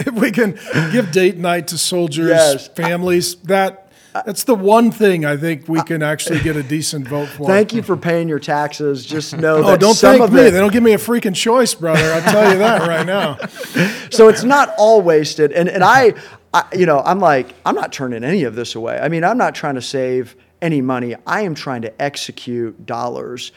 if 0.00 0.12
we 0.12 0.32
can 0.32 0.58
give 0.90 1.12
date 1.12 1.36
night 1.38 1.68
to 1.68 1.78
soldiers, 1.78 2.28
Yes. 2.30 2.66
families, 2.68 3.36
that 3.42 3.81
that's 4.12 4.44
the 4.44 4.54
one 4.54 4.90
thing 4.90 5.24
I 5.24 5.36
think 5.36 5.68
we 5.68 5.82
can 5.82 6.02
actually 6.02 6.40
get 6.40 6.56
a 6.56 6.62
decent 6.62 7.08
vote 7.08 7.28
for. 7.28 7.46
Thank 7.46 7.72
you 7.72 7.82
for 7.82 7.96
paying 7.96 8.28
your 8.28 8.38
taxes. 8.38 9.04
Just 9.06 9.36
know 9.36 9.56
Oh, 9.58 9.62
that 9.70 9.80
don't 9.80 9.94
some 9.94 10.12
thank 10.18 10.22
of 10.22 10.32
me. 10.32 10.42
it, 10.42 10.50
They 10.50 10.58
don't 10.58 10.72
give 10.72 10.82
me 10.82 10.92
a 10.92 10.98
freaking 10.98 11.34
choice, 11.34 11.74
brother. 11.74 12.12
I'll 12.12 12.32
tell 12.32 12.52
you 12.52 12.58
that 12.58 12.82
right 12.88 13.06
now. 13.06 13.36
so 14.10 14.28
it's 14.28 14.44
not 14.44 14.74
all 14.78 15.00
wasted. 15.02 15.52
And 15.52 15.68
and 15.68 15.82
I, 15.82 16.14
I, 16.54 16.64
you 16.74 16.84
know, 16.86 17.00
I'm 17.00 17.18
like, 17.20 17.54
I'm 17.64 17.74
not 17.74 17.92
turning 17.92 18.24
any 18.24 18.44
of 18.44 18.54
this 18.54 18.74
away. 18.74 18.98
I 19.00 19.08
mean, 19.08 19.24
I'm 19.24 19.38
not 19.38 19.54
trying 19.54 19.76
to 19.76 19.82
save 19.82 20.36
any 20.60 20.80
money. 20.80 21.14
I 21.26 21.42
am 21.42 21.54
trying 21.54 21.82
to 21.82 22.02
execute 22.02 22.84
dollars. 22.86 23.52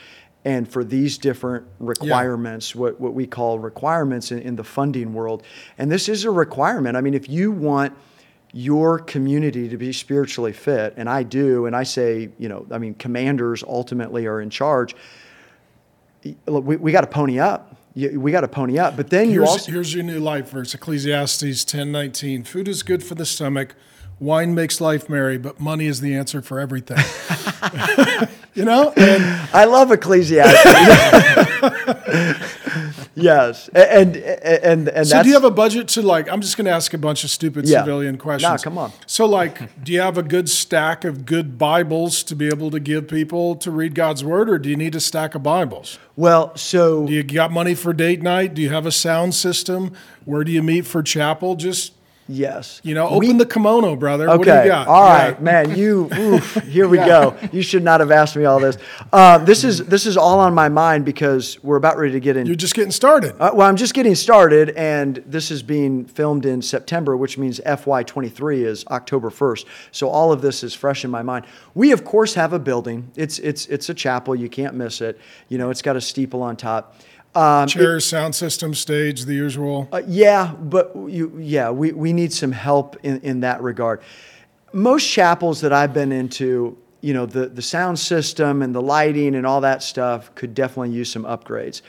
And 0.46 0.70
for 0.72 0.84
these 0.84 1.18
different 1.18 1.66
requirements, 1.80 2.76
what, 2.76 3.02
what 3.02 3.16
we 3.16 3.26
call 3.26 3.58
requirements 3.58 4.32
in, 4.32 4.40
in 4.40 4.56
the 4.56 4.64
funding 4.64 5.14
world. 5.14 5.42
And 5.80 5.92
this 5.92 6.08
is 6.08 6.24
a 6.24 6.30
requirement. 6.30 6.96
I 6.96 7.02
mean, 7.02 7.16
if 7.16 7.28
you 7.28 7.52
want 7.52 7.94
your 8.58 9.00
community 9.00 9.68
to 9.68 9.76
be 9.76 9.92
spiritually 9.92 10.54
fit, 10.54 10.94
and 10.96 11.10
I 11.10 11.24
do, 11.24 11.66
and 11.66 11.76
I 11.76 11.84
say, 11.84 12.30
you 12.40 12.48
know, 12.48 12.66
I 12.72 12.78
mean, 12.78 12.94
commanders 12.96 13.64
ultimately 13.64 14.28
are 14.28 14.40
in 14.40 14.50
charge. 14.50 14.96
Look, 16.48 16.64
we, 16.64 16.78
we 16.78 16.94
got 16.94 17.02
to 17.02 17.08
pony 17.08 17.38
up. 17.38 17.76
We 17.96 18.32
got 18.32 18.42
to 18.42 18.48
pony 18.48 18.80
up. 18.80 18.96
But 18.96 19.10
then 19.10 19.28
you 19.30 19.42
Here's, 19.42 19.50
also 19.50 19.72
here's 19.72 19.94
your 19.94 20.06
new 20.06 20.20
life 20.20 20.50
verse, 20.50 20.74
Ecclesiastes 20.74 21.66
10:19. 21.66 22.48
Food 22.48 22.70
is 22.70 22.82
good 22.82 23.04
for 23.04 23.16
the 23.16 23.26
stomach, 23.26 23.76
wine 24.22 24.56
makes 24.56 24.80
life 24.80 25.10
merry, 25.10 25.38
but 25.38 25.60
money 25.60 25.88
is 25.88 26.00
the 26.00 26.16
answer 26.16 26.42
for 26.42 26.62
everything. 26.62 26.98
you 28.54 28.64
know? 28.64 28.94
And 28.96 29.50
I 29.54 29.66
love 29.66 29.92
Ecclesiastes. 29.92 30.64
yes, 33.16 33.70
and 33.74 34.16
and 34.18 34.88
and, 34.90 35.08
So 35.08 35.24
do 35.24 35.30
you 35.30 35.36
have 35.36 35.44
a 35.44 35.52
budget 35.52 35.88
to 35.90 36.02
like? 36.02 36.30
I'm 36.30 36.42
just 36.42 36.58
going 36.58 36.66
to 36.66 36.72
ask 36.72 36.94
a 36.94 36.98
bunch 36.98 37.24
of 37.24 37.30
stupid 37.30 37.68
Yeah. 37.68 37.80
civilian 37.80 38.18
questions. 38.18 38.50
Nah, 38.52 38.58
come 38.58 38.78
on. 38.78 38.92
So 39.08 39.26
like, 39.26 39.84
do 39.84 39.92
you 39.92 40.02
have 40.02 40.18
a 40.18 40.24
good 40.24 40.50
stack 40.50 41.04
of 41.06 41.26
good 41.26 41.58
Bibles 41.58 42.24
to 42.24 42.36
be 42.36 42.48
able 42.48 42.72
to 42.72 42.80
give 42.80 43.08
people 43.08 43.56
to 43.58 43.72
read 43.72 43.96
God's 43.96 44.24
word, 44.24 44.50
or 44.50 44.58
do 44.60 44.70
you 44.70 44.76
need 44.76 44.96
a 44.96 45.00
stack 45.00 45.36
of 45.36 45.44
Bibles? 45.44 45.98
well. 46.16 46.56
So 46.56 47.06
Do 47.08 47.14
you 47.14 47.24
got 47.24 47.52
money 47.52 47.76
for 47.76 47.92
date 47.94 48.22
night? 48.22 48.54
Do 48.54 48.62
you 48.62 48.70
have 48.70 48.86
a 48.86 48.92
sound 48.92 49.34
system? 49.36 49.94
Where 50.26 50.44
do 50.44 50.52
you 50.52 50.64
meet 50.64 50.86
for 50.86 51.04
chapel? 51.04 51.56
Just 51.56 51.94
yes, 52.28 52.82
you 52.84 52.94
know, 52.96 53.18
We- 53.18 53.28
open 53.28 53.38
the 53.38 53.46
kimono, 53.46 53.96
brother. 53.96 54.28
What 54.28 54.44
do 54.44 54.50
Okay. 54.52 54.64
you 54.64 54.70
got? 54.70 54.88
All 54.88 55.04
Yeah. 55.06 55.26
right, 55.26 55.42
man. 55.42 55.76
You 55.76 56.10
oof, 56.18 56.56
here 56.68 56.88
we 56.88 56.98
go. 57.14 57.36
You 57.52 57.62
should 57.62 57.84
not 57.84 58.00
have 58.00 58.12
asked 58.12 58.36
me 58.36 58.46
all 58.46 58.60
this. 58.60 58.78
Uh, 59.14 59.38
this 59.40 59.64
is 59.64 59.80
this 59.86 60.06
is 60.06 60.18
all 60.18 60.40
on 60.40 60.54
my 60.54 60.70
mind 60.70 61.06
because 61.06 61.58
we're 61.64 61.76
about 61.78 61.98
ready 61.98 62.14
to 62.14 62.20
get 62.20 62.38
in. 62.38 62.46
You're 62.48 62.56
just 62.56 62.76
getting 62.76 62.92
started. 62.92 63.34
Uh, 63.40 63.52
well, 63.54 63.68
I'm 63.68 63.76
just 63.76 63.94
getting 63.94 64.16
started, 64.16 64.70
and 64.72 65.24
this 65.28 65.52
is 65.52 65.62
being 65.64 66.06
filmed 66.06 66.46
in 66.46 66.62
September, 66.62 67.16
which 67.16 67.38
means 67.38 67.60
FY23 67.66 68.64
is 68.66 68.86
October 68.90 69.30
1st. 69.30 69.66
So 69.92 70.10
all 70.10 70.32
of 70.32 70.42
this 70.42 70.64
is 70.64 70.74
fresh 70.74 71.04
in 71.06 71.12
my 71.12 71.22
mind. 71.22 71.46
We, 71.74 71.92
of 71.92 72.04
course, 72.04 72.34
have 72.36 72.54
a 72.54 72.60
building. 72.60 73.12
It's 73.16 73.40
it's 73.40 73.66
it's 73.68 73.90
a 73.90 73.94
chapel. 73.94 74.36
You 74.36 74.50
can't 74.50 74.74
miss 74.76 75.02
it. 75.02 75.20
You 75.50 75.58
know, 75.58 75.70
it's 75.70 75.82
got 75.82 75.96
a 75.96 76.02
steeple 76.02 76.42
on 76.42 76.56
top. 76.56 76.96
Um, 77.36 77.68
Chairs, 77.68 78.06
sound 78.06 78.34
system, 78.34 78.74
stage, 78.74 79.26
the 79.26 79.34
usual. 79.34 79.90
uh, 79.92 80.02
yeah, 80.08 80.54
but 80.54 80.96
you, 80.96 81.38
yeah, 81.38 81.70
we, 81.70 81.92
we 81.92 82.14
need 82.14 82.32
some 82.32 82.54
help 82.54 82.96
in, 83.04 83.20
in 83.22 83.42
that 83.42 83.62
regard. 83.62 84.02
Most 84.72 85.06
chapels 85.06 85.60
that 85.62 85.74
I've 85.74 85.94
been 85.94 86.12
into, 86.14 86.78
you 87.02 87.14
know, 87.14 87.26
the, 87.26 87.48
the 87.48 87.62
sound 87.62 88.00
system 88.00 88.62
and 88.62 88.74
the 88.74 88.82
lighting 88.82 89.36
and 89.36 89.46
all 89.46 89.62
that 89.62 89.84
stuff 89.84 90.34
could 90.36 90.54
definitely 90.54 90.92
use 90.92 91.12
some 91.12 91.24
upgrades. 91.24 91.82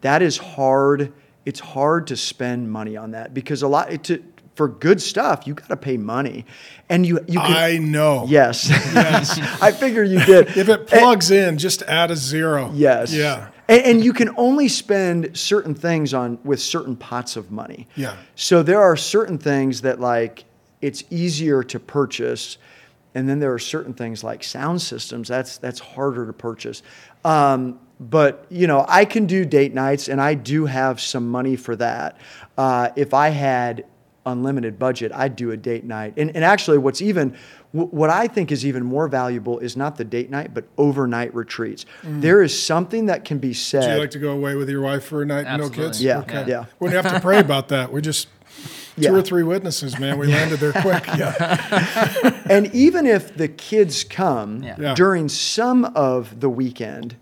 That 0.00 0.22
is 0.22 0.38
hard. 0.38 1.12
It's 1.44 1.60
hard 1.60 2.06
to 2.06 2.16
spend 2.16 2.70
money 2.70 2.96
on 2.96 3.10
that 3.10 3.34
because 3.34 3.62
a 3.62 3.68
lot 3.68 4.04
to, 4.04 4.22
for 4.54 4.68
good 4.68 5.02
stuff, 5.02 5.46
you 5.46 5.54
got 5.54 5.68
to 5.68 5.76
pay 5.76 5.96
money, 5.96 6.44
and 6.88 7.04
you 7.04 7.18
you 7.26 7.40
can. 7.40 7.52
I 7.56 7.78
know. 7.78 8.24
yes, 8.28 8.68
Yes. 8.94 9.38
I 9.60 9.72
figure 9.72 10.04
you 10.04 10.24
did. 10.24 10.56
If 10.56 10.68
it 10.68 10.86
plugs 10.86 11.30
in, 11.30 11.58
just 11.58 11.82
add 11.82 12.10
a 12.10 12.16
zero. 12.16 12.70
Yes. 12.74 13.12
Yeah. 13.12 13.48
and, 13.68 13.82
and 13.82 14.04
you 14.04 14.12
can 14.12 14.30
only 14.36 14.68
spend 14.68 15.36
certain 15.36 15.74
things 15.74 16.14
on 16.14 16.38
with 16.44 16.60
certain 16.60 16.94
pots 16.96 17.36
of 17.36 17.50
money. 17.50 17.88
Yeah. 17.96 18.16
So 18.36 18.62
there 18.62 18.80
are 18.80 18.96
certain 18.96 19.38
things 19.38 19.80
that 19.82 20.00
like 20.00 20.44
it's 20.80 21.02
easier 21.10 21.62
to 21.64 21.80
purchase, 21.80 22.58
and 23.14 23.28
then 23.28 23.40
there 23.40 23.52
are 23.52 23.58
certain 23.58 23.92
things 23.94 24.22
like 24.22 24.44
sound 24.44 24.80
systems 24.82 25.28
that's 25.28 25.58
that's 25.58 25.80
harder 25.80 26.26
to 26.26 26.32
purchase. 26.32 26.82
Um, 27.24 27.80
but 27.98 28.46
you 28.50 28.66
know, 28.66 28.84
I 28.88 29.04
can 29.04 29.26
do 29.26 29.44
date 29.44 29.74
nights, 29.74 30.08
and 30.08 30.20
I 30.20 30.34
do 30.34 30.66
have 30.66 31.00
some 31.00 31.28
money 31.28 31.56
for 31.56 31.74
that. 31.76 32.18
Uh, 32.56 32.90
if 32.96 33.14
I 33.14 33.30
had 33.30 33.84
unlimited 34.26 34.78
budget, 34.78 35.12
I'd 35.12 35.36
do 35.36 35.50
a 35.50 35.56
date 35.56 35.84
night. 35.84 36.14
And, 36.16 36.34
and 36.34 36.44
actually, 36.44 36.78
what's 36.78 37.02
even 37.02 37.36
what 37.72 38.08
I 38.08 38.28
think 38.28 38.52
is 38.52 38.64
even 38.64 38.84
more 38.84 39.08
valuable 39.08 39.58
is 39.58 39.76
not 39.76 39.96
the 39.96 40.04
date 40.04 40.30
night, 40.30 40.54
but 40.54 40.64
overnight 40.78 41.34
retreats. 41.34 41.84
There 42.04 42.40
is 42.40 42.56
something 42.60 43.06
that 43.06 43.24
can 43.24 43.38
be 43.38 43.52
said. 43.52 43.82
Do 43.88 43.92
you 43.94 43.98
like 43.98 44.12
to 44.12 44.20
go 44.20 44.30
away 44.30 44.54
with 44.54 44.68
your 44.70 44.80
wife 44.80 45.04
for 45.04 45.22
a 45.22 45.26
night 45.26 45.46
and 45.46 45.60
no 45.60 45.68
kids? 45.68 46.00
Yeah, 46.00 46.20
Okay. 46.20 46.44
yeah. 46.46 46.66
Wouldn't 46.78 47.04
have 47.04 47.12
to 47.14 47.20
pray 47.20 47.40
about 47.40 47.68
that. 47.68 47.92
We 47.92 48.00
just 48.00 48.28
Yeah. 48.96 49.08
two 49.10 49.16
or 49.16 49.22
three 49.22 49.42
witnesses, 49.42 49.98
man. 49.98 50.18
We 50.18 50.28
landed 50.28 50.60
there 50.60 50.72
quick. 50.72 51.04
Yeah. 51.18 52.42
and 52.48 52.72
even 52.72 53.06
if 53.06 53.36
the 53.36 53.48
kids 53.48 54.04
come 54.04 54.62
Yeah. 54.62 54.76
Yeah. 54.78 54.94
during 54.94 55.28
some 55.28 55.84
of 55.96 56.38
the 56.38 56.48
weekend, 56.48 57.16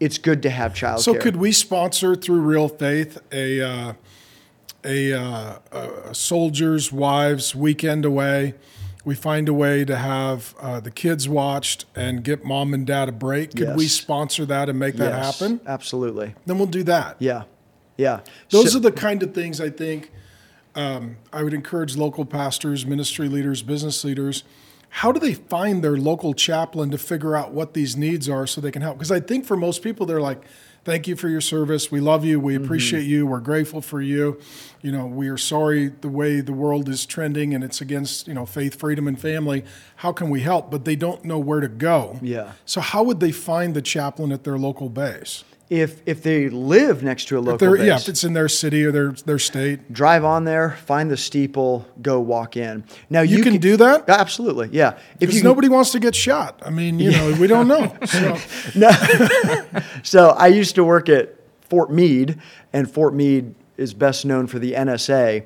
it's 0.00 0.18
good 0.18 0.42
to 0.42 0.50
have 0.50 0.74
childcare. 0.74 0.98
So 1.00 1.14
could 1.14 1.36
we 1.36 1.50
sponsor 1.52 2.14
through 2.14 2.40
Real 2.42 2.68
Faith 2.68 3.18
a 3.32 3.62
uh, 3.62 3.92
a, 4.86 5.12
uh, 5.12 5.58
a 5.72 6.14
soldier's 6.14 6.92
wives 6.92 7.54
weekend 7.54 8.04
away? 8.04 8.54
We 9.04 9.14
find 9.14 9.48
a 9.48 9.52
way 9.54 9.84
to 9.84 9.96
have 9.96 10.54
uh, 10.60 10.80
the 10.80 10.90
kids 10.90 11.28
watched 11.28 11.84
and 11.94 12.24
get 12.24 12.44
mom 12.44 12.74
and 12.74 12.84
dad 12.86 13.08
a 13.08 13.12
break. 13.12 13.54
Could 13.54 13.76
we 13.76 13.86
sponsor 13.86 14.44
that 14.46 14.68
and 14.68 14.78
make 14.78 14.96
that 14.96 15.12
Yes, 15.12 15.38
happen? 15.38 15.60
Absolutely. 15.66 16.34
Then 16.44 16.58
we'll 16.58 16.66
do 16.66 16.82
that. 16.84 17.16
Yeah. 17.20 17.44
Yeah. 17.96 18.20
Those 18.50 18.72
So- 18.72 18.78
are 18.78 18.80
the 18.80 18.90
kind 18.92 19.22
of 19.22 19.32
things 19.32 19.60
I 19.60 19.70
think 19.70 20.10
um, 20.74 21.16
I 21.32 21.42
would 21.42 21.54
encourage 21.54 21.96
local 21.96 22.24
pastors, 22.24 22.84
ministry 22.84 23.28
leaders, 23.28 23.62
business 23.62 24.02
leaders. 24.04 24.42
How 24.90 25.12
do 25.12 25.20
they 25.20 25.34
find 25.34 25.82
their 25.84 25.96
local 25.96 26.34
chaplain 26.34 26.90
to 26.90 26.98
figure 26.98 27.36
out 27.36 27.52
what 27.52 27.74
these 27.74 27.96
needs 27.96 28.28
are 28.28 28.46
so 28.46 28.60
they 28.60 28.70
can 28.70 28.82
help? 28.82 28.98
Because 28.98 29.12
I 29.12 29.20
think 29.20 29.46
for 29.46 29.56
most 29.56 29.82
people, 29.82 30.04
they're 30.04 30.20
like, 30.20 30.42
thank 30.86 31.08
you 31.08 31.16
for 31.16 31.28
your 31.28 31.40
service. 31.40 31.90
We 31.90 32.00
love 32.00 32.24
you. 32.24 32.38
We 32.38 32.54
mm-hmm. 32.54 32.64
appreciate 32.64 33.02
you. 33.02 33.26
We're 33.26 33.40
grateful 33.40 33.82
for 33.82 34.00
you. 34.00 34.40
You 34.82 34.92
know, 34.92 35.04
we 35.04 35.28
are 35.28 35.36
sorry 35.36 35.88
the 35.88 36.08
way 36.08 36.40
the 36.40 36.52
world 36.52 36.88
is 36.88 37.04
trending 37.04 37.52
and 37.52 37.64
it's 37.64 37.80
against, 37.80 38.28
you 38.28 38.34
know, 38.34 38.46
faith, 38.46 38.78
freedom, 38.78 39.08
and 39.08 39.20
family. 39.20 39.64
How 39.96 40.12
can 40.12 40.30
we 40.30 40.42
help? 40.42 40.70
But 40.70 40.84
they 40.84 40.94
don't 40.94 41.24
know 41.24 41.40
where 41.40 41.58
to 41.58 41.68
go. 41.68 42.20
Yeah. 42.22 42.52
So 42.64 42.80
how 42.80 43.02
would 43.02 43.18
they 43.18 43.32
find 43.32 43.74
the 43.74 43.82
chaplain 43.82 44.30
at 44.30 44.44
their 44.44 44.56
local 44.56 44.88
base? 44.88 45.42
If 45.68 46.00
if 46.06 46.22
they 46.22 46.48
live 46.48 47.02
next 47.02 47.26
to 47.28 47.38
a 47.38 47.40
local 47.40 47.58
they're, 47.58 47.76
base, 47.76 47.86
yeah, 47.86 47.96
if 47.96 48.08
it's 48.08 48.22
in 48.22 48.34
their 48.34 48.48
city 48.48 48.84
or 48.84 48.92
their, 48.92 49.12
their 49.12 49.38
state. 49.38 49.92
drive 49.92 50.24
on 50.24 50.44
there, 50.44 50.72
find 50.84 51.10
the 51.10 51.16
steeple, 51.16 51.86
go 52.00 52.20
walk 52.20 52.56
in. 52.56 52.84
Now 53.10 53.22
You 53.22 53.42
can 53.42 53.58
do 53.58 53.76
that? 53.78 54.08
Absolutely. 54.08 54.68
Yeah. 54.72 54.92
If 55.14 55.20
Because 55.20 55.36
you 55.36 55.42
nobody 55.42 55.68
wants 55.68 55.90
to 55.92 56.00
get 56.00 56.14
shot. 56.14 56.62
I 56.64 56.70
mean, 56.70 57.00
you 57.00 57.10
know, 57.10 57.36
we 57.40 57.46
don't 57.46 57.68
know. 57.68 57.94
So, 58.06 58.36
So 60.02 60.28
I 60.30 60.46
used 60.46 60.76
to 60.76 60.84
work 60.84 61.08
at 61.08 61.34
Fort 61.62 61.90
Meade, 61.90 62.40
and 62.72 62.90
Fort 62.90 63.14
Meade 63.14 63.54
is 63.76 63.92
best 63.92 64.24
known 64.24 64.46
for 64.46 64.58
the 64.58 64.72
NSA. 64.72 65.44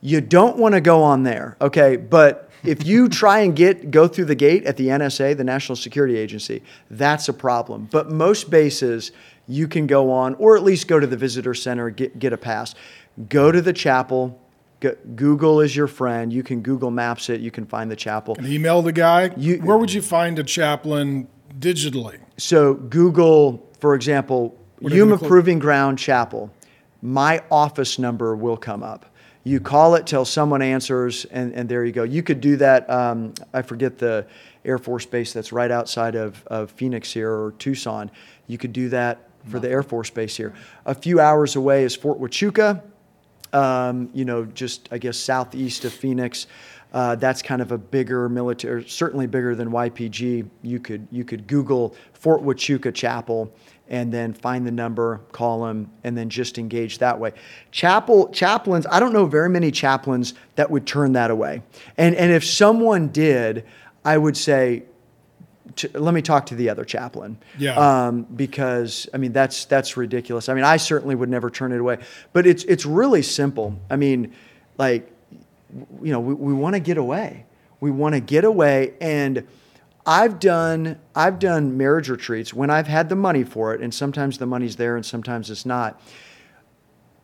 You 0.00 0.20
don't 0.20 0.58
want 0.58 0.74
to 0.74 0.80
go 0.80 1.02
on 1.02 1.22
there, 1.22 1.56
okay? 1.60 1.96
But 1.96 2.50
if 2.64 2.86
you 2.86 3.08
try 3.08 3.40
and 3.40 3.54
get 3.54 3.90
go 3.90 4.08
through 4.08 4.26
the 4.26 4.34
gate 4.34 4.64
at 4.64 4.76
the 4.76 4.88
NSA, 4.88 5.36
the 5.36 5.44
National 5.44 5.76
Security 5.76 6.16
Agency, 6.16 6.62
that's 6.90 7.28
a 7.28 7.32
problem. 7.32 7.88
But 7.90 8.10
most 8.10 8.50
bases 8.50 9.12
you 9.46 9.68
can 9.68 9.86
go 9.86 10.10
on, 10.10 10.34
or 10.36 10.56
at 10.56 10.62
least 10.62 10.88
go 10.88 10.98
to 10.98 11.06
the 11.06 11.16
visitor 11.16 11.54
center, 11.54 11.90
get 11.90 12.18
get 12.18 12.32
a 12.32 12.36
pass. 12.38 12.74
Go 13.28 13.52
to 13.52 13.60
the 13.62 13.72
chapel. 13.72 14.40
Go, 14.80 14.96
Google 15.14 15.60
is 15.60 15.74
your 15.76 15.86
friend. 15.86 16.32
You 16.32 16.42
can 16.42 16.60
Google 16.62 16.90
Maps 16.90 17.30
it. 17.30 17.40
You 17.40 17.50
can 17.50 17.64
find 17.66 17.90
the 17.90 17.96
chapel. 17.96 18.36
email 18.42 18.82
the 18.82 18.92
guy. 18.92 19.30
You- 19.36 19.58
Where 19.58 19.76
would 19.78 19.92
you 19.92 20.02
find 20.02 20.38
a 20.38 20.44
chaplain 20.44 21.28
digitally? 21.58 22.18
So 22.36 22.74
Google, 22.74 23.66
for 23.80 23.94
example, 23.94 24.56
Yuma? 24.80 25.18
Proving 25.18 25.58
Ground 25.58 25.98
Chapel. 25.98 26.50
My 27.00 27.42
office 27.50 27.98
number 27.98 28.34
will 28.34 28.56
come 28.56 28.82
up. 28.82 29.06
You 29.46 29.60
call 29.60 29.94
it 29.94 30.06
till 30.06 30.24
someone 30.24 30.62
answers, 30.62 31.26
and, 31.26 31.52
and 31.54 31.68
there 31.68 31.84
you 31.84 31.92
go. 31.92 32.02
You 32.02 32.22
could 32.22 32.40
do 32.40 32.56
that. 32.56 32.88
Um, 32.88 33.34
I 33.52 33.60
forget 33.60 33.98
the 33.98 34.26
Air 34.64 34.78
Force 34.78 35.04
base 35.04 35.34
that's 35.34 35.52
right 35.52 35.70
outside 35.70 36.14
of, 36.14 36.42
of 36.46 36.70
Phoenix 36.70 37.12
here 37.12 37.30
or 37.30 37.52
Tucson. 37.58 38.10
You 38.46 38.56
could 38.56 38.72
do 38.72 38.88
that 38.88 39.28
for 39.46 39.58
the 39.58 39.68
Air 39.68 39.82
Force 39.82 40.10
base 40.10 40.36
here. 40.36 40.54
A 40.86 40.94
few 40.94 41.20
hours 41.20 41.56
away 41.56 41.84
is 41.84 41.94
Fort 41.94 42.20
Huachuca 42.20 42.82
um, 43.54 44.10
you 44.12 44.24
know, 44.24 44.44
just 44.44 44.88
I 44.90 44.98
guess 44.98 45.16
southeast 45.16 45.84
of 45.84 45.92
Phoenix. 45.92 46.46
Uh, 46.92 47.16
that's 47.16 47.42
kind 47.42 47.60
of 47.60 47.72
a 47.72 47.78
bigger 47.78 48.28
military, 48.28 48.84
certainly 48.88 49.26
bigger 49.26 49.54
than 49.54 49.70
YPG. 49.70 50.48
You 50.62 50.80
could 50.80 51.08
you 51.10 51.24
could 51.24 51.46
Google 51.46 51.96
Fort 52.12 52.42
Huachuca 52.42 52.92
Chapel 52.92 53.52
and 53.88 54.12
then 54.12 54.32
find 54.32 54.66
the 54.66 54.70
number, 54.70 55.18
call 55.32 55.64
them, 55.64 55.90
and 56.04 56.16
then 56.16 56.30
just 56.30 56.56
engage 56.56 56.98
that 56.98 57.18
way. 57.18 57.32
Chapel 57.70 58.28
chaplains, 58.30 58.86
I 58.90 58.98
don't 58.98 59.12
know 59.12 59.26
very 59.26 59.50
many 59.50 59.70
chaplains 59.70 60.34
that 60.54 60.70
would 60.70 60.86
turn 60.86 61.12
that 61.12 61.30
away. 61.30 61.62
And 61.96 62.14
and 62.16 62.32
if 62.32 62.44
someone 62.44 63.08
did, 63.08 63.64
I 64.04 64.18
would 64.18 64.36
say 64.36 64.84
to, 65.76 65.90
let 65.98 66.14
me 66.14 66.22
talk 66.22 66.46
to 66.46 66.54
the 66.54 66.68
other 66.68 66.84
chaplain. 66.84 67.38
Yeah. 67.58 67.74
Um, 67.76 68.22
because 68.22 69.08
I 69.14 69.18
mean 69.18 69.32
that's 69.32 69.64
that's 69.64 69.96
ridiculous. 69.96 70.48
I 70.48 70.54
mean 70.54 70.64
I 70.64 70.76
certainly 70.76 71.14
would 71.14 71.28
never 71.28 71.50
turn 71.50 71.72
it 71.72 71.80
away. 71.80 71.98
But 72.32 72.46
it's 72.46 72.64
it's 72.64 72.84
really 72.86 73.22
simple. 73.22 73.78
I 73.90 73.96
mean, 73.96 74.34
like, 74.78 75.10
you 76.02 76.12
know, 76.12 76.20
we, 76.20 76.34
we 76.34 76.52
want 76.52 76.74
to 76.74 76.80
get 76.80 76.98
away. 76.98 77.46
We 77.80 77.90
want 77.90 78.14
to 78.14 78.20
get 78.20 78.44
away, 78.44 78.94
and 79.00 79.46
I've 80.06 80.38
done 80.38 80.98
I've 81.14 81.38
done 81.38 81.76
marriage 81.76 82.08
retreats 82.08 82.52
when 82.52 82.70
I've 82.70 82.86
had 82.86 83.08
the 83.08 83.16
money 83.16 83.44
for 83.44 83.74
it, 83.74 83.80
and 83.80 83.92
sometimes 83.92 84.38
the 84.38 84.46
money's 84.46 84.76
there 84.76 84.96
and 84.96 85.04
sometimes 85.04 85.50
it's 85.50 85.66
not. 85.66 86.00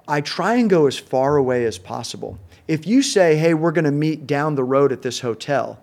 I 0.08 0.20
try 0.22 0.56
and 0.56 0.68
go 0.68 0.86
as 0.86 0.98
far 0.98 1.36
away 1.36 1.64
as 1.66 1.78
possible. 1.78 2.38
If 2.66 2.86
you 2.86 3.02
say, 3.02 3.36
hey, 3.36 3.54
we're 3.54 3.70
going 3.70 3.84
to 3.84 3.92
meet 3.92 4.26
down 4.26 4.54
the 4.54 4.64
road 4.64 4.92
at 4.92 5.02
this 5.02 5.20
hotel, 5.20 5.80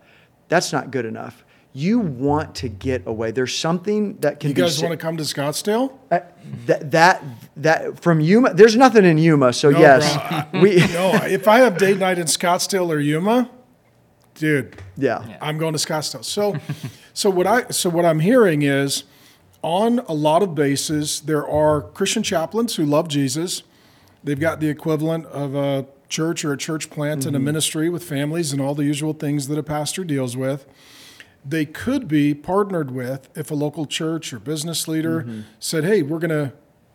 that's 0.50 0.74
not 0.74 0.92
good 0.92 1.06
enough. 1.06 1.46
You 1.78 2.00
want 2.00 2.56
to 2.56 2.70
get 2.70 3.06
away. 3.06 3.30
There's 3.30 3.56
something 3.56 4.18
that 4.22 4.40
can 4.40 4.50
You 4.50 4.56
guys 4.56 4.82
want 4.82 4.94
to 4.94 4.98
come 4.98 5.16
to 5.18 5.24
Scottsdale? 5.24 5.92
uh, 6.10 6.22
that, 6.66 6.90
that 6.90 7.24
that 7.58 8.00
from 8.00 8.20
Yuma. 8.20 8.56
There's 8.56 8.76
nothing 8.76 9.06
in 9.06 9.20
Yuma, 9.20 9.54
so 9.54 9.70
No, 9.70 9.78
yes, 9.78 10.50
bro. 10.52 10.62
we 10.62 10.78
No, 10.78 11.12
if 11.26 11.48
I 11.48 11.60
have 11.60 11.78
date 11.78 12.00
night 12.00 12.18
in 12.18 12.26
Scottsdale 12.26 12.90
or 12.90 13.00
Yuma, 13.00 13.52
dude, 14.34 14.76
yeah. 14.96 15.38
I'm 15.40 15.60
going 15.60 15.74
to 15.74 15.78
Scottsdale. 15.78 16.26
So, 16.26 16.58
so 17.14 17.30
what 17.30 17.46
I 17.46 17.68
so 17.70 17.92
what 17.92 18.06
I'm 18.06 18.22
hearing 18.22 18.64
is, 18.64 19.04
on 19.62 20.00
a 20.00 20.16
lot 20.16 20.42
of 20.42 20.56
bases, 20.56 21.22
there 21.22 21.48
are 21.48 21.82
Christian 21.82 22.24
chaplains 22.24 22.78
who 22.78 22.86
love 22.86 23.08
Jesus. 23.08 23.62
They've 24.24 24.40
got 24.40 24.62
the 24.62 24.70
equivalent 24.70 25.28
of 25.28 25.54
a 25.54 25.86
church 26.10 26.44
or 26.44 26.54
a 26.54 26.58
church 26.58 26.90
plant 26.90 27.28
and 27.28 27.36
a 27.36 27.40
ministry 27.40 27.88
with 27.88 28.04
families 28.04 28.52
and 28.52 28.60
all 28.60 28.74
the 28.74 28.84
usual 28.84 29.14
things 29.14 29.48
that 29.48 29.60
a 29.60 29.64
pastor 29.64 30.04
deals 30.04 30.36
with. 30.36 30.66
They 31.48 31.66
could 31.66 32.08
be 32.08 32.34
partnered 32.34 32.92
with 32.92 33.30
if 33.36 33.52
a 33.52 33.56
local 33.56 33.86
church 33.86 34.34
or 34.34 34.40
business 34.40 34.88
leader 34.88 35.22
mm-hmm. 35.22 35.42
said, 35.60 35.84
"Hey, 35.84 36.02
we're 36.02 36.20
gonna 36.20 36.54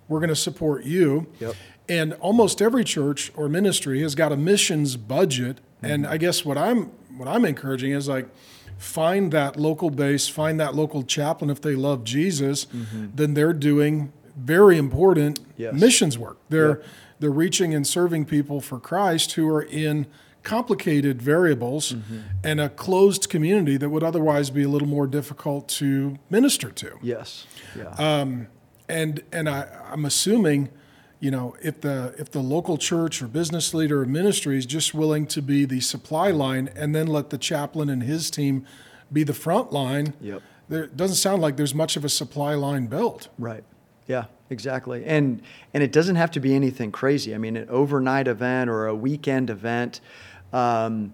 we're 0.08 0.20
gonna 0.20 0.36
support 0.36 0.84
you." 0.84 1.26
Yep. 1.40 1.54
And 1.88 2.12
almost 2.14 2.62
every 2.62 2.84
church 2.84 3.32
or 3.34 3.48
ministry 3.48 4.02
has 4.02 4.14
got 4.14 4.32
a 4.32 4.36
missions 4.36 4.96
budget. 4.96 5.60
And 5.82 6.04
mm-hmm. 6.04 6.12
I 6.12 6.16
guess 6.16 6.44
what 6.44 6.58
I'm 6.58 6.90
what 7.16 7.28
I'm 7.28 7.44
encouraging 7.44 7.92
is 7.92 8.08
like 8.08 8.28
find 8.78 9.32
that 9.32 9.56
local 9.56 9.90
base, 9.90 10.28
find 10.28 10.58
that 10.60 10.74
local 10.74 11.02
chaplain 11.02 11.50
if 11.50 11.60
they 11.60 11.74
love 11.74 12.04
Jesus, 12.04 12.66
mm-hmm. 12.66 13.08
then 13.14 13.34
they're 13.34 13.52
doing 13.52 14.12
very 14.36 14.76
important 14.76 15.40
Yes. 15.56 15.74
missions 15.74 16.18
work. 16.18 16.38
They're 16.48 16.82
they're 17.20 17.30
reaching 17.30 17.72
and 17.72 17.86
serving 17.86 18.24
people 18.24 18.60
for 18.60 18.80
Christ 18.80 19.32
who 19.32 19.48
are 19.48 19.62
in 19.62 20.06
complicated 20.42 21.22
variables 21.22 21.94
and 22.42 22.60
a 22.60 22.68
closed 22.68 23.28
community 23.28 23.76
that 23.76 23.88
would 23.90 24.02
otherwise 24.02 24.50
be 24.50 24.62
a 24.62 24.68
little 24.68 24.88
more 24.88 25.06
difficult 25.06 25.68
to 25.68 26.18
minister 26.30 26.70
to 26.70 26.98
Yes. 27.02 27.46
Yeah. 27.76 27.88
Uh, 27.98 28.26
and 28.88 29.22
and 29.32 29.48
I, 29.48 29.66
I'm 29.90 30.04
assuming, 30.04 30.68
you 31.20 31.30
know, 31.30 31.54
if 31.62 31.80
the 31.80 32.14
if 32.18 32.30
the 32.30 32.40
local 32.40 32.76
church 32.76 33.22
or 33.22 33.28
business 33.28 33.72
leader 33.72 34.02
or 34.02 34.06
ministry 34.06 34.58
is 34.58 34.66
just 34.66 34.92
willing 34.92 35.26
to 35.28 35.40
be 35.40 35.64
the 35.64 35.80
supply 35.80 36.30
line 36.30 36.68
and 36.76 36.94
then 36.94 37.06
let 37.06 37.30
the 37.30 37.38
chaplain 37.38 37.88
and 37.88 38.02
his 38.02 38.30
team 38.30 38.66
be 39.12 39.22
the 39.24 39.34
front 39.34 39.72
line, 39.72 40.14
Yep. 40.20 40.42
there 40.68 40.84
it 40.84 40.96
doesn't 40.96 41.16
sound 41.16 41.40
like 41.40 41.56
there's 41.56 41.74
much 41.74 41.96
of 41.96 42.04
a 42.04 42.08
supply 42.08 42.54
line 42.54 42.86
built. 42.86 43.28
Right. 43.38 43.64
Yeah, 44.08 44.24
exactly. 44.50 45.04
And 45.06 45.40
and 45.72 45.82
it 45.82 45.92
doesn't 45.92 46.16
have 46.16 46.32
to 46.32 46.40
be 46.40 46.54
anything 46.54 46.90
crazy. 46.92 47.34
I 47.34 47.38
mean, 47.38 47.56
an 47.56 47.68
overnight 47.70 48.26
event 48.28 48.68
or 48.68 48.86
a 48.86 48.94
weekend 48.94 49.48
event. 49.48 50.00
Um, 50.52 51.12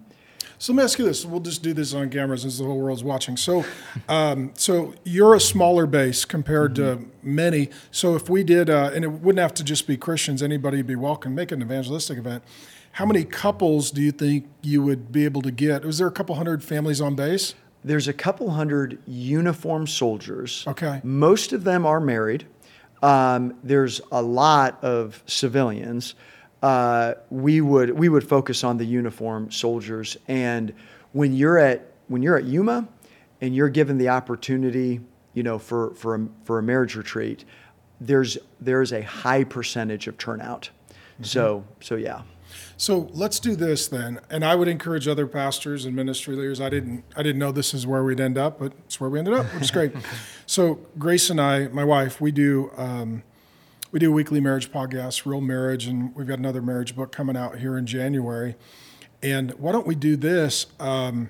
So 0.61 0.73
let 0.73 0.77
me 0.77 0.83
ask 0.83 0.99
you 0.99 1.05
this. 1.05 1.25
We'll 1.25 1.39
just 1.39 1.63
do 1.63 1.73
this 1.73 1.93
on 1.93 2.09
camera 2.09 2.37
since 2.37 2.57
the 2.57 2.65
whole 2.65 2.79
world's 2.79 3.01
watching. 3.01 3.37
So, 3.37 3.63
um, 4.09 4.51
so 4.55 4.93
you're 5.05 5.33
a 5.33 5.39
smaller 5.39 5.85
base 5.87 6.25
compared 6.25 6.75
to 6.75 7.05
many. 7.23 7.69
So 7.91 8.15
if 8.15 8.29
we 8.29 8.43
did, 8.43 8.69
uh, 8.69 8.91
and 8.93 9.05
it 9.05 9.07
wouldn't 9.07 9.39
have 9.39 9.53
to 9.53 9.63
just 9.63 9.87
be 9.87 9.95
Christians, 9.95 10.43
anybody 10.43 10.75
would 10.77 10.87
be 10.87 10.97
welcome. 10.97 11.33
Make 11.33 11.53
an 11.53 11.61
evangelistic 11.61 12.17
event. 12.17 12.43
How 12.93 13.05
many 13.05 13.23
couples 13.23 13.89
do 13.89 14.01
you 14.01 14.11
think 14.11 14.47
you 14.61 14.83
would 14.83 15.13
be 15.13 15.23
able 15.23 15.41
to 15.43 15.51
get? 15.51 15.85
Was 15.85 15.99
there 15.99 16.07
a 16.07 16.11
couple 16.11 16.35
hundred 16.35 16.61
families 16.61 16.99
on 16.99 17.15
base? 17.15 17.55
There's 17.81 18.09
a 18.09 18.13
couple 18.13 18.49
hundred 18.49 18.99
uniformed 19.07 19.87
soldiers. 19.89 20.65
Okay. 20.67 20.99
Most 21.05 21.53
of 21.53 21.63
them 21.63 21.85
are 21.85 22.01
married. 22.01 22.45
Um, 23.01 23.55
there's 23.63 24.01
a 24.11 24.21
lot 24.21 24.83
of 24.83 25.23
civilians. 25.25 26.15
Uh, 26.61 27.13
we 27.29 27.61
would 27.61 27.91
we 27.91 28.09
would 28.09 28.27
focus 28.27 28.63
on 28.63 28.77
the 28.77 28.85
uniform 28.85 29.49
soldiers, 29.51 30.17
and 30.27 30.73
when 31.13 31.33
you're 31.33 31.57
at 31.57 31.93
when 32.07 32.21
you're 32.21 32.37
at 32.37 32.45
Yuma, 32.45 32.87
and 33.41 33.55
you're 33.55 33.69
given 33.69 33.97
the 33.97 34.09
opportunity, 34.09 34.99
you 35.33 35.43
know, 35.43 35.57
for 35.57 35.93
for 35.95 36.15
a, 36.15 36.27
for 36.43 36.59
a 36.59 36.63
marriage 36.63 36.95
retreat, 36.95 37.45
there's 38.01 38.37
there's 38.59 38.91
a 38.91 39.01
high 39.01 39.43
percentage 39.43 40.07
of 40.07 40.17
turnout. 40.17 40.69
So 41.21 41.65
so 41.81 41.95
yeah. 41.95 42.21
So 42.77 43.09
let's 43.11 43.39
do 43.39 43.55
this 43.55 43.87
then. 43.87 44.21
And 44.29 44.43
I 44.43 44.55
would 44.55 44.67
encourage 44.67 45.07
other 45.07 45.27
pastors 45.27 45.85
and 45.85 45.95
ministry 45.95 46.35
leaders. 46.35 46.61
I 46.61 46.69
didn't 46.69 47.03
I 47.15 47.23
didn't 47.23 47.39
know 47.39 47.51
this 47.51 47.73
is 47.73 47.85
where 47.85 48.03
we'd 48.03 48.19
end 48.19 48.37
up, 48.37 48.59
but 48.59 48.73
it's 48.85 48.99
where 48.99 49.09
we 49.09 49.19
ended 49.19 49.33
up, 49.33 49.45
which 49.53 49.63
is 49.63 49.71
great. 49.71 49.91
so 50.45 50.79
Grace 50.97 51.29
and 51.29 51.39
I, 51.39 51.67
my 51.67 51.83
wife, 51.83 52.21
we 52.21 52.31
do 52.31 52.71
um, 52.77 53.23
we 53.91 53.99
do 53.99 54.09
a 54.09 54.13
weekly 54.13 54.39
marriage 54.39 54.71
podcast, 54.71 55.25
Real 55.25 55.41
Marriage, 55.41 55.87
and 55.87 56.15
we've 56.15 56.27
got 56.27 56.37
another 56.37 56.61
marriage 56.61 56.95
book 56.95 57.11
coming 57.11 57.35
out 57.35 57.57
here 57.57 57.75
in 57.75 57.87
January. 57.87 58.55
And 59.23 59.51
why 59.53 59.71
don't 59.71 59.87
we 59.87 59.95
do 59.95 60.15
this? 60.15 60.67
Um, 60.79 61.29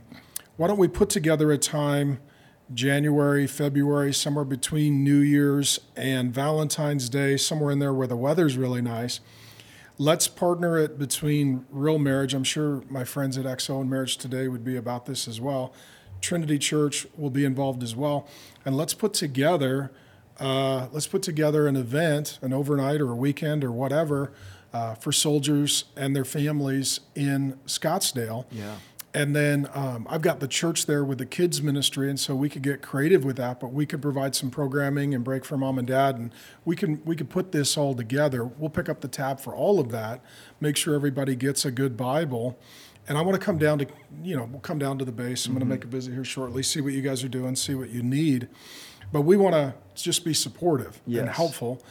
why 0.58 0.68
don't 0.68 0.78
we 0.78 0.90
put 0.90 1.10
together 1.10 1.54
a 1.54 1.58
time, 1.58 2.20
January, 2.74 3.48
February, 3.48 4.14
somewhere 4.14 4.44
between 4.44 5.06
New 5.06 5.20
Year's 5.20 5.80
and 5.96 6.34
Valentine's 6.34 7.08
Day, 7.08 7.38
somewhere 7.38 7.72
in 7.72 7.80
there 7.80 7.94
where 7.94 8.08
the 8.08 8.18
weather's 8.18 8.58
really 8.58 8.82
nice. 8.82 9.22
Let's 9.98 10.28
partner 10.28 10.78
it 10.78 11.00
between 11.00 11.66
Real 11.70 11.98
Marriage. 11.98 12.34
I'm 12.34 12.44
sure 12.44 12.84
my 12.90 13.06
friends 13.06 13.38
at 13.38 13.46
XO 13.46 13.80
and 13.82 13.90
Marriage 13.90 14.18
Today 14.18 14.50
would 14.50 14.66
be 14.66 14.76
about 14.76 15.06
this 15.06 15.30
as 15.30 15.40
well. 15.40 15.74
Trinity 16.20 16.60
Church 16.60 17.08
will 17.18 17.30
be 17.30 17.46
involved 17.46 17.84
as 17.84 17.96
well. 17.96 18.28
And 18.66 18.76
let's 18.76 18.94
put 18.94 19.14
together 19.14 19.92
uh, 20.40 20.88
let's 20.92 21.08
put 21.08 21.22
together 21.22 21.68
an 21.68 21.76
event, 21.76 22.40
an 22.42 22.54
overnight 22.54 23.02
or 23.02 23.12
a 23.12 23.16
weekend 23.16 23.64
or 23.64 23.72
whatever, 23.72 24.32
uh, 24.74 24.96
for 24.96 25.12
soldiers 25.12 25.86
and 25.96 26.16
their 26.16 26.26
families 26.26 27.00
in 27.16 27.58
Scottsdale. 27.66 28.46
Yeah. 28.52 28.76
And 29.12 29.36
then 29.36 29.68
um, 29.74 30.06
I've 30.08 30.22
got 30.22 30.40
the 30.40 30.48
church 30.48 30.86
there 30.86 31.04
with 31.04 31.18
the 31.18 31.26
kids 31.26 31.64
ministry, 31.64 32.12
and 32.12 32.20
so 32.20 32.36
we 32.36 32.48
could 32.48 32.62
get 32.62 32.84
creative 32.84 33.26
with 33.26 33.38
that. 33.38 33.60
But 33.60 33.74
we 33.74 33.88
could 33.88 34.04
provide 34.04 34.36
some 34.36 34.52
programming 34.52 35.16
and 35.16 35.24
break 35.24 35.46
for 35.46 35.58
mom 35.58 35.80
and 35.80 35.88
dad, 35.88 36.18
and 36.18 36.32
we 36.64 36.76
can 36.76 37.02
we 37.06 37.16
could 37.16 37.30
put 37.30 37.52
this 37.52 37.76
all 37.76 37.96
together. 37.96 38.46
We'll 38.46 38.70
pick 38.70 38.88
up 38.88 39.02
the 39.02 39.08
tab 39.08 39.40
for 39.40 39.56
all 39.56 39.80
of 39.80 39.90
that. 39.90 40.22
Make 40.62 40.78
sure 40.78 40.94
everybody 40.94 41.36
gets 41.36 41.66
a 41.66 41.72
good 41.72 41.98
Bible. 41.98 42.60
And 43.08 43.18
I 43.18 43.22
want 43.22 43.40
to 43.40 43.44
come 43.44 43.58
down 43.58 43.80
to, 43.80 43.88
you 44.22 44.38
know, 44.38 44.44
we'll 44.44 44.60
come 44.60 44.78
down 44.78 45.00
to 45.00 45.06
the 45.06 45.12
base. 45.12 45.48
I'm 45.48 45.54
going 45.54 45.62
to 45.62 45.66
make 45.66 45.84
a 45.84 45.88
visit 45.88 46.14
here 46.14 46.24
shortly, 46.24 46.62
see 46.62 46.80
what 46.80 46.94
you 46.94 47.02
guys 47.02 47.24
are 47.24 47.30
doing, 47.30 47.56
see 47.56 47.74
what 47.74 47.90
you 47.90 48.04
need. 48.04 48.48
But 49.12 49.22
we 49.22 49.38
want 49.38 49.56
to 49.56 49.74
just 49.96 50.24
be 50.24 50.34
supportive 50.34 51.02
and 51.08 51.30
helpful. 51.30 51.82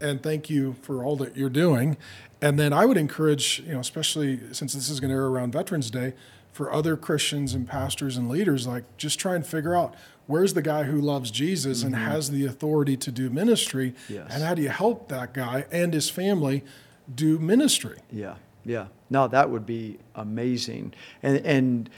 And 0.00 0.22
thank 0.22 0.48
you 0.48 0.76
for 0.82 1.04
all 1.04 1.16
that 1.16 1.36
you're 1.36 1.50
doing. 1.50 1.96
And 2.40 2.58
then 2.58 2.72
I 2.72 2.86
would 2.86 2.96
encourage, 2.96 3.60
you 3.66 3.72
know, 3.72 3.80
especially 3.80 4.40
since 4.52 4.72
this 4.74 4.88
is 4.88 5.00
going 5.00 5.10
to 5.10 5.16
air 5.16 5.26
around 5.26 5.52
Veterans 5.52 5.90
Day, 5.90 6.14
for 6.58 6.72
other 6.72 6.96
Christians 6.96 7.54
and 7.54 7.68
pastors 7.68 8.16
and 8.16 8.28
leaders, 8.28 8.66
like 8.66 8.82
just 8.96 9.20
try 9.20 9.36
and 9.36 9.46
figure 9.46 9.76
out 9.76 9.94
where's 10.26 10.54
the 10.54 10.62
guy 10.62 10.82
who 10.82 11.00
loves 11.00 11.30
Jesus 11.30 11.84
and 11.84 11.94
mm-hmm. 11.94 12.04
has 12.04 12.32
the 12.32 12.46
authority 12.46 12.96
to 12.96 13.12
do 13.12 13.30
ministry, 13.30 13.94
Yes. 14.08 14.26
and 14.32 14.42
how 14.42 14.54
do 14.54 14.62
you 14.62 14.68
help 14.68 15.08
that 15.08 15.32
guy 15.32 15.66
and 15.70 15.94
his 15.94 16.10
family 16.10 16.64
do 17.14 17.38
ministry? 17.38 17.98
Yeah, 18.10 18.34
yeah. 18.64 18.88
No, 19.08 19.28
that 19.28 19.50
would 19.50 19.66
be 19.66 19.98
amazing, 20.16 20.94
and 21.22 21.36
and 21.46 21.90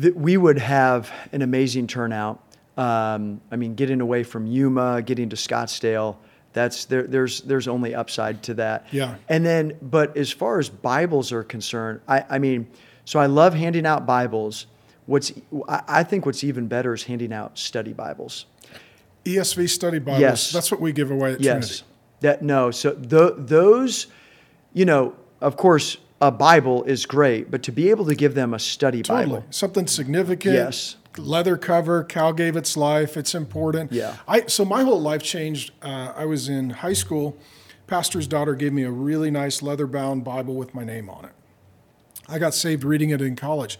th- 0.00 0.14
we 0.14 0.38
would 0.38 0.58
have 0.58 1.12
an 1.32 1.42
amazing 1.42 1.86
turnout. 1.86 2.42
Um, 2.78 3.40
I 3.50 3.56
mean, 3.56 3.74
getting 3.74 4.00
away 4.00 4.22
from 4.22 4.46
Yuma, 4.46 5.02
getting 5.02 5.28
to 5.30 5.36
Scottsdale, 5.36 6.16
that's 6.52 6.84
there. 6.86 7.02
There's 7.02 7.40
there's 7.42 7.66
only 7.68 7.94
upside 7.94 8.42
to 8.44 8.54
that. 8.54 8.86
Yeah. 8.92 9.16
And 9.28 9.44
then, 9.44 9.76
but 9.82 10.16
as 10.16 10.30
far 10.32 10.58
as 10.60 10.68
Bibles 10.70 11.32
are 11.32 11.42
concerned, 11.42 12.00
I, 12.08 12.24
I 12.30 12.38
mean, 12.38 12.68
so 13.04 13.18
I 13.18 13.26
love 13.26 13.52
handing 13.54 13.84
out 13.84 14.06
Bibles. 14.06 14.66
What's 15.06 15.32
I 15.68 16.04
think 16.04 16.24
what's 16.24 16.44
even 16.44 16.68
better 16.68 16.94
is 16.94 17.02
handing 17.02 17.32
out 17.32 17.58
study 17.58 17.92
Bibles. 17.92 18.46
ESV 19.24 19.68
study 19.68 19.98
Bibles, 19.98 20.20
Yes. 20.20 20.52
that's 20.52 20.70
what 20.70 20.80
we 20.80 20.92
give 20.92 21.10
away 21.10 21.32
at 21.32 21.40
Yes. 21.40 21.54
Trinity. 21.68 21.84
That 22.20 22.42
no. 22.42 22.70
So 22.70 22.92
th- 22.94 23.34
those, 23.38 24.06
you 24.72 24.84
know, 24.84 25.14
of 25.40 25.56
course, 25.56 25.98
a 26.20 26.30
Bible 26.30 26.84
is 26.84 27.06
great, 27.06 27.50
but 27.50 27.62
to 27.64 27.72
be 27.72 27.90
able 27.90 28.04
to 28.06 28.14
give 28.14 28.34
them 28.34 28.54
a 28.54 28.58
study 28.58 29.02
Totally. 29.02 29.26
Bible, 29.26 29.44
Something 29.50 29.86
significant. 29.86 30.54
Yes. 30.54 30.96
Leather 31.18 31.56
cover. 31.56 32.04
Cal 32.04 32.32
gave 32.32 32.56
its 32.56 32.76
life. 32.76 33.16
It's 33.16 33.34
important. 33.34 33.92
Yeah. 33.92 34.16
I 34.26 34.46
so 34.46 34.64
my 34.64 34.82
whole 34.82 35.00
life 35.00 35.22
changed. 35.22 35.72
Uh, 35.82 36.12
I 36.16 36.24
was 36.24 36.48
in 36.48 36.70
high 36.70 36.92
school. 36.92 37.36
Pastor's 37.86 38.26
daughter 38.26 38.54
gave 38.54 38.72
me 38.72 38.82
a 38.84 38.90
really 38.90 39.30
nice 39.30 39.62
leather 39.62 39.86
bound 39.86 40.22
Bible 40.24 40.54
with 40.54 40.74
my 40.74 40.84
name 40.84 41.08
on 41.08 41.24
it. 41.24 41.32
I 42.28 42.38
got 42.38 42.52
saved 42.54 42.84
reading 42.84 43.10
it 43.10 43.22
in 43.22 43.34
college, 43.36 43.78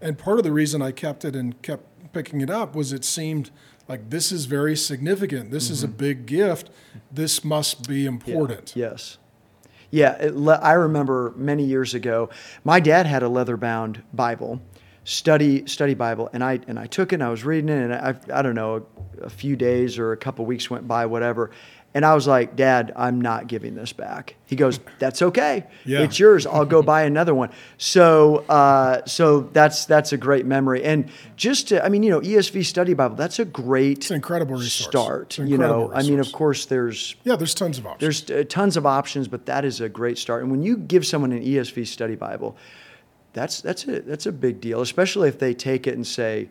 and 0.00 0.16
part 0.16 0.38
of 0.38 0.44
the 0.44 0.52
reason 0.52 0.80
I 0.80 0.92
kept 0.92 1.24
it 1.24 1.34
and 1.34 1.60
kept 1.62 2.12
picking 2.12 2.40
it 2.40 2.50
up 2.50 2.76
was 2.76 2.92
it 2.92 3.04
seemed 3.04 3.50
like 3.88 4.10
this 4.10 4.30
is 4.30 4.44
very 4.44 4.76
significant. 4.76 5.50
This 5.50 5.70
is 5.70 5.82
a 5.82 5.88
big 5.88 6.24
gift. 6.26 6.70
This 7.10 7.42
must 7.44 7.88
be 7.88 8.06
important. 8.06 8.74
yes, 8.76 9.18
yeah. 9.90 10.12
It, 10.20 10.36
le- 10.36 10.60
I 10.62 10.74
remember 10.74 11.32
many 11.36 11.64
years 11.64 11.94
ago, 11.94 12.30
my 12.62 12.78
dad 12.78 13.06
had 13.06 13.24
a 13.24 13.28
leather-bound 13.28 14.02
Bible, 14.12 14.60
study 15.08 15.66
study 15.66 15.94
Bible, 15.94 16.28
and 16.32 16.44
I 16.44 16.60
and 16.68 16.78
I 16.78 16.86
took 16.86 17.12
it. 17.12 17.16
and 17.16 17.24
I 17.24 17.30
was 17.30 17.42
reading 17.44 17.70
it, 17.70 17.82
and 17.82 17.94
I 17.94 18.14
I 18.32 18.42
don't 18.42 18.54
know, 18.54 18.86
a, 19.20 19.24
a 19.24 19.30
few 19.30 19.56
days 19.56 19.98
or 19.98 20.12
a 20.12 20.16
couple 20.16 20.44
weeks 20.44 20.70
went 20.70 20.86
by, 20.86 21.06
whatever. 21.06 21.50
And 21.94 22.04
I 22.04 22.14
was 22.14 22.26
like, 22.26 22.54
Dad, 22.54 22.92
I'm 22.96 23.18
not 23.18 23.46
giving 23.46 23.74
this 23.74 23.94
back. 23.94 24.36
He 24.44 24.56
goes, 24.56 24.78
That's 24.98 25.22
okay. 25.22 25.64
Yeah. 25.86 26.00
It's 26.00 26.18
yours. 26.18 26.46
I'll 26.46 26.66
go 26.66 26.82
buy 26.82 27.04
another 27.04 27.34
one. 27.34 27.50
So, 27.78 28.44
uh, 28.48 29.06
so 29.06 29.40
that's 29.40 29.86
that's 29.86 30.12
a 30.12 30.18
great 30.18 30.44
memory. 30.44 30.84
And 30.84 31.10
just 31.36 31.68
to, 31.68 31.82
I 31.82 31.88
mean, 31.88 32.02
you 32.02 32.10
know, 32.10 32.20
ESV 32.20 32.66
Study 32.66 32.92
Bible. 32.92 33.16
That's 33.16 33.38
a 33.38 33.46
great 33.46 33.98
It's 33.98 34.10
an 34.10 34.16
incredible 34.16 34.56
resource. 34.56 34.90
start. 34.90 35.22
It's 35.30 35.38
an 35.38 35.46
you 35.46 35.56
know, 35.56 35.84
incredible 35.84 35.96
I 35.96 36.02
mean, 36.10 36.20
of 36.20 36.30
course, 36.30 36.66
there's 36.66 37.16
Yeah, 37.24 37.36
there's 37.36 37.54
tons 37.54 37.78
of 37.78 37.86
options. 37.86 38.26
there's 38.26 38.40
uh, 38.42 38.44
tons 38.46 38.76
of 38.76 38.84
options, 38.84 39.26
but 39.26 39.46
that 39.46 39.64
is 39.64 39.80
a 39.80 39.88
great 39.88 40.18
start. 40.18 40.42
And 40.42 40.50
when 40.50 40.62
you 40.62 40.76
give 40.76 41.06
someone 41.06 41.32
an 41.32 41.42
ESV 41.42 41.86
Study 41.86 42.16
Bible, 42.16 42.58
that's 43.32 43.60
that's 43.60 43.86
a 43.86 44.00
that's 44.02 44.26
a 44.26 44.32
big 44.32 44.60
deal, 44.60 44.80
especially 44.80 45.28
if 45.28 45.38
they 45.38 45.54
take 45.54 45.86
it 45.86 45.94
and 45.94 46.06
say, 46.06 46.48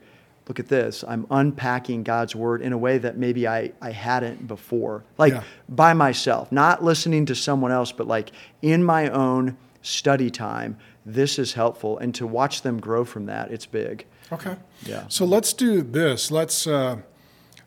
"Look 0.47 0.59
at 0.59 0.67
this! 0.67 1.03
I'm 1.07 1.25
unpacking 1.29 2.03
God's 2.03 2.35
word 2.35 2.61
in 2.61 2.71
a 2.73 2.77
way 2.77 2.97
that 2.97 3.17
maybe 3.17 3.47
I 3.47 3.71
I 3.81 3.91
hadn't 3.91 4.47
before, 4.47 5.03
like 5.17 5.33
Yeah. 5.33 5.43
by 5.67 5.93
myself, 5.93 6.51
not 6.51 6.83
listening 6.83 7.25
to 7.27 7.35
someone 7.35 7.71
else, 7.71 7.91
but 7.91 8.07
like 8.07 8.31
in 8.61 8.83
my 8.83 9.09
own 9.09 9.57
study 9.81 10.29
time. 10.29 10.77
This 11.09 11.39
is 11.39 11.53
helpful, 11.53 11.97
and 11.99 12.13
to 12.15 12.27
watch 12.27 12.63
them 12.63 12.81
grow 12.81 13.05
from 13.05 13.27
that, 13.27 13.49
it's 13.49 13.65
big. 13.65 14.05
Okay. 14.29 14.57
Yeah. 14.85 15.05
So 15.07 15.23
let's 15.23 15.53
do 15.53 15.81
this. 15.81 16.31
Let's 16.31 16.67
uh, 16.67 16.97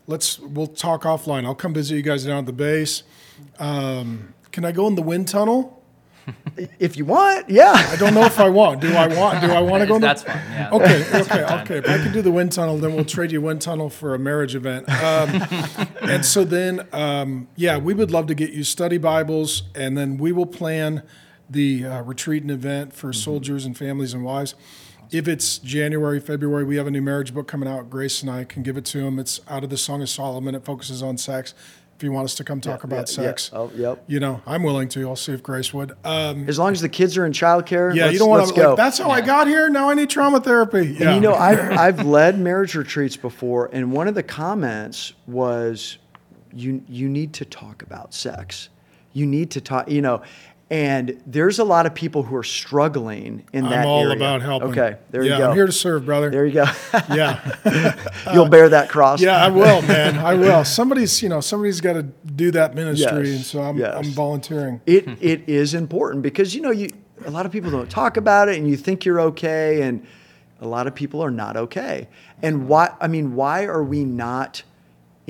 let's 0.06 0.38
we'll 0.38 0.66
talk 0.66 1.04
offline. 1.04 1.46
I'll 1.46 1.54
come 1.54 1.72
visit 1.72 1.94
you 1.96 2.02
guys 2.02 2.26
down 2.26 2.40
at 2.40 2.44
the 2.46 2.52
base. 2.52 3.02
Um, 3.58 4.34
can 4.52 4.66
I 4.66 4.72
go 4.72 4.86
in 4.88 4.94
the 4.94 5.00
wind 5.02 5.26
tunnel? 5.28 5.79
If 6.78 6.96
you 6.96 7.06
want, 7.06 7.48
yeah. 7.48 7.72
I 7.72 7.96
don't 7.96 8.12
know 8.12 8.24
if 8.24 8.38
I 8.38 8.48
want. 8.48 8.80
Do 8.80 8.92
I 8.92 9.06
want? 9.06 9.40
Do 9.40 9.50
I 9.50 9.60
want 9.60 9.82
to 9.82 9.86
go 9.86 9.94
in 9.94 10.02
the? 10.02 10.08
That's 10.08 10.22
fine. 10.22 10.36
Yeah. 10.50 10.70
Okay, 10.72 11.20
okay, 11.20 11.44
okay. 11.44 11.78
If 11.78 11.88
I 11.88 11.98
can 12.02 12.12
do 12.12 12.20
the 12.20 12.30
wind 12.30 12.52
tunnel, 12.52 12.76
then 12.76 12.94
we'll 12.94 13.04
trade 13.04 13.32
you 13.32 13.40
wind 13.40 13.62
tunnel 13.62 13.88
for 13.88 14.14
a 14.14 14.18
marriage 14.18 14.54
event. 14.54 14.86
Um, 14.88 15.42
and 16.02 16.24
so 16.24 16.44
then, 16.44 16.86
um, 16.92 17.48
yeah, 17.56 17.78
we 17.78 17.94
would 17.94 18.10
love 18.10 18.26
to 18.26 18.34
get 18.34 18.50
you 18.50 18.64
study 18.64 18.98
Bibles, 18.98 19.62
and 19.74 19.96
then 19.96 20.18
we 20.18 20.32
will 20.32 20.46
plan 20.46 21.02
the 21.48 21.86
uh, 21.86 22.02
retreat 22.02 22.42
and 22.42 22.50
event 22.50 22.92
for 22.92 23.12
soldiers 23.12 23.64
and 23.64 23.76
families 23.76 24.12
and 24.12 24.22
wives. 24.22 24.54
If 25.10 25.26
it's 25.26 25.58
January, 25.58 26.20
February, 26.20 26.64
we 26.64 26.76
have 26.76 26.86
a 26.86 26.90
new 26.90 27.02
marriage 27.02 27.34
book 27.34 27.48
coming 27.48 27.68
out. 27.68 27.90
Grace 27.90 28.22
and 28.22 28.30
I 28.30 28.44
can 28.44 28.62
give 28.62 28.76
it 28.76 28.84
to 28.86 29.02
them. 29.02 29.18
It's 29.18 29.40
out 29.48 29.64
of 29.64 29.70
the 29.70 29.76
Song 29.76 30.02
of 30.02 30.08
Solomon. 30.08 30.54
It 30.54 30.64
focuses 30.64 31.02
on 31.02 31.18
sex. 31.18 31.52
If 32.00 32.04
you 32.04 32.12
want 32.12 32.24
us 32.24 32.34
to 32.36 32.44
come 32.44 32.62
talk 32.62 32.82
about 32.84 33.12
yeah, 33.14 33.22
yeah. 33.24 33.28
sex, 33.28 33.50
Oh, 33.52 33.70
yep. 33.74 34.02
you 34.06 34.20
know, 34.20 34.40
I'm 34.46 34.62
willing 34.62 34.88
to. 34.88 35.06
I'll 35.06 35.16
see 35.16 35.32
if 35.32 35.42
Grace 35.42 35.74
would. 35.74 35.92
Um, 36.02 36.48
As 36.48 36.58
long 36.58 36.72
as 36.72 36.80
the 36.80 36.88
kids 36.88 37.18
are 37.18 37.26
in 37.26 37.32
childcare, 37.32 37.94
yeah, 37.94 38.08
you 38.08 38.18
don't 38.18 38.30
want 38.30 38.48
to. 38.48 38.54
go. 38.54 38.68
Like, 38.68 38.78
That's 38.78 38.96
how 38.96 39.10
I 39.10 39.20
got 39.20 39.46
here. 39.48 39.68
Now 39.68 39.90
I 39.90 39.92
need 39.94 40.08
trauma 40.08 40.40
therapy. 40.40 40.96
Yeah. 40.98 41.08
And 41.12 41.14
you 41.16 41.20
know, 41.20 41.34
I've, 41.34 41.58
I've 41.78 42.06
led 42.06 42.38
marriage 42.40 42.74
retreats 42.74 43.18
before, 43.18 43.68
and 43.70 43.92
one 43.92 44.08
of 44.08 44.14
the 44.14 44.22
comments 44.22 45.12
was, 45.26 45.98
"You 46.54 46.82
you 46.88 47.06
need 47.06 47.34
to 47.34 47.44
talk 47.44 47.82
about 47.82 48.14
sex. 48.14 48.70
You 49.12 49.26
need 49.26 49.50
to 49.50 49.60
talk." 49.60 49.90
You 49.90 50.00
know, 50.00 50.22
And 50.70 51.20
there's 51.26 51.58
a 51.58 51.64
lot 51.64 51.86
of 51.86 51.94
people 51.94 52.22
who 52.22 52.36
are 52.36 52.44
struggling 52.44 53.44
in 53.52 53.64
that 53.64 53.80
I'm 53.80 53.86
all 53.86 54.02
area. 54.04 54.14
about 54.14 54.40
helping. 54.40 54.68
Okay, 54.70 54.98
there 55.10 55.24
yeah, 55.24 55.32
you 55.32 55.38
go. 55.38 55.50
I'm 55.50 55.56
here 55.56 55.66
to 55.66 55.72
serve, 55.72 56.06
brother. 56.06 56.30
there 56.30 56.46
you 56.46 56.52
go. 56.52 56.64
yeah. 57.12 58.00
You'll 58.32 58.48
bear 58.48 58.68
that 58.68 58.88
cross. 58.88 59.20
Yeah, 59.20 59.36
I 59.36 59.48
will, 59.48 59.82
man. 59.82 60.16
I 60.18 60.34
will. 60.44 60.64
Somebody's, 60.64 61.22
you 61.22 61.28
know, 61.28 61.40
somebody's 61.40 61.80
got 61.80 61.94
to 61.94 62.04
do 62.04 62.52
that 62.52 62.76
ministry, 62.76 63.30
Yes, 63.30 63.36
and 63.36 63.44
so 63.44 63.62
I'm, 63.62 63.78
yes. 63.78 63.94
I'm 63.96 64.12
volunteering. 64.12 64.80
it 64.86 65.08
it 65.20 65.48
is 65.48 65.74
important 65.74 66.22
because 66.22 66.54
you 66.54 66.60
know 66.62 66.70
you 66.70 66.88
a 67.24 67.30
lot 67.30 67.46
of 67.46 67.52
people 67.52 67.70
don't 67.72 67.90
talk 67.90 68.16
about 68.16 68.48
it 68.48 68.56
and 68.56 68.68
you 68.68 68.76
think 68.76 69.04
you're 69.04 69.20
okay 69.20 69.82
and 69.82 70.06
a 70.60 70.68
lot 70.68 70.86
of 70.86 70.94
people 70.94 71.20
are 71.22 71.30
not 71.30 71.56
okay 71.56 72.06
and 72.42 72.68
why 72.68 72.94
i 73.00 73.06
mean 73.08 73.34
why 73.34 73.64
are 73.64 73.82
we 73.82 74.04
not 74.04 74.62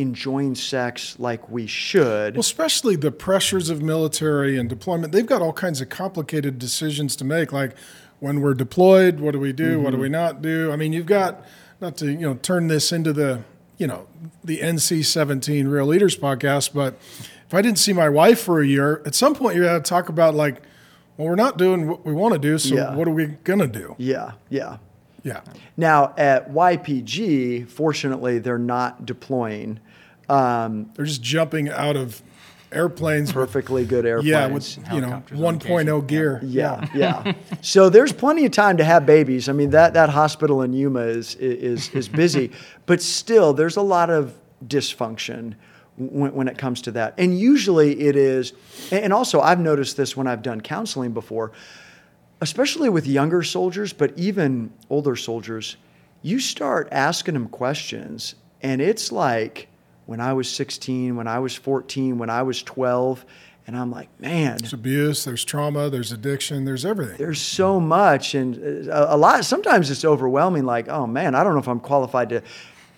enjoying 0.01 0.55
sex 0.55 1.17
like 1.19 1.49
we 1.51 1.67
should 1.67 2.35
Well, 2.35 2.41
especially 2.41 2.97
the 2.97 3.11
pressures 3.11 3.71
of 3.71 3.83
military 3.83 4.59
and 4.59 4.69
deployment. 4.69 5.13
They've 5.13 5.27
got 5.27 5.43
all 5.43 5.53
kinds 5.53 5.81
of 5.81 5.89
complicated 5.89 6.59
decisions 6.59 7.17
to 7.17 7.25
make, 7.25 7.53
like 7.53 7.77
when 8.21 8.41
we're 8.41 8.55
deployed, 8.55 9.21
what 9.21 9.33
do 9.33 9.41
we 9.41 9.53
do? 9.53 9.81
What 9.81 9.91
do 9.91 9.97
mm-hmm. 9.97 10.03
we 10.03 10.09
not 10.09 10.43
do? 10.43 10.71
I 10.73 10.77
mean, 10.77 10.93
you've 10.93 11.07
got 11.07 11.45
not 11.81 11.97
to 11.99 12.07
you 12.07 12.21
know 12.21 12.35
turn 12.35 12.69
this 12.69 12.93
into 12.93 13.13
the 13.13 13.43
you 13.79 13.87
know 13.87 14.07
the 14.45 14.59
NC-17 14.59 15.71
Real 15.71 15.87
Leaders 15.87 16.17
podcast, 16.17 16.75
but 16.75 16.95
if 17.47 17.55
I 17.55 17.63
didn't 17.63 17.79
see 17.79 17.93
my 17.93 18.09
wife 18.09 18.41
for 18.41 18.61
a 18.61 18.67
year, 18.67 19.03
at 19.07 19.15
some 19.15 19.35
point 19.35 19.57
you 19.57 19.65
got 19.65 19.85
to 19.85 19.89
talk 19.89 20.09
about 20.09 20.35
like, 20.35 20.63
well, 21.17 21.29
we're 21.29 21.35
not 21.35 21.59
doing 21.59 21.89
what 21.89 22.05
we 22.05 22.13
want 22.13 22.35
to 22.35 22.39
do, 22.39 22.59
so 22.59 22.75
Yeah. 22.75 22.95
what 22.95 23.09
are 23.09 23.13
we 23.13 23.27
gonna 23.45 23.67
do? 23.67 23.95
yeah 23.99 24.33
yeah 24.49 24.77
Yeah. 25.23 25.41
now 25.77 26.15
at 26.17 26.53
ypg 26.53 27.69
fortunately 27.69 28.39
they're 28.39 28.59
not 28.59 29.05
deploying 29.05 29.81
um, 30.31 30.91
They're 30.95 31.07
just 31.07 31.23
jumping 31.23 31.69
out 31.69 31.97
of 31.97 32.23
airplanes 32.73 33.35
with 33.35 33.47
perfectly 33.47 33.85
good 33.85 34.07
airplanes 34.07 34.29
yeah, 34.29 34.47
with 34.47 34.93
you 34.93 35.01
know 35.01 35.23
Helicopters 35.29 35.41
on 35.43 35.59
1.0 35.59 36.07
gear. 36.07 36.41
Yeah, 36.43 36.89
yeah. 36.95 37.33
so 37.61 37.91
there's 37.91 38.13
plenty 38.13 38.45
of 38.47 38.53
time 38.53 38.77
to 38.77 38.85
have 38.85 39.07
babies. 39.07 39.49
I 39.49 39.53
mean, 39.53 39.71
that, 39.71 39.95
that 39.95 40.09
hospital 40.09 40.63
in 40.63 40.73
Yuma 40.73 41.01
is, 41.01 41.35
is, 41.37 41.91
is 41.91 42.09
busy, 42.09 42.53
but 42.87 43.03
still, 43.03 43.53
there's 43.53 43.77
a 43.77 43.83
lot 43.83 44.11
of 44.11 44.35
dysfunction 44.67 45.55
when, 45.97 46.33
when 46.33 46.49
it 46.49 46.59
comes 46.59 46.83
to 46.83 46.93
that. 46.93 47.15
And 47.19 47.39
usually 47.39 48.01
it 48.01 48.17
is, 48.17 48.53
and 48.91 49.13
also 49.13 49.41
I've 49.41 49.61
noticed 49.61 49.97
this 49.97 50.17
when 50.17 50.27
I've 50.27 50.43
done 50.43 50.61
counseling 50.61 51.13
before, 51.13 51.53
especially 52.41 52.89
with 52.89 53.07
younger 53.07 53.43
soldiers, 53.43 53.93
but 53.93 54.17
even 54.17 54.73
older 54.89 55.17
soldiers, 55.17 55.77
you 56.23 56.39
start 56.39 56.89
asking 56.93 57.35
them 57.35 57.49
questions, 57.49 58.35
and 58.63 58.81
it's 58.81 59.11
like 59.11 59.69
when 60.11 60.21
I 60.21 60.33
was 60.33 60.51
16, 60.51 61.15
when 61.15 61.29
I 61.29 61.39
was 61.39 61.55
14, 61.55 62.19
when 62.19 62.31
I 62.31 62.43
was 62.43 62.65
12, 62.65 63.25
and 63.69 63.77
I'm 63.77 63.93
like, 63.93 64.09
man, 64.21 64.57
There's 64.59 64.73
abuse, 64.73 65.23
there's 65.23 65.45
trauma, 65.45 65.89
there's 65.89 66.11
addiction, 66.11 66.65
there's 66.65 66.85
everything. 66.85 67.17
there's 67.17 67.41
so 67.41 67.79
much 67.79 68.35
and 68.35 68.91
uh, 68.91 69.07
a, 69.09 69.15
a 69.15 69.17
lot 69.17 69.45
sometimes 69.45 69.89
it's 69.89 70.05
overwhelming 70.05 70.65
like 70.65 70.89
oh 70.89 71.07
man 71.07 71.37
i 71.37 71.45
don't 71.45 71.53
know 71.53 71.61
if 71.61 71.69
i'm 71.69 71.79
qualified 71.79 72.29
to 72.31 72.43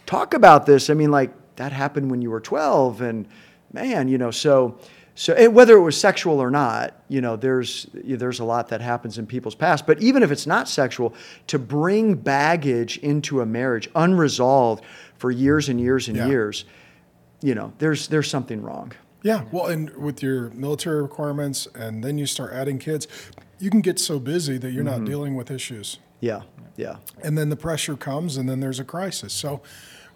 talk 0.06 0.32
about 0.32 0.64
this 0.64 0.88
i 0.88 0.94
mean 0.94 1.10
like 1.10 1.30
that 1.56 1.70
happened 1.72 2.10
when 2.10 2.22
you 2.22 2.30
were 2.30 2.40
12 2.40 3.02
and 3.02 3.28
man 3.74 4.08
you 4.08 4.16
know 4.16 4.30
so 4.30 4.78
so 5.14 5.50
whether 5.50 5.76
it 5.76 5.80
was 5.82 6.00
sexual 6.00 6.40
or 6.40 6.50
not 6.50 6.94
you 7.08 7.20
know 7.20 7.36
there's 7.36 7.86
there's 7.92 8.40
a 8.40 8.44
lot 8.44 8.68
that 8.68 8.80
happens 8.80 9.18
in 9.18 9.26
people's 9.26 9.54
past 9.54 9.86
but 9.86 10.00
even 10.00 10.22
if 10.22 10.30
it's 10.30 10.46
not 10.46 10.66
sexual 10.66 11.12
to 11.46 11.58
bring 11.58 12.14
baggage 12.14 12.96
into 12.98 13.42
a 13.42 13.46
marriage 13.46 13.90
unresolved 13.94 14.82
for 15.18 15.30
years 15.30 15.68
and 15.68 15.78
years 15.78 16.08
and 16.08 16.16
Yeah. 16.16 16.28
years 16.28 16.64
you 17.42 17.54
know 17.54 17.72
there's 17.78 18.08
there's 18.08 18.28
something 18.30 18.62
wrong 18.62 18.92
Yeah, 19.22 19.44
well, 19.52 19.66
and 19.66 19.90
with 19.96 20.22
your 20.22 20.50
military 20.50 21.00
requirements, 21.02 21.68
and 21.74 22.02
then 22.02 22.18
you 22.18 22.26
start 22.26 22.52
adding 22.52 22.78
kids, 22.78 23.06
you 23.58 23.70
can 23.70 23.80
get 23.80 23.98
so 24.00 24.18
busy 24.18 24.58
that 24.58 24.72
you're 24.72 24.84
Mm-hmm. 24.84 25.04
not 25.04 25.10
dealing 25.10 25.34
with 25.36 25.50
issues. 25.50 25.98
yeah 26.20 26.42
yeah 26.76 26.96
And 27.22 27.36
then 27.38 27.48
the 27.48 27.56
pressure 27.56 27.96
comes, 27.96 28.36
and 28.36 28.48
then 28.48 28.60
there's 28.60 28.80
a 28.80 28.84
crisis. 28.84 29.32
So, 29.32 29.60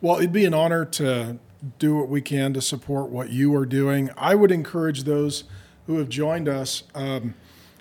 well, 0.00 0.16
it'd 0.18 0.32
be 0.32 0.44
an 0.46 0.54
honor 0.54 0.84
to 0.84 1.38
do 1.78 1.94
what 1.96 2.08
we 2.08 2.20
can 2.20 2.52
to 2.54 2.60
support 2.60 3.10
what 3.10 3.30
you 3.30 3.54
are 3.54 3.66
doing. 3.66 4.10
I 4.16 4.34
would 4.34 4.50
encourage 4.52 5.04
those 5.04 5.44
who 5.86 5.98
have 5.98 6.08
joined 6.08 6.48
us 6.48 6.82
um, 6.94 7.34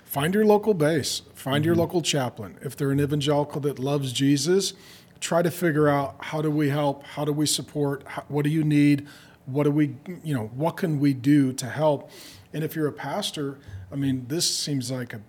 find 0.03 0.33
your 0.33 0.45
local 0.45 0.73
base, 0.73 1.21
find 1.33 1.65
your 1.65 1.75
local 1.75 2.01
chaplain. 2.01 2.57
If 2.61 2.75
they're 2.75 2.91
an 2.91 2.99
evangelical 3.01 3.61
that 3.61 3.79
loves 3.79 4.13
Jesus, 4.13 4.73
try 5.19 5.41
to 5.41 5.51
figure 5.51 5.87
out 5.89 6.15
how 6.29 6.41
do 6.41 6.51
we 6.51 6.69
help, 6.69 7.03
how 7.15 7.25
do 7.25 7.33
we 7.33 7.45
support, 7.47 8.03
how, 8.05 8.23
what 8.27 8.43
do 8.43 8.49
you 8.51 8.63
need, 8.63 9.07
what 9.45 9.63
do 9.63 9.71
we, 9.71 9.95
you 10.23 10.33
know, 10.33 10.47
what 10.55 10.77
can 10.77 10.99
we 10.99 11.13
do 11.13 11.53
to 11.53 11.67
help. 11.67 12.09
And 12.53 12.63
if 12.63 12.75
you're 12.75 12.87
a 12.87 12.93
pastor, 12.93 13.59
I 13.91 13.95
mean, 13.95 14.25
this 14.27 14.55
seems 14.55 14.91
like 14.91 15.13
a 15.13 15.21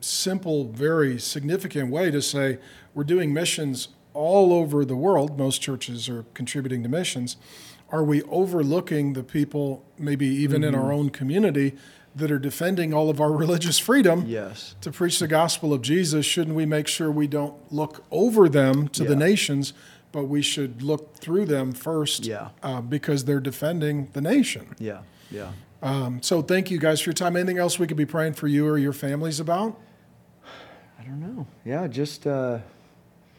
simple, 0.00 0.64
very 0.64 1.18
significant 1.18 1.90
way 1.90 2.10
to 2.10 2.22
say 2.22 2.58
we're 2.94 3.04
doing 3.04 3.32
missions 3.32 3.88
all 4.14 4.52
over 4.52 4.84
the 4.84 4.96
world. 4.96 5.38
Most 5.38 5.60
churches 5.60 6.08
are 6.08 6.24
contributing 6.34 6.82
to 6.82 6.88
missions. 6.88 7.36
Are 7.90 8.04
we 8.04 8.22
overlooking 8.22 9.12
the 9.12 9.22
people, 9.22 9.84
maybe 9.98 10.26
even 10.26 10.64
in 10.64 10.74
our 10.74 10.82
mm-hmm. 10.82 10.92
own 10.92 11.10
community, 11.10 11.74
that 12.14 12.30
are 12.30 12.38
defending 12.38 12.92
all 12.92 13.08
of 13.08 13.20
our 13.20 13.32
religious 13.44 13.78
freedom 13.78 14.24
yes 14.26 14.74
to 14.80 14.90
preach 14.90 15.18
the 15.18 15.28
gospel 15.28 15.72
of 15.72 15.82
Jesus? 15.82 16.26
Shouldn't 16.26 16.56
we 16.56 16.66
make 16.66 16.88
sure 16.88 17.10
we 17.10 17.26
don't 17.26 17.54
look 17.72 18.04
over 18.10 18.48
them 18.48 18.88
to 18.88 19.04
the 19.04 19.16
nations, 19.16 19.72
but 20.12 20.24
we 20.24 20.42
should 20.42 20.82
look 20.82 21.16
through 21.16 21.46
them 21.46 21.72
first 21.72 22.24
Yeah. 22.26 22.48
uh, 22.62 22.80
because 22.80 23.24
they're 23.24 23.40
defending 23.40 24.08
the 24.12 24.20
nation? 24.20 24.66
yeah 24.78 25.00
yeah 25.30 25.52
Um, 25.82 26.22
so 26.22 26.42
thank 26.42 26.70
you 26.70 26.78
guys 26.78 27.00
for 27.00 27.08
your 27.10 27.14
time. 27.14 27.34
Anything 27.36 27.58
else 27.58 27.78
we 27.78 27.86
could 27.86 27.96
be 27.96 28.06
praying 28.06 28.34
for 28.34 28.46
you 28.46 28.66
or 28.68 28.78
your 28.78 28.92
families 28.92 29.40
about? 29.40 29.78
i 31.00 31.04
don't 31.04 31.20
know 31.20 31.46
yeah 31.64 31.86
just 31.88 32.26
uh 32.26 32.58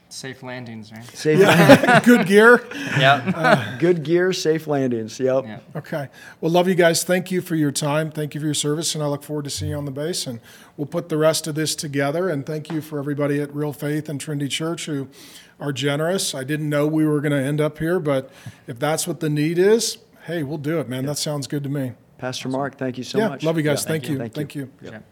Safe 0.09 0.43
landings, 0.43 0.91
right? 0.91 1.03
safe 1.05 1.39
Good 2.05 2.27
gear. 2.27 2.63
Yep. 2.99 3.79
Good 3.79 4.03
gear, 4.03 4.31
safe 4.31 4.67
landings. 4.67 5.19
Yep. 5.19 5.43
yeah. 5.45 5.59
Okay. 5.75 6.07
Well, 6.39 6.51
love 6.51 6.67
you 6.67 6.75
guys. 6.75 7.03
Thank 7.03 7.31
you 7.31 7.41
for 7.41 7.55
your 7.55 7.71
time. 7.71 8.11
Thank 8.11 8.35
you 8.35 8.39
for 8.39 8.45
your 8.45 8.53
service, 8.53 8.93
and 8.93 9.03
I 9.03 9.07
look 9.07 9.23
forward 9.23 9.45
to 9.45 9.49
seeing 9.49 9.71
you 9.71 9.77
on 9.77 9.85
the 9.85 9.91
base. 9.91 10.27
And 10.27 10.39
we'll 10.77 10.85
put 10.85 11.09
the 11.09 11.17
rest 11.17 11.47
of 11.47 11.55
this 11.55 11.73
together. 11.73 12.29
And 12.29 12.45
thank 12.45 12.71
you 12.71 12.79
for 12.79 12.99
everybody 12.99 13.41
at 13.41 13.55
Real 13.55 13.73
Faith 13.73 14.07
and 14.07 14.21
Trinity 14.21 14.49
Church 14.49 14.85
who 14.85 15.07
are 15.63 15.71
generous. 15.71 16.35
I 16.35 16.43
didn't 16.43 16.69
know 16.69 16.85
we 16.85 17.05
were 17.05 17.21
going 17.21 17.31
to 17.31 17.41
end 17.41 17.61
up 17.61 17.79
here, 17.79 17.99
but 17.99 18.29
if 18.67 18.77
that's 18.77 19.07
what 19.07 19.21
the 19.21 19.29
need 19.29 19.57
is, 19.57 19.97
hey, 20.25 20.43
we'll 20.43 20.57
do 20.57 20.79
it, 20.79 20.89
man. 20.89 21.05
That 21.05 21.17
sounds 21.17 21.47
good 21.47 21.63
to 21.63 21.69
me. 21.69 21.93
Pastor 22.17 22.49
Mark, 22.49 22.77
thank 22.77 22.97
you 22.97 23.03
so 23.03 23.17
yeah. 23.17 23.29
much. 23.29 23.43
Love 23.43 23.57
you 23.57 23.63
guys. 23.63 23.83
Yeah. 23.83 23.87
Thank, 23.87 24.09
you. 24.09 24.17
Thank 24.17 24.35
you. 24.35 24.41
Thank 24.41 24.55
you. 24.55 24.71
Yep. 24.81 24.93
Yep. 24.93 25.03